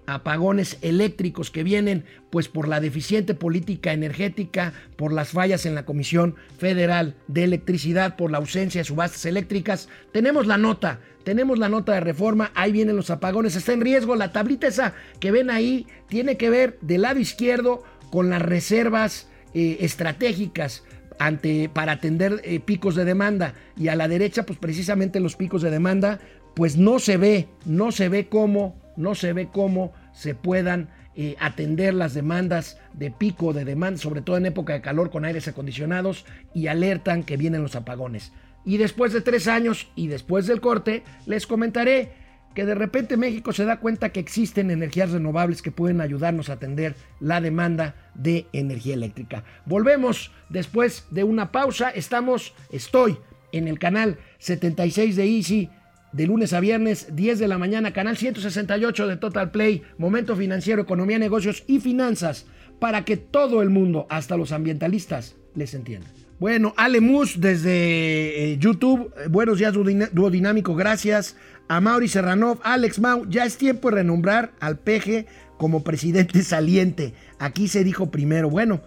apagones 0.08 0.78
eléctricos 0.82 1.52
que 1.52 1.64
vienen 1.64 2.06
pues 2.30 2.48
por 2.48 2.68
la 2.68 2.80
deficiente 2.80 3.34
política 3.34 3.94
energética, 3.94 4.74
por 4.96 5.14
las 5.14 5.30
fallas 5.30 5.66
en 5.66 5.76
la 5.76 5.86
Comisión 5.86 6.36
Federal 6.58 7.16
de 7.28 7.44
Electricidad, 7.44 8.16
por 8.16 8.32
la 8.32 8.38
ausencia 8.38 8.82
de 8.82 8.86
subastas 8.86 9.26
eléctricas. 9.26 9.90
Tenemos 10.12 10.48
la 10.48 10.58
nota, 10.58 11.00
tenemos 11.24 11.60
la 11.60 11.70
nota 11.70 11.94
de 11.94 12.02
reforma, 12.02 12.52
ahí 12.56 12.72
vienen 12.72 12.96
los 12.96 13.10
apagones, 13.10 13.56
está 13.56 13.74
en 13.74 13.82
riesgo, 13.82 14.16
la 14.16 14.32
tablita 14.32 14.68
esa 14.68 14.94
que 15.20 15.32
ven 15.32 15.50
ahí 15.50 15.88
tiene 16.08 16.38
que 16.38 16.50
ver 16.50 16.78
del 16.82 17.04
lado 17.04 17.20
izquierdo 17.20 17.84
con 18.12 18.30
las 18.30 18.42
reservas 18.42 19.30
eh, 19.54 19.78
estratégicas 19.82 20.84
ante, 21.20 21.70
para 21.70 21.94
atender 21.94 22.42
eh, 22.44 22.60
picos 22.60 22.96
de 22.96 23.06
demanda 23.06 23.54
y 23.78 23.88
a 23.88 23.96
la 23.96 24.08
derecha 24.08 24.46
pues 24.46 24.60
precisamente 24.60 25.20
los 25.20 25.36
picos 25.36 25.62
de 25.62 25.72
demanda 25.72 26.20
pues 26.56 26.78
no 26.78 27.00
se 27.00 27.18
ve, 27.18 27.48
no 27.66 27.92
se 27.92 28.10
ve 28.10 28.28
cómo 28.28 28.85
no 28.96 29.16
se 29.16 29.34
ve 29.34 29.50
cómo 29.52 29.94
se 30.14 30.36
puedan 30.36 30.90
eh, 31.16 31.36
atender 31.40 31.94
las 31.94 32.14
demandas 32.14 32.78
de 32.94 33.10
pico 33.12 33.54
de 33.54 33.66
demanda, 33.66 33.98
sobre 34.00 34.22
todo 34.22 34.38
en 34.38 34.46
época 34.46 34.74
de 34.74 34.82
calor 34.82 35.12
con 35.12 35.24
aires 35.24 35.48
acondicionados, 35.48 36.26
y 36.54 36.68
alertan 36.68 37.24
que 37.24 37.38
vienen 37.38 37.64
los 37.64 37.76
apagones. 37.76 38.34
Y 38.66 38.78
después 38.78 39.14
de 39.14 39.22
tres 39.22 39.48
años 39.48 39.88
y 39.96 40.08
después 40.08 40.48
del 40.48 40.60
corte, 40.60 41.04
les 41.26 41.48
comentaré 41.48 42.12
que 42.56 42.66
de 42.66 42.74
repente 42.74 43.18
México 43.18 43.54
se 43.54 43.66
da 43.66 43.80
cuenta 43.80 44.10
que 44.10 44.20
existen 44.20 44.72
energías 44.72 45.12
renovables 45.12 45.62
que 45.62 45.72
pueden 45.72 46.02
ayudarnos 46.02 46.50
a 46.50 46.54
atender 46.54 46.96
la 47.20 47.42
demanda 47.42 47.96
de 48.16 48.48
energía 48.54 48.96
eléctrica. 48.96 49.44
Volvemos 49.66 50.32
después 50.50 51.06
de 51.12 51.26
una 51.26 51.52
pausa. 51.52 51.90
Estamos, 51.90 52.54
estoy 52.72 53.18
en 53.52 53.68
el 53.68 53.78
canal 53.78 54.18
76 54.40 55.16
de 55.16 55.26
Easy 55.26 55.70
de 56.16 56.28
lunes 56.28 56.54
a 56.54 56.62
viernes, 56.62 57.08
10 57.14 57.40
de 57.40 57.48
la 57.50 57.58
mañana, 57.58 57.92
canal 57.92 58.16
168 58.16 59.08
de 59.08 59.18
Total 59.18 59.52
Play, 59.52 59.82
Momento 59.98 60.36
Financiero, 60.38 60.82
Economía, 60.82 61.20
Negocios 61.20 61.64
y 61.68 61.80
Finanzas, 61.80 62.46
para 62.80 63.04
que 63.04 63.18
todo 63.18 63.62
el 63.62 63.70
mundo, 63.70 64.08
hasta 64.10 64.38
los 64.38 64.54
ambientalistas, 64.54 65.36
les 65.56 65.74
entienda. 65.74 66.08
Bueno, 66.40 66.74
Ale 66.78 67.02
Mus 67.02 67.42
desde 67.42 68.52
eh, 68.52 68.58
YouTube, 68.58 69.14
eh, 69.18 69.28
buenos 69.30 69.58
días 69.58 69.74
Duodinámico, 69.74 70.74
gracias. 70.76 71.36
A 71.68 71.82
Mauri 71.82 72.08
Serranov, 72.08 72.60
Alex 72.64 73.00
Mau, 73.00 73.26
ya 73.28 73.46
es 73.46 73.58
tiempo 73.58 73.90
de 73.90 73.98
renombrar 73.98 74.54
al 74.60 74.78
peje 74.78 75.26
como 75.58 75.84
presidente 75.84 76.44
saliente. 76.44 77.14
Aquí 77.40 77.68
se 77.68 77.84
dijo 77.84 78.12
primero, 78.12 78.50
bueno, 78.50 78.82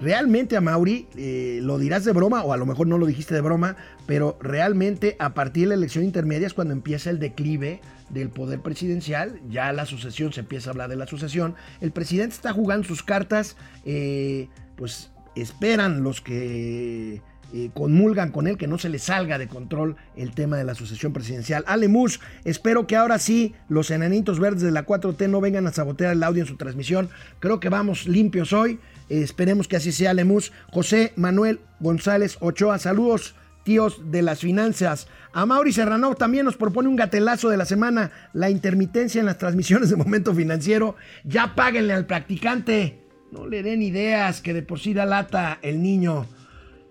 realmente 0.00 0.56
a 0.56 0.60
Mauri, 0.60 1.06
eh, 1.16 1.60
lo 1.62 1.78
dirás 1.78 2.04
de 2.04 2.12
broma, 2.12 2.42
o 2.42 2.52
a 2.52 2.56
lo 2.56 2.66
mejor 2.66 2.86
no 2.86 2.98
lo 2.98 3.06
dijiste 3.06 3.34
de 3.34 3.40
broma, 3.40 3.76
pero 4.06 4.36
realmente 4.40 5.16
a 5.18 5.34
partir 5.34 5.64
de 5.64 5.68
la 5.70 5.74
elección 5.74 6.04
intermedia 6.04 6.46
es 6.46 6.54
cuando 6.54 6.72
empieza 6.72 7.10
el 7.10 7.18
declive 7.18 7.80
del 8.10 8.28
poder 8.28 8.60
presidencial, 8.60 9.40
ya 9.48 9.72
la 9.72 9.86
sucesión, 9.86 10.32
se 10.32 10.40
empieza 10.40 10.70
a 10.70 10.72
hablar 10.72 10.90
de 10.90 10.96
la 10.96 11.06
sucesión, 11.06 11.54
el 11.80 11.90
presidente 11.90 12.34
está 12.34 12.52
jugando 12.52 12.86
sus 12.86 13.02
cartas, 13.02 13.56
eh, 13.84 14.48
pues 14.76 15.10
esperan 15.34 16.02
los 16.02 16.20
que 16.20 17.22
eh, 17.52 17.70
conmulgan 17.72 18.32
con 18.32 18.48
él 18.48 18.56
que 18.56 18.66
no 18.66 18.78
se 18.78 18.88
le 18.88 18.98
salga 18.98 19.38
de 19.38 19.46
control 19.46 19.94
el 20.16 20.32
tema 20.32 20.56
de 20.56 20.64
la 20.64 20.74
sucesión 20.74 21.12
presidencial. 21.12 21.62
Ale 21.68 21.86
Mus, 21.86 22.20
espero 22.44 22.86
que 22.86 22.96
ahora 22.96 23.18
sí 23.18 23.54
los 23.68 23.90
enanitos 23.90 24.40
verdes 24.40 24.62
de 24.62 24.70
la 24.70 24.86
4T 24.86 25.28
no 25.28 25.40
vengan 25.40 25.66
a 25.66 25.72
sabotear 25.72 26.12
el 26.12 26.22
audio 26.22 26.42
en 26.42 26.48
su 26.48 26.56
transmisión, 26.56 27.10
creo 27.38 27.60
que 27.60 27.68
vamos 27.68 28.06
limpios 28.06 28.52
hoy. 28.52 28.80
Esperemos 29.08 29.68
que 29.68 29.76
así 29.76 29.92
sea, 29.92 30.14
Lemus. 30.14 30.52
José 30.70 31.12
Manuel 31.16 31.60
González 31.80 32.36
Ochoa, 32.40 32.78
saludos 32.78 33.34
tíos 33.64 34.10
de 34.10 34.22
las 34.22 34.40
finanzas. 34.40 35.08
A 35.32 35.46
Mauri 35.46 35.72
Serrano 35.72 36.14
también 36.14 36.44
nos 36.44 36.56
propone 36.56 36.88
un 36.88 36.96
gatelazo 36.96 37.48
de 37.48 37.56
la 37.56 37.64
semana, 37.64 38.12
la 38.32 38.50
intermitencia 38.50 39.18
en 39.18 39.26
las 39.26 39.38
transmisiones 39.38 39.90
de 39.90 39.96
momento 39.96 40.34
financiero. 40.34 40.94
Ya 41.24 41.54
páguenle 41.56 41.94
al 41.94 42.06
practicante. 42.06 43.00
No 43.32 43.48
le 43.48 43.62
den 43.62 43.82
ideas 43.82 44.40
que 44.40 44.54
de 44.54 44.62
por 44.62 44.78
sí 44.78 44.94
da 44.94 45.06
lata 45.06 45.58
el 45.62 45.82
niño. 45.82 46.26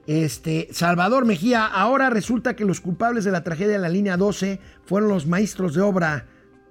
Este, 0.07 0.67
Salvador 0.71 1.25
Mejía, 1.25 1.65
ahora 1.65 2.09
resulta 2.09 2.57
que 2.57 2.65
los 2.65 2.81
culpables 2.81 3.23
de 3.23 3.31
la 3.31 3.43
tragedia 3.43 3.73
de 3.73 3.79
la 3.79 3.87
línea 3.87 4.17
12 4.17 4.59
fueron 4.83 5.07
los 5.07 5.25
maestros 5.25 5.73
de 5.75 5.81
obra. 5.81 6.25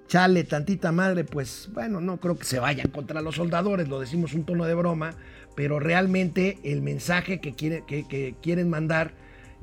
Chale, 0.07 0.43
tantita 0.43 0.91
madre, 0.91 1.23
pues 1.23 1.69
bueno, 1.73 1.99
no 1.99 2.19
creo 2.19 2.37
que 2.37 2.45
se 2.45 2.59
vayan 2.59 2.89
contra 2.89 3.21
los 3.21 3.35
soldadores, 3.35 3.87
lo 3.87 3.99
decimos 3.99 4.33
un 4.33 4.43
tono 4.43 4.65
de 4.65 4.75
broma, 4.75 5.15
pero 5.55 5.79
realmente 5.79 6.59
el 6.63 6.81
mensaje 6.81 7.39
que, 7.39 7.53
que 7.53 8.35
quieren 8.41 8.69
mandar 8.69 9.13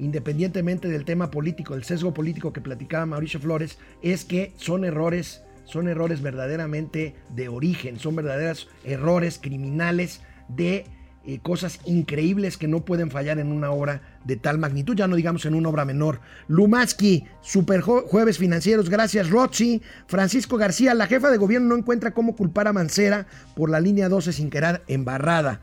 independientemente 0.01 0.89
del 0.89 1.05
tema 1.05 1.31
político, 1.31 1.75
del 1.75 1.85
sesgo 1.85 2.15
político 2.15 2.53
que 2.53 2.63
platicaba 2.63 3.07
Mauricio 3.07 3.39
Flores, 3.39 3.79
es 4.03 4.25
que 4.25 4.53
son 4.57 4.85
errores, 4.85 5.43
son 5.67 5.89
errores 5.89 6.23
verdaderamente 6.23 7.15
de 7.29 7.49
origen, 7.49 7.99
son 7.99 8.17
verdaderos 8.17 8.69
errores 8.83 9.39
criminales 9.39 10.23
de 10.49 10.87
eh, 11.27 11.39
cosas 11.43 11.81
increíbles 11.85 12.57
que 12.57 12.67
no 12.67 12.85
pueden 12.85 13.11
fallar 13.11 13.39
en 13.39 13.53
una 13.53 13.71
obra 13.71 14.19
de 14.25 14.37
tal 14.37 14.57
magnitud, 14.57 14.97
ya 14.97 15.07
no 15.07 15.17
digamos 15.17 15.45
en 15.45 15.55
una 15.55 15.69
obra 15.69 15.85
menor. 15.85 16.21
Lumaski, 16.49 17.27
Super 17.43 17.83
Jueves 17.83 18.39
Financieros, 18.39 18.89
gracias. 18.89 19.29
Rochi, 19.29 19.83
Francisco 20.07 20.57
García, 20.57 20.95
la 20.95 21.07
jefa 21.07 21.31
de 21.31 21.37
gobierno 21.37 21.69
no 21.69 21.77
encuentra 21.77 22.13
cómo 22.13 22.37
culpar 22.37 22.69
a 22.69 22.73
Mancera 22.73 23.27
por 23.55 23.69
la 23.69 23.81
línea 23.81 24.09
12 24.09 24.33
sin 24.33 24.49
quedar 24.49 24.83
embarrada. 24.89 25.61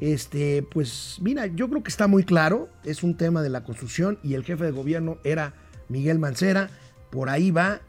Este, 0.00 0.62
pues 0.62 1.18
mira, 1.20 1.46
yo 1.46 1.68
creo 1.68 1.82
que 1.82 1.90
está 1.90 2.06
muy 2.06 2.24
claro, 2.24 2.68
es 2.84 3.02
un 3.02 3.16
tema 3.16 3.42
de 3.42 3.50
la 3.50 3.64
construcción 3.64 4.18
y 4.22 4.34
el 4.34 4.44
jefe 4.44 4.64
de 4.64 4.70
gobierno 4.70 5.18
era 5.24 5.54
Miguel 5.88 6.18
Mancera, 6.18 6.70
por 7.10 7.28
ahí 7.28 7.50
va, 7.50 7.80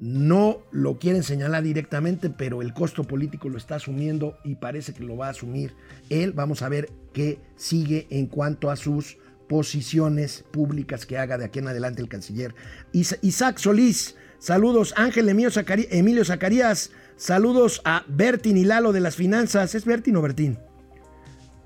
no 0.00 0.62
lo 0.72 0.98
quieren 0.98 1.22
señalar 1.22 1.62
directamente, 1.62 2.30
pero 2.30 2.62
el 2.62 2.72
costo 2.72 3.04
político 3.04 3.48
lo 3.48 3.58
está 3.58 3.76
asumiendo 3.76 4.38
y 4.44 4.56
parece 4.56 4.94
que 4.94 5.04
lo 5.04 5.16
va 5.16 5.26
a 5.26 5.30
asumir 5.30 5.74
él. 6.08 6.32
Vamos 6.32 6.62
a 6.62 6.68
ver 6.70 6.90
qué 7.12 7.38
sigue 7.56 8.06
en 8.10 8.26
cuanto 8.26 8.70
a 8.70 8.76
sus 8.76 9.18
posiciones 9.46 10.44
públicas 10.50 11.04
que 11.04 11.18
haga 11.18 11.36
de 11.36 11.44
aquí 11.44 11.58
en 11.58 11.68
adelante 11.68 12.00
el 12.00 12.08
canciller. 12.08 12.54
Isaac 12.92 13.58
Solís, 13.58 14.16
saludos. 14.38 14.94
Ángel 14.96 15.28
Emilio 15.28 16.24
Zacarías, 16.24 16.90
saludos 17.16 17.82
a 17.84 18.04
Bertin 18.08 18.56
y 18.56 18.64
Lalo 18.64 18.92
de 18.92 19.00
las 19.00 19.16
finanzas. 19.16 19.74
¿Es 19.74 19.84
Bertin 19.84 20.16
o 20.16 20.22
Bertín? 20.22 20.58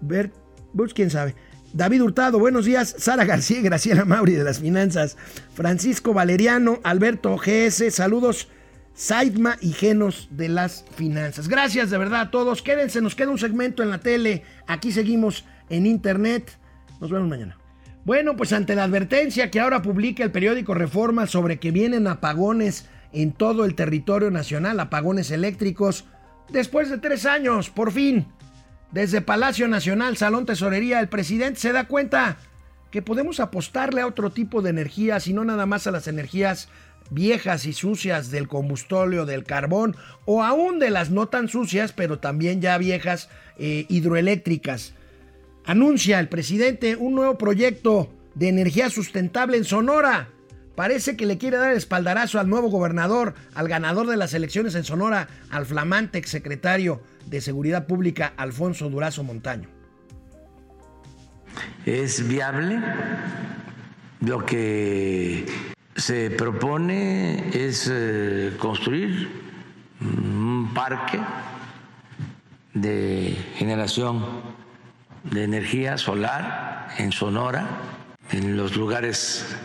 Bert, 0.01 0.35
pues 0.75 0.93
quién 0.93 1.11
sabe. 1.11 1.35
David 1.75 2.03
Hurtado, 2.03 2.39
buenos 2.39 2.67
días. 2.67 2.95
Sara 2.99 3.25
García, 3.25 3.61
Graciela 3.63 4.05
Mauri 4.05 4.35
de 4.35 4.45
las 4.45 4.61
Finanzas. 4.61 5.17
Francisco 5.55 6.15
Valeriano, 6.15 6.79
Alberto 6.85 7.37
GS, 7.37 7.91
saludos. 7.91 8.49
Saidma 8.95 9.57
y 9.61 9.73
Genos 9.73 10.29
de 10.31 10.49
las 10.49 10.85
Finanzas. 10.95 11.49
Gracias 11.49 11.91
de 11.91 11.99
verdad 11.99 12.21
a 12.21 12.31
todos. 12.31 12.63
Quédense, 12.63 13.01
nos 13.01 13.17
queda 13.17 13.31
un 13.31 13.39
segmento 13.39 13.83
en 13.83 13.91
la 13.91 13.99
tele. 13.99 14.45
Aquí 14.69 14.93
seguimos 14.93 15.45
en 15.69 15.87
internet. 15.87 16.57
Nos 17.01 17.11
vemos 17.11 17.29
mañana. 17.29 17.59
Bueno, 18.05 18.37
pues 18.37 18.53
ante 18.53 18.77
la 18.77 18.85
advertencia 18.85 19.51
que 19.51 19.59
ahora 19.59 19.83
publica 19.83 20.23
el 20.23 20.31
periódico 20.31 20.75
Reforma 20.75 21.27
sobre 21.27 21.59
que 21.59 21.73
vienen 21.73 22.07
apagones 22.07 22.87
en 23.13 23.33
todo 23.33 23.65
el 23.65 23.75
territorio 23.75 24.31
nacional, 24.31 24.79
apagones 24.79 25.33
eléctricos, 25.33 26.05
después 26.51 26.89
de 26.89 26.99
tres 26.99 27.27
años, 27.27 27.71
por 27.71 27.91
fin, 27.91 28.27
desde 28.95 29.21
Palacio 29.21 29.67
Nacional, 29.67 30.17
Salón 30.17 30.47
Tesorería, 30.47 31.01
el 31.01 31.09
presidente 31.09 31.59
se 31.59 31.73
da 31.73 31.89
cuenta 31.89 32.37
que 32.93 33.03
podemos 33.03 33.41
apostarle 33.41 34.01
a 34.01 34.07
otro 34.07 34.31
tipo 34.31 34.63
de 34.63 34.71
energías 34.71 35.27
y 35.27 35.33
no 35.33 35.45
nada 35.45 35.67
más 35.67 35.89
a 35.89 35.91
las 35.91 36.07
energías 36.07 36.69
viejas 37.11 37.67
y 37.67 37.73
sucias 37.73 38.31
del 38.31 38.47
combustóleo, 38.47 39.27
del 39.27 39.43
carbón 39.43 39.97
o 40.27 40.45
aún 40.45 40.79
de 40.79 40.91
las 40.91 41.11
no 41.11 41.27
tan 41.27 41.49
sucias, 41.49 41.93
pero 41.93 42.21
también 42.21 42.61
ya 42.61 42.79
viejas 42.79 43.31
eh, 43.59 43.85
hidroeléctricas. 43.89 44.95
Anuncia 45.65 46.21
el 46.21 46.29
presidente 46.29 46.95
un 46.95 47.17
nuevo 47.17 47.37
proyecto 47.37 48.09
de 48.37 48.49
energía 48.49 48.91
sustentable 48.91 49.57
en 49.57 49.65
Sonora. 49.65 50.29
Parece 50.77 51.17
que 51.17 51.27
le 51.27 51.37
quiere 51.37 51.57
dar 51.57 51.73
el 51.73 51.79
espaldarazo 51.79 52.39
al 52.39 52.49
nuevo 52.49 52.69
gobernador, 52.69 53.35
al 53.55 53.67
ganador 53.67 54.07
de 54.07 54.17
las 54.17 54.35
elecciones 54.35 54.77
en 54.77 54.85
Sonora, 54.85 55.27
al 55.51 55.67
flamante 55.67 56.19
exsecretario 56.19 57.01
de 57.27 57.41
Seguridad 57.41 57.87
Pública, 57.87 58.33
Alfonso 58.37 58.89
Durazo 58.91 59.23
Montaño. 59.25 59.69
Es 61.87 62.27
viable. 62.27 62.81
Lo 64.21 64.45
que 64.47 65.47
se 65.97 66.31
propone 66.31 67.51
es 67.53 67.91
eh, 67.93 68.55
construir 68.59 69.29
un 70.01 70.73
parque 70.75 71.21
de 72.73 73.37
generación 73.57 74.25
de 75.25 75.45
energía 75.45 75.97
solar 75.99 76.89
en 76.99 77.13
Sonora, 77.13 77.67
en 78.31 78.57
los 78.57 78.77
lugares 78.77 79.57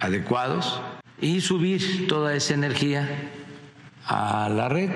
adecuados, 0.00 0.80
y 1.20 1.40
subir 1.40 2.06
toda 2.08 2.34
esa 2.34 2.54
energía 2.54 3.08
a 4.04 4.48
la 4.48 4.68
red 4.68 4.90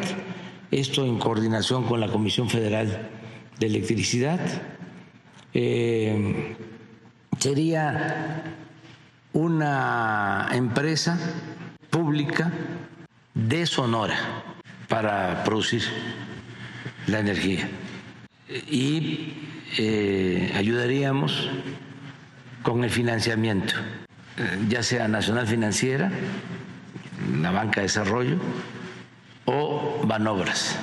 esto 0.80 1.06
en 1.06 1.18
coordinación 1.18 1.84
con 1.84 2.00
la 2.00 2.08
Comisión 2.08 2.50
Federal 2.50 3.08
de 3.58 3.66
Electricidad. 3.66 4.40
Eh, 5.54 6.54
sería 7.38 8.42
una 9.32 10.48
empresa 10.52 11.18
pública 11.88 12.52
de 13.32 13.64
Sonora 13.64 14.16
para 14.88 15.44
producir 15.44 15.82
la 17.06 17.20
energía 17.20 17.68
y 18.70 19.32
eh, 19.78 20.52
ayudaríamos 20.54 21.48
con 22.62 22.84
el 22.84 22.90
financiamiento, 22.90 23.74
eh, 24.36 24.58
ya 24.68 24.82
sea 24.82 25.08
nacional 25.08 25.46
financiera, 25.46 26.10
la 27.40 27.50
banca 27.50 27.80
de 27.80 27.86
desarrollo, 27.86 28.38
o 29.46 30.02
Banobras. 30.04 30.78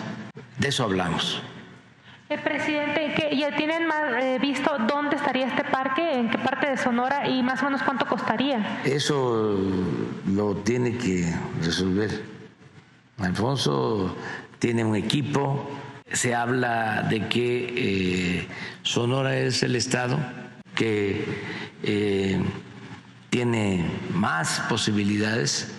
De 0.57 0.69
eso 0.69 0.83
hablamos. 0.83 1.41
Eh, 2.29 2.37
presidente, 2.37 3.29
¿ya 3.35 3.55
tienen 3.55 3.83
eh, 4.19 4.39
visto 4.41 4.75
dónde 4.87 5.17
estaría 5.17 5.45
este 5.45 5.63
parque, 5.63 6.17
en 6.17 6.29
qué 6.29 6.37
parte 6.37 6.69
de 6.69 6.77
Sonora 6.77 7.27
y 7.27 7.43
más 7.43 7.61
o 7.61 7.65
menos 7.65 7.83
cuánto 7.83 8.07
costaría? 8.07 8.81
Eso 8.85 9.59
lo 10.25 10.55
tiene 10.57 10.97
que 10.97 11.31
resolver. 11.61 12.23
Alfonso 13.19 14.15
tiene 14.57 14.83
un 14.83 14.95
equipo, 14.95 15.69
se 16.11 16.33
habla 16.33 17.03
de 17.03 17.27
que 17.27 17.73
eh, 17.75 18.47
Sonora 18.81 19.37
es 19.37 19.61
el 19.61 19.75
estado 19.75 20.17
que 20.73 21.23
tiene 23.29 23.85
más 24.13 24.61
posibilidades 24.69 25.72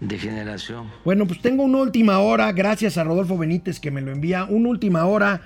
de 0.00 0.18
generación. 0.18 0.90
Bueno, 1.04 1.26
pues 1.26 1.40
tengo 1.40 1.64
una 1.64 1.78
última 1.78 2.18
hora, 2.20 2.52
gracias 2.52 2.98
a 2.98 3.04
Rodolfo 3.04 3.36
Benítez 3.36 3.80
que 3.80 3.90
me 3.90 4.00
lo 4.00 4.12
envía, 4.12 4.44
una 4.44 4.68
última 4.68 5.06
hora, 5.06 5.42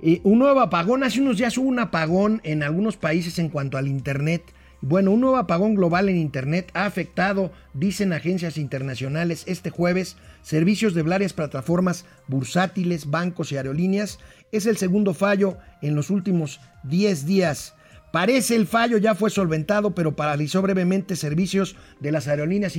eh, 0.00 0.20
un 0.24 0.38
nuevo 0.38 0.60
apagón, 0.60 1.02
hace 1.02 1.20
unos 1.20 1.38
días 1.38 1.56
hubo 1.58 1.68
un 1.68 1.78
apagón 1.78 2.40
en 2.44 2.62
algunos 2.62 2.96
países 2.96 3.38
en 3.38 3.48
cuanto 3.48 3.78
al 3.78 3.88
Internet. 3.88 4.42
Bueno, 4.82 5.10
un 5.10 5.22
nuevo 5.22 5.38
apagón 5.38 5.74
global 5.74 6.08
en 6.08 6.16
Internet 6.16 6.70
ha 6.74 6.84
afectado, 6.84 7.50
dicen 7.72 8.12
agencias 8.12 8.58
internacionales, 8.58 9.44
este 9.46 9.70
jueves 9.70 10.16
servicios 10.42 10.94
de 10.94 11.02
varias 11.02 11.32
plataformas 11.32 12.04
bursátiles, 12.28 13.10
bancos 13.10 13.50
y 13.50 13.56
aerolíneas. 13.56 14.20
Es 14.52 14.66
el 14.66 14.76
segundo 14.76 15.12
fallo 15.14 15.56
en 15.82 15.96
los 15.96 16.10
últimos 16.10 16.60
10 16.84 17.26
días. 17.26 17.74
Parece 18.16 18.56
el 18.56 18.66
fallo 18.66 18.96
ya 18.96 19.14
fue 19.14 19.28
solventado, 19.28 19.94
pero 19.94 20.16
paralizó 20.16 20.62
brevemente 20.62 21.16
servicios 21.16 21.76
de 22.00 22.12
las 22.12 22.26
aerolíneas 22.28 22.74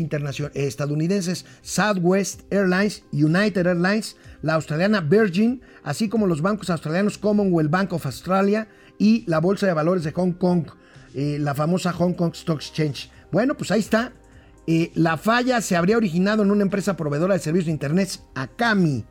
estadounidenses 0.55 1.45
Southwest 1.61 2.51
Airlines, 2.51 3.03
United 3.11 3.67
Airlines, 3.67 4.17
la 4.41 4.55
australiana 4.55 4.99
Virgin, 4.99 5.61
así 5.83 6.09
como 6.09 6.25
los 6.25 6.41
bancos 6.41 6.71
australianos 6.71 7.19
Commonwealth 7.19 7.69
Bank 7.69 7.93
of 7.93 8.07
Australia 8.07 8.67
y 8.97 9.25
la 9.27 9.37
Bolsa 9.39 9.67
de 9.67 9.73
Valores 9.73 10.03
de 10.03 10.11
Hong 10.13 10.31
Kong, 10.31 10.69
eh, 11.13 11.37
la 11.39 11.53
famosa 11.53 11.93
Hong 11.93 12.13
Kong 12.13 12.33
Stock 12.33 12.57
Exchange. 12.59 13.11
Bueno, 13.31 13.55
pues 13.55 13.69
ahí 13.69 13.81
está. 13.81 14.13
Eh, 14.65 14.91
la 14.95 15.17
falla 15.17 15.61
se 15.61 15.75
habría 15.75 15.97
originado 15.97 16.41
en 16.41 16.49
una 16.49 16.63
empresa 16.63 16.97
proveedora 16.97 17.35
de 17.35 17.41
servicios 17.41 17.67
de 17.67 17.73
Internet, 17.73 18.21
Akami 18.33 19.05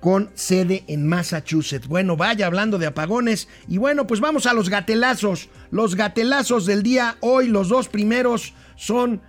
con 0.00 0.30
sede 0.34 0.84
en 0.88 1.06
Massachusetts. 1.06 1.88
Bueno, 1.88 2.16
vaya 2.16 2.46
hablando 2.46 2.78
de 2.78 2.86
apagones. 2.86 3.48
Y 3.68 3.78
bueno, 3.78 4.06
pues 4.06 4.20
vamos 4.20 4.46
a 4.46 4.52
los 4.52 4.68
gatelazos. 4.68 5.48
Los 5.70 5.94
gatelazos 5.94 6.66
del 6.66 6.82
día 6.82 7.16
hoy, 7.20 7.48
los 7.48 7.68
dos 7.68 7.88
primeros 7.88 8.54
son 8.76 9.22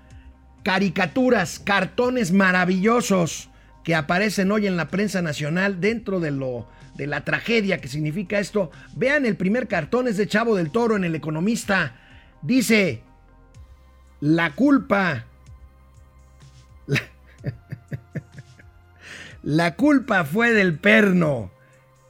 caricaturas, 0.64 1.60
cartones 1.60 2.32
maravillosos 2.32 3.50
que 3.84 3.96
aparecen 3.96 4.52
hoy 4.52 4.68
en 4.68 4.76
la 4.76 4.90
prensa 4.90 5.22
nacional 5.22 5.80
dentro 5.80 6.20
de 6.20 6.32
lo 6.32 6.68
de 6.96 7.08
la 7.08 7.24
tragedia 7.24 7.80
que 7.80 7.88
significa 7.88 8.40
esto. 8.40 8.72
Vean 8.96 9.26
el 9.26 9.38
primer 9.38 9.68
cartón 9.68 10.08
es 10.08 10.18
de 10.18 10.28
Chavo 10.28 10.56
del 10.56 10.72
Toro 10.72 10.96
en 10.96 11.04
El 11.04 11.16
Economista. 11.16 11.96
Dice, 12.42 13.04
la 14.20 14.54
culpa 14.56 15.26
La 18.18 18.27
culpa 19.78 20.26
fue 20.26 20.52
del 20.52 20.78
perno. 20.78 21.52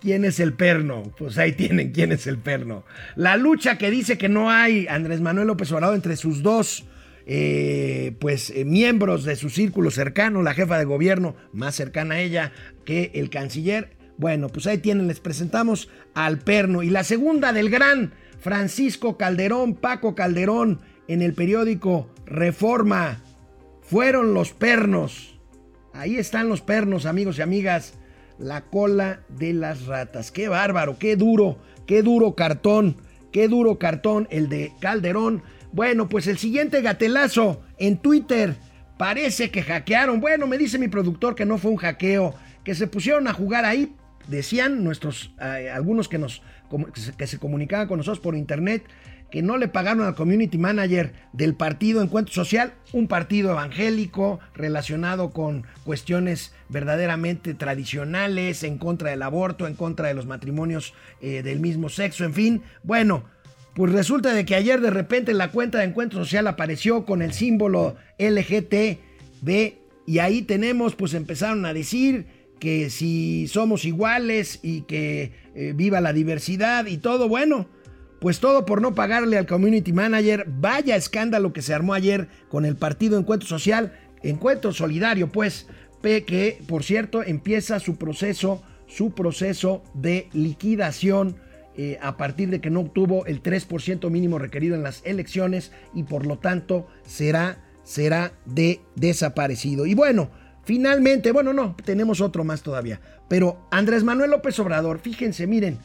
¿Quién 0.02 0.26
es 0.26 0.40
el 0.40 0.54
perno? 0.54 1.04
Pues 1.20 1.38
ahí 1.38 1.52
tienen 1.54 1.92
quién 1.92 2.12
es 2.12 2.26
el 2.26 2.40
perno. 2.40 2.84
La 3.16 3.38
lucha 3.38 3.78
que 3.78 3.92
dice 3.92 4.18
que 4.18 4.28
no 4.28 4.50
hay 4.50 4.88
Andrés 4.88 5.22
Manuel 5.22 5.48
López 5.48 5.72
Obrador 5.72 5.96
entre 5.96 6.18
sus 6.18 6.42
dos 6.42 6.86
eh, 7.28 8.16
pues 8.20 8.52
eh, 8.52 8.64
miembros 8.66 9.24
de 9.24 9.36
su 9.36 9.50
círculo 9.52 9.92
cercano, 9.92 10.42
la 10.42 10.56
jefa 10.56 10.80
de 10.80 10.86
gobierno 10.86 11.36
más 11.52 11.76
cercana 11.76 12.16
a 12.16 12.20
ella 12.22 12.54
que 12.86 13.12
el 13.14 13.30
canciller. 13.30 13.92
Bueno, 14.18 14.48
pues 14.48 14.66
ahí 14.66 14.80
tienen, 14.80 15.08
les 15.08 15.20
presentamos 15.20 15.90
al 16.16 16.40
perno. 16.40 16.82
Y 16.82 16.90
la 16.90 17.04
segunda 17.04 17.54
del 17.54 17.70
gran 17.70 18.14
Francisco 18.40 19.16
Calderón, 19.16 19.76
Paco 19.76 20.16
Calderón, 20.16 20.82
en 21.08 21.22
el 21.22 21.34
periódico 21.34 22.10
Reforma. 22.26 23.22
Fueron 23.84 24.34
los 24.34 24.54
pernos. 24.54 25.37
Ahí 25.98 26.18
están 26.18 26.48
los 26.48 26.62
pernos, 26.62 27.08
amigos 27.08 27.40
y 27.40 27.42
amigas. 27.42 27.96
la 28.38 28.62
cola 28.62 29.22
de 29.30 29.52
las 29.52 29.88
ratas. 29.88 30.32
Qué 30.32 30.48
bárbaro, 30.48 31.00
qué 31.00 31.16
duro, 31.16 31.58
qué 31.88 32.04
duro 32.04 32.36
cartón, 32.36 32.98
qué 33.32 33.48
duro 33.48 33.80
cartón 33.80 34.28
el 34.30 34.48
de 34.48 34.74
Calderón. 34.80 35.42
Bueno, 35.72 36.08
pues 36.08 36.28
el 36.28 36.38
siguiente 36.38 36.84
gatelazo 36.84 37.64
en 37.80 37.98
Twitter. 37.98 38.56
Parece 39.00 39.50
que 39.50 39.64
hackearon. 39.64 40.22
Bueno, 40.22 40.46
me 40.46 40.60
dice 40.60 40.78
mi 40.78 40.88
productor 40.88 41.34
que 41.34 41.48
no 41.48 41.58
fue 41.58 41.72
un 41.72 41.78
hackeo, 41.78 42.36
que 42.64 42.76
se 42.76 42.86
pusieron 42.86 43.28
a 43.28 43.34
jugar 43.34 43.66
ahí. 43.66 43.96
Decían 44.28 44.84
nuestros, 44.84 45.34
eh, 45.42 45.72
algunos 45.74 46.08
que, 46.08 46.20
nos, 46.20 46.44
que 47.18 47.28
se 47.28 47.40
comunicaban 47.40 47.88
con 47.88 47.98
nosotros 47.98 48.20
por 48.20 48.36
internet, 48.36 48.84
que 49.32 49.42
no 49.42 49.58
le 49.58 49.68
pagaron 49.68 50.06
al 50.06 50.16
community 50.16 50.58
manager 50.58 51.14
del 51.34 51.56
partido 51.56 52.02
Encuentro 52.02 52.34
Social, 52.34 52.74
un 52.94 53.08
partido 53.08 53.52
evangélico 53.52 54.40
relacionado 54.54 55.32
con 55.32 55.66
cuestiones 55.84 56.54
verdaderamente 56.70 57.54
tradicionales, 57.54 58.64
en 58.64 58.78
contra 58.78 59.10
del 59.10 59.22
aborto, 59.22 59.68
en 59.68 59.76
contra 59.76 60.08
de 60.08 60.14
los 60.14 60.26
matrimonios 60.26 60.94
eh, 61.22 61.44
del 61.44 61.60
mismo 61.60 61.90
sexo, 61.90 62.24
en 62.24 62.34
fin. 62.34 62.62
Bueno, 62.84 63.26
pues 63.74 63.92
resulta 63.92 64.34
de 64.34 64.46
que 64.46 64.56
ayer 64.56 64.82
de 64.82 64.92
repente 64.92 65.32
en 65.32 65.38
la 65.38 65.52
cuenta 65.52 65.80
de 65.80 65.86
Encuentro 65.86 66.20
Social 66.20 66.48
apareció 66.48 67.06
con 67.06 67.22
el 67.22 67.34
símbolo 67.34 67.96
LGTB 68.18 69.74
y 70.06 70.20
ahí 70.20 70.42
tenemos, 70.42 70.96
pues 70.96 71.14
empezaron 71.14 71.66
a 71.66 71.74
decir 71.74 72.37
que 72.60 72.90
si 72.90 73.48
somos 73.48 73.86
iguales 73.86 74.60
y 74.64 74.82
que 74.82 75.34
eh, 75.56 75.74
viva 75.76 76.02
la 76.02 76.14
diversidad 76.14 76.86
y 76.88 76.98
todo, 76.98 77.28
bueno 77.28 77.68
pues 78.20 78.40
todo 78.40 78.66
por 78.66 78.82
no 78.82 78.96
pagarle 78.96 79.38
al 79.38 79.46
community 79.46 79.94
manager. 79.94 80.46
Vaya 80.48 80.96
escándalo 80.96 81.54
que 81.54 81.62
se 81.62 81.74
armó 81.74 81.94
ayer 81.94 82.28
con 82.50 82.66
el 82.66 82.76
partido 82.76 83.20
Encuentro 83.20 83.48
Social, 83.48 83.94
Encuentro 84.24 84.74
Solidario, 84.74 85.32
pues, 85.32 85.68
que 86.02 86.62
por 86.68 86.84
cierto 86.84 87.24
empieza 87.24 87.80
su 87.80 87.98
proceso, 87.98 88.64
su 88.88 89.12
proceso 89.12 89.84
de 89.94 90.30
liquidación 90.32 91.36
eh, 91.76 92.00
a 92.02 92.18
partir 92.18 92.50
de 92.50 92.62
que 92.62 92.70
no 92.70 92.80
obtuvo 92.80 93.26
el 93.26 93.44
3% 93.44 94.10
mínimo 94.10 94.40
requerido 94.40 94.76
en 94.76 94.84
las 94.84 95.02
elecciones 95.06 95.72
y 95.94 96.04
por 96.04 96.26
lo 96.26 96.40
tanto 96.40 96.88
será, 97.06 97.66
será 97.84 98.32
de 98.46 98.80
desaparecido. 98.96 99.86
Y 99.86 99.94
bueno, 99.94 100.32
finalmente, 100.68 101.32
bueno, 101.32 101.54
no, 101.54 101.78
tenemos 101.86 102.20
otro 102.20 102.44
más 102.44 102.62
todavía. 102.62 103.00
Pero 103.30 103.66
Andrés 103.72 104.04
Manuel 104.04 104.32
López 104.32 104.60
Obrador, 104.60 105.00
fíjense, 105.00 105.48
miren, 105.48 105.78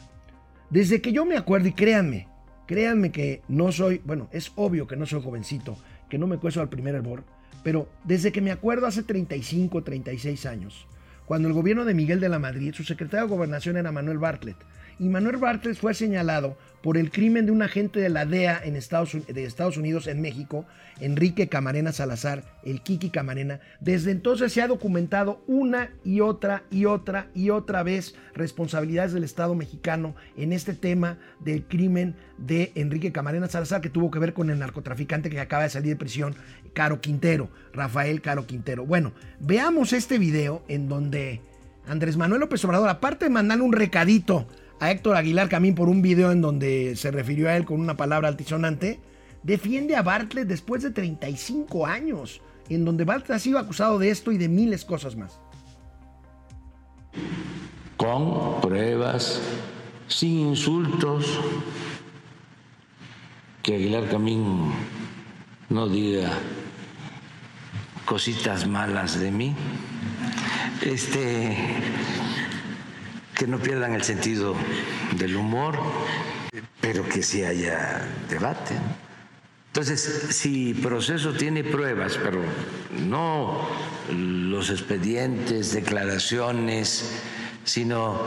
desde 0.69 1.01
que 1.01 1.13
yo 1.13 1.23
me 1.23 1.37
acuerdo, 1.37 1.69
y 1.69 1.71
créanme, 1.71 2.27
créanme 2.67 3.13
que 3.13 3.41
no 3.47 3.71
soy, 3.71 4.01
bueno, 4.03 4.27
es 4.33 4.51
obvio 4.57 4.85
que 4.85 4.97
no 4.97 5.05
soy 5.05 5.21
jovencito, 5.21 5.77
que 6.09 6.17
no 6.17 6.27
me 6.27 6.37
cueso 6.37 6.59
al 6.59 6.67
primer 6.67 6.95
hervor, 6.95 7.23
pero 7.63 7.87
desde 8.03 8.33
que 8.33 8.41
me 8.41 8.51
acuerdo 8.51 8.85
hace 8.85 9.03
35, 9.03 9.83
36 9.83 10.45
años, 10.45 10.85
cuando 11.25 11.47
el 11.47 11.53
gobierno 11.53 11.85
de 11.85 11.93
Miguel 11.93 12.19
de 12.19 12.27
la 12.27 12.39
Madrid, 12.39 12.73
su 12.73 12.83
secretario 12.83 13.27
de 13.27 13.33
gobernación 13.33 13.77
era 13.77 13.93
Manuel 13.93 14.17
Bartlett, 14.17 14.57
y 14.99 15.09
Manuel 15.09 15.37
Bartlett 15.37 15.77
fue 15.77 15.93
señalado 15.93 16.57
por 16.83 16.97
el 16.97 17.11
crimen 17.11 17.45
de 17.45 17.53
un 17.53 17.61
agente 17.61 18.01
de 18.01 18.09
la 18.09 18.25
DEA 18.25 18.59
en 18.63 18.75
Estados, 18.75 19.15
de 19.25 19.45
Estados 19.45 19.77
Unidos 19.77 20.05
en 20.07 20.21
México, 20.21 20.65
Enrique 20.99 21.47
Camarena 21.47 21.93
Salazar, 21.93 22.43
el 22.63 22.81
Kiki 22.81 23.09
Camarena. 23.09 23.61
Desde 23.79 24.11
entonces 24.11 24.51
se 24.51 24.61
ha 24.61 24.67
documentado 24.67 25.41
una 25.47 25.91
y 26.03 26.19
otra 26.19 26.63
y 26.69 26.83
otra 26.83 27.27
y 27.33 27.51
otra 27.51 27.83
vez 27.83 28.15
responsabilidades 28.33 29.13
del 29.13 29.23
Estado 29.23 29.55
mexicano 29.55 30.13
en 30.35 30.51
este 30.51 30.73
tema 30.73 31.17
del 31.39 31.63
crimen 31.63 32.15
de 32.37 32.73
Enrique 32.75 33.13
Camarena 33.13 33.47
Salazar 33.47 33.79
que 33.79 33.89
tuvo 33.89 34.11
que 34.11 34.19
ver 34.19 34.33
con 34.33 34.49
el 34.49 34.59
narcotraficante 34.59 35.29
que 35.29 35.39
acaba 35.39 35.63
de 35.63 35.69
salir 35.69 35.89
de 35.89 35.95
prisión, 35.95 36.35
Caro 36.73 36.99
Quintero, 36.99 37.49
Rafael 37.71 38.21
Caro 38.21 38.45
Quintero. 38.45 38.85
Bueno, 38.85 39.13
veamos 39.39 39.93
este 39.93 40.17
video 40.17 40.65
en 40.67 40.89
donde 40.89 41.39
Andrés 41.87 42.17
Manuel 42.17 42.41
López 42.41 42.63
Obrador, 42.65 42.89
aparte 42.89 43.25
de 43.25 43.31
mandarle 43.31 43.63
un 43.63 43.73
recadito 43.73 44.47
a 44.83 44.91
Héctor 44.91 45.15
Aguilar 45.15 45.47
Camín 45.47 45.75
por 45.75 45.87
un 45.87 46.01
video 46.01 46.33
en 46.33 46.41
donde 46.41 46.97
se 46.97 47.09
refirió 47.09 47.47
a 47.47 47.55
él 47.55 47.63
con 47.63 47.79
una 47.79 47.95
palabra 47.95 48.27
altisonante, 48.27 48.99
defiende 49.41 49.95
a 49.95 50.01
Bartlett 50.01 50.45
después 50.45 50.83
de 50.83 50.91
35 50.91 51.85
años, 51.85 52.41
en 52.67 52.83
donde 52.83 53.05
Bartlett 53.05 53.37
ha 53.37 53.39
sido 53.39 53.59
acusado 53.59 53.97
de 53.97 54.09
esto 54.09 54.33
y 54.33 54.37
de 54.37 54.49
miles 54.49 54.83
cosas 54.83 55.15
más. 55.15 55.39
Con 57.95 58.59
pruebas, 58.59 59.39
sin 60.09 60.49
insultos, 60.49 61.39
que 63.61 63.75
Aguilar 63.75 64.09
Camín 64.09 64.69
no 65.69 65.87
diga 65.87 66.29
cositas 68.03 68.67
malas 68.67 69.17
de 69.17 69.31
mí. 69.31 69.55
Este 70.81 71.55
que 73.35 73.47
no 73.47 73.59
pierdan 73.59 73.93
el 73.93 74.03
sentido 74.03 74.55
del 75.17 75.35
humor, 75.35 75.79
pero 76.81 77.07
que 77.07 77.23
sí 77.23 77.43
haya 77.43 78.07
debate. 78.29 78.75
Entonces, 79.67 80.27
si 80.29 80.75
proceso 80.75 81.33
tiene 81.33 81.63
pruebas, 81.63 82.19
pero 82.23 82.41
no 83.07 83.67
los 84.11 84.69
expedientes, 84.69 85.73
declaraciones, 85.73 87.23
sino 87.63 88.21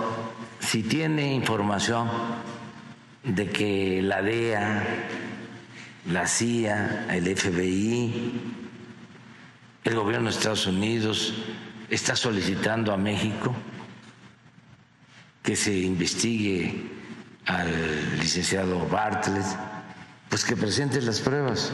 si 0.58 0.82
tiene 0.82 1.32
información 1.34 2.08
de 3.22 3.48
que 3.48 4.02
la 4.02 4.22
DEA, 4.22 4.82
la 6.10 6.26
CIA, 6.26 7.06
el 7.10 7.36
FBI, 7.36 8.40
el 9.84 9.94
gobierno 9.94 10.30
de 10.30 10.36
Estados 10.36 10.66
Unidos 10.66 11.34
está 11.88 12.16
solicitando 12.16 12.92
a 12.92 12.96
México 12.96 13.54
que 15.46 15.54
se 15.54 15.72
investigue 15.78 16.74
al 17.46 18.18
licenciado 18.18 18.84
Bartlett, 18.88 19.46
pues 20.28 20.44
que 20.44 20.56
presente 20.56 21.00
las 21.00 21.20
pruebas, 21.20 21.70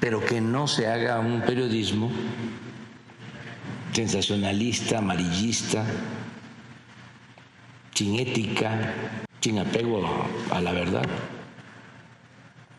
pero 0.00 0.24
que 0.24 0.40
no 0.40 0.66
se 0.66 0.86
haga 0.86 1.20
un 1.20 1.42
periodismo 1.42 2.10
sensacionalista, 3.92 4.98
amarillista, 4.98 5.84
sin 7.92 8.18
ética, 8.18 8.94
sin 9.38 9.58
apego 9.58 10.02
a 10.50 10.58
la 10.62 10.72
verdad. 10.72 11.04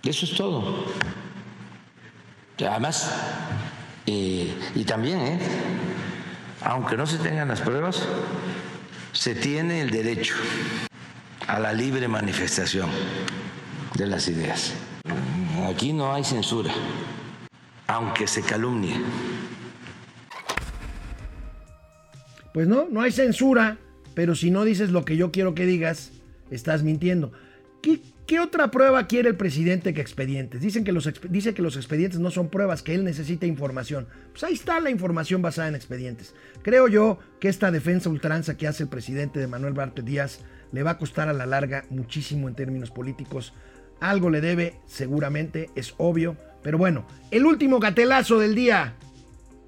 Eso 0.01 0.25
es 0.25 0.33
todo. 0.33 0.85
Además, 2.57 3.13
eh, 4.07 4.51
y 4.73 4.83
también, 4.85 5.19
¿eh? 5.19 5.39
aunque 6.61 6.97
no 6.97 7.05
se 7.05 7.19
tengan 7.19 7.49
las 7.49 7.61
pruebas, 7.61 8.07
se 9.11 9.35
tiene 9.35 9.81
el 9.81 9.89
derecho 9.89 10.35
a 11.47 11.59
la 11.59 11.73
libre 11.73 12.07
manifestación 12.07 12.89
de 13.95 14.07
las 14.07 14.27
ideas. 14.27 14.73
Aquí 15.67 15.93
no 15.93 16.13
hay 16.13 16.23
censura, 16.23 16.71
aunque 17.87 18.27
se 18.27 18.41
calumnie. 18.41 18.95
Pues 22.53 22.67
no, 22.67 22.87
no 22.89 23.01
hay 23.01 23.11
censura, 23.11 23.77
pero 24.13 24.35
si 24.35 24.51
no 24.51 24.63
dices 24.63 24.91
lo 24.91 25.05
que 25.05 25.17
yo 25.17 25.31
quiero 25.31 25.55
que 25.55 25.65
digas, 25.65 26.11
estás 26.51 26.83
mintiendo. 26.83 27.31
¿Qué, 27.81 28.01
qué 28.29 28.39
otra 28.39 28.69
prueba 28.69 29.07
quiere 29.07 29.29
el 29.29 29.35
presidente 29.35 29.91
que 29.91 30.01
expedientes? 30.01 30.61
Dicen 30.61 30.83
que 30.83 30.91
los, 30.91 31.11
dice 31.31 31.55
que 31.55 31.63
los 31.63 31.75
expedientes 31.75 32.19
no 32.19 32.29
son 32.29 32.49
pruebas, 32.49 32.83
que 32.83 32.93
él 32.93 33.03
necesita 33.03 33.47
información. 33.47 34.07
Pues 34.29 34.43
ahí 34.43 34.53
está 34.53 34.79
la 34.79 34.91
información 34.91 35.41
basada 35.41 35.67
en 35.67 35.73
expedientes. 35.73 36.35
Creo 36.61 36.87
yo 36.87 37.17
que 37.39 37.49
esta 37.49 37.71
defensa 37.71 38.07
ultranza 38.07 38.55
que 38.55 38.67
hace 38.67 38.83
el 38.83 38.89
presidente 38.89 39.39
de 39.39 39.47
Manuel 39.47 39.73
Bartlett 39.73 40.05
Díaz 40.05 40.41
le 40.71 40.83
va 40.83 40.91
a 40.91 40.97
costar 40.99 41.27
a 41.27 41.33
la 41.33 41.47
larga 41.47 41.85
muchísimo 41.89 42.47
en 42.47 42.53
términos 42.53 42.91
políticos. 42.91 43.55
Algo 43.99 44.29
le 44.29 44.41
debe, 44.41 44.75
seguramente, 44.85 45.71
es 45.75 45.95
obvio. 45.97 46.37
Pero 46.61 46.77
bueno, 46.77 47.07
el 47.31 47.47
último 47.47 47.79
gatelazo 47.79 48.37
del 48.37 48.53
día. 48.53 48.93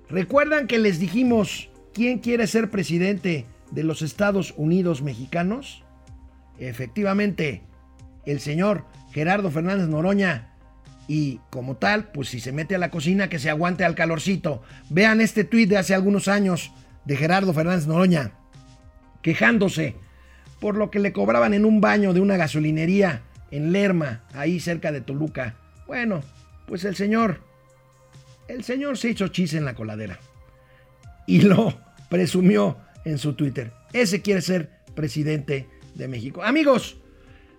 ¿Recuerdan 0.07 0.67
que 0.67 0.77
les 0.77 0.99
dijimos 0.99 1.71
quién 1.95 2.19
quiere 2.19 2.45
ser 2.45 2.69
presidente 2.69 3.47
de 3.71 3.83
los 3.83 4.03
Estados 4.03 4.53
Unidos 4.55 5.01
mexicanos? 5.01 5.83
Efectivamente, 6.59 7.63
el 8.25 8.39
señor 8.39 8.85
Gerardo 9.11 9.51
Fernández 9.51 9.87
Noroña. 9.87 10.49
Y 11.07 11.39
como 11.49 11.75
tal, 11.75 12.11
pues 12.11 12.29
si 12.29 12.39
se 12.39 12.51
mete 12.51 12.75
a 12.75 12.79
la 12.79 12.91
cocina, 12.91 13.27
que 13.27 13.39
se 13.39 13.49
aguante 13.49 13.83
al 13.83 13.95
calorcito. 13.95 14.61
Vean 14.89 15.19
este 15.19 15.43
tuit 15.43 15.69
de 15.69 15.77
hace 15.77 15.93
algunos 15.93 16.27
años 16.27 16.71
de 17.05 17.17
Gerardo 17.17 17.53
Fernández 17.53 17.87
Noroña, 17.87 18.31
quejándose 19.21 19.95
por 20.59 20.77
lo 20.77 20.91
que 20.91 20.99
le 20.99 21.11
cobraban 21.11 21.53
en 21.53 21.65
un 21.65 21.81
baño 21.81 22.13
de 22.13 22.21
una 22.21 22.37
gasolinería 22.37 23.23
en 23.49 23.73
Lerma, 23.73 24.23
ahí 24.33 24.59
cerca 24.59 24.91
de 24.91 25.01
Toluca. 25.01 25.55
Bueno, 25.87 26.21
pues 26.67 26.85
el 26.85 26.95
señor, 26.95 27.41
el 28.47 28.63
señor 28.63 28.97
se 28.97 29.09
hizo 29.09 29.27
chis 29.27 29.53
en 29.55 29.65
la 29.65 29.73
coladera 29.73 30.19
y 31.27 31.41
lo 31.41 31.77
presumió 32.09 32.77
en 33.03 33.17
su 33.17 33.33
Twitter. 33.33 33.73
Ese 33.91 34.21
quiere 34.21 34.41
ser 34.41 34.69
presidente 34.95 35.67
de 35.95 36.07
México. 36.07 36.43
Amigos, 36.43 36.97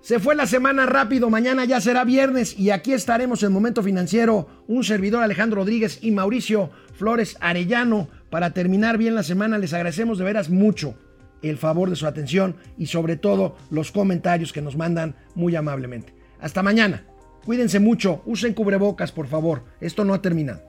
se 0.03 0.19
fue 0.19 0.35
la 0.35 0.47
semana 0.47 0.85
rápido, 0.85 1.31
mañana 1.31 1.65
ya 1.65 1.81
será 1.81 2.03
viernes 2.03 2.59
y 2.59 2.71
aquí 2.71 2.93
estaremos 2.93 3.45
en 3.45 3.53
Momento 3.53 3.85
Financiero, 3.85 4.49
un 4.67 4.83
servidor 4.83 5.23
Alejandro 5.23 5.61
Rodríguez 5.61 6.01
y 6.03 6.11
Mauricio 6.11 6.71
Flores 6.95 7.37
Arellano. 7.41 8.09
Para 8.29 8.53
terminar 8.53 8.99
bien 8.99 9.15
la 9.15 9.23
semana, 9.23 9.59
les 9.59 9.73
agradecemos 9.73 10.19
de 10.19 10.25
veras 10.25 10.51
mucho 10.51 10.97
el 11.41 11.57
favor 11.57 11.89
de 11.89 11.95
su 11.95 12.09
atención 12.09 12.57
y 12.77 12.87
sobre 12.87 13.17
todo 13.17 13.57
los 13.71 13.93
comentarios 13.93 14.53
que 14.53 14.61
nos 14.61 14.77
mandan 14.77 15.15
muy 15.37 15.55
amablemente. 15.55 16.17
Hasta 16.41 16.65
mañana. 16.65 17.07
Cuídense 17.45 17.79
mucho, 17.79 18.23
usen 18.27 18.55
cubrebocas 18.55 19.13
por 19.13 19.29
favor, 19.29 19.63
esto 19.81 20.05
no 20.05 20.15
ha 20.15 20.23
terminado. 20.23 20.63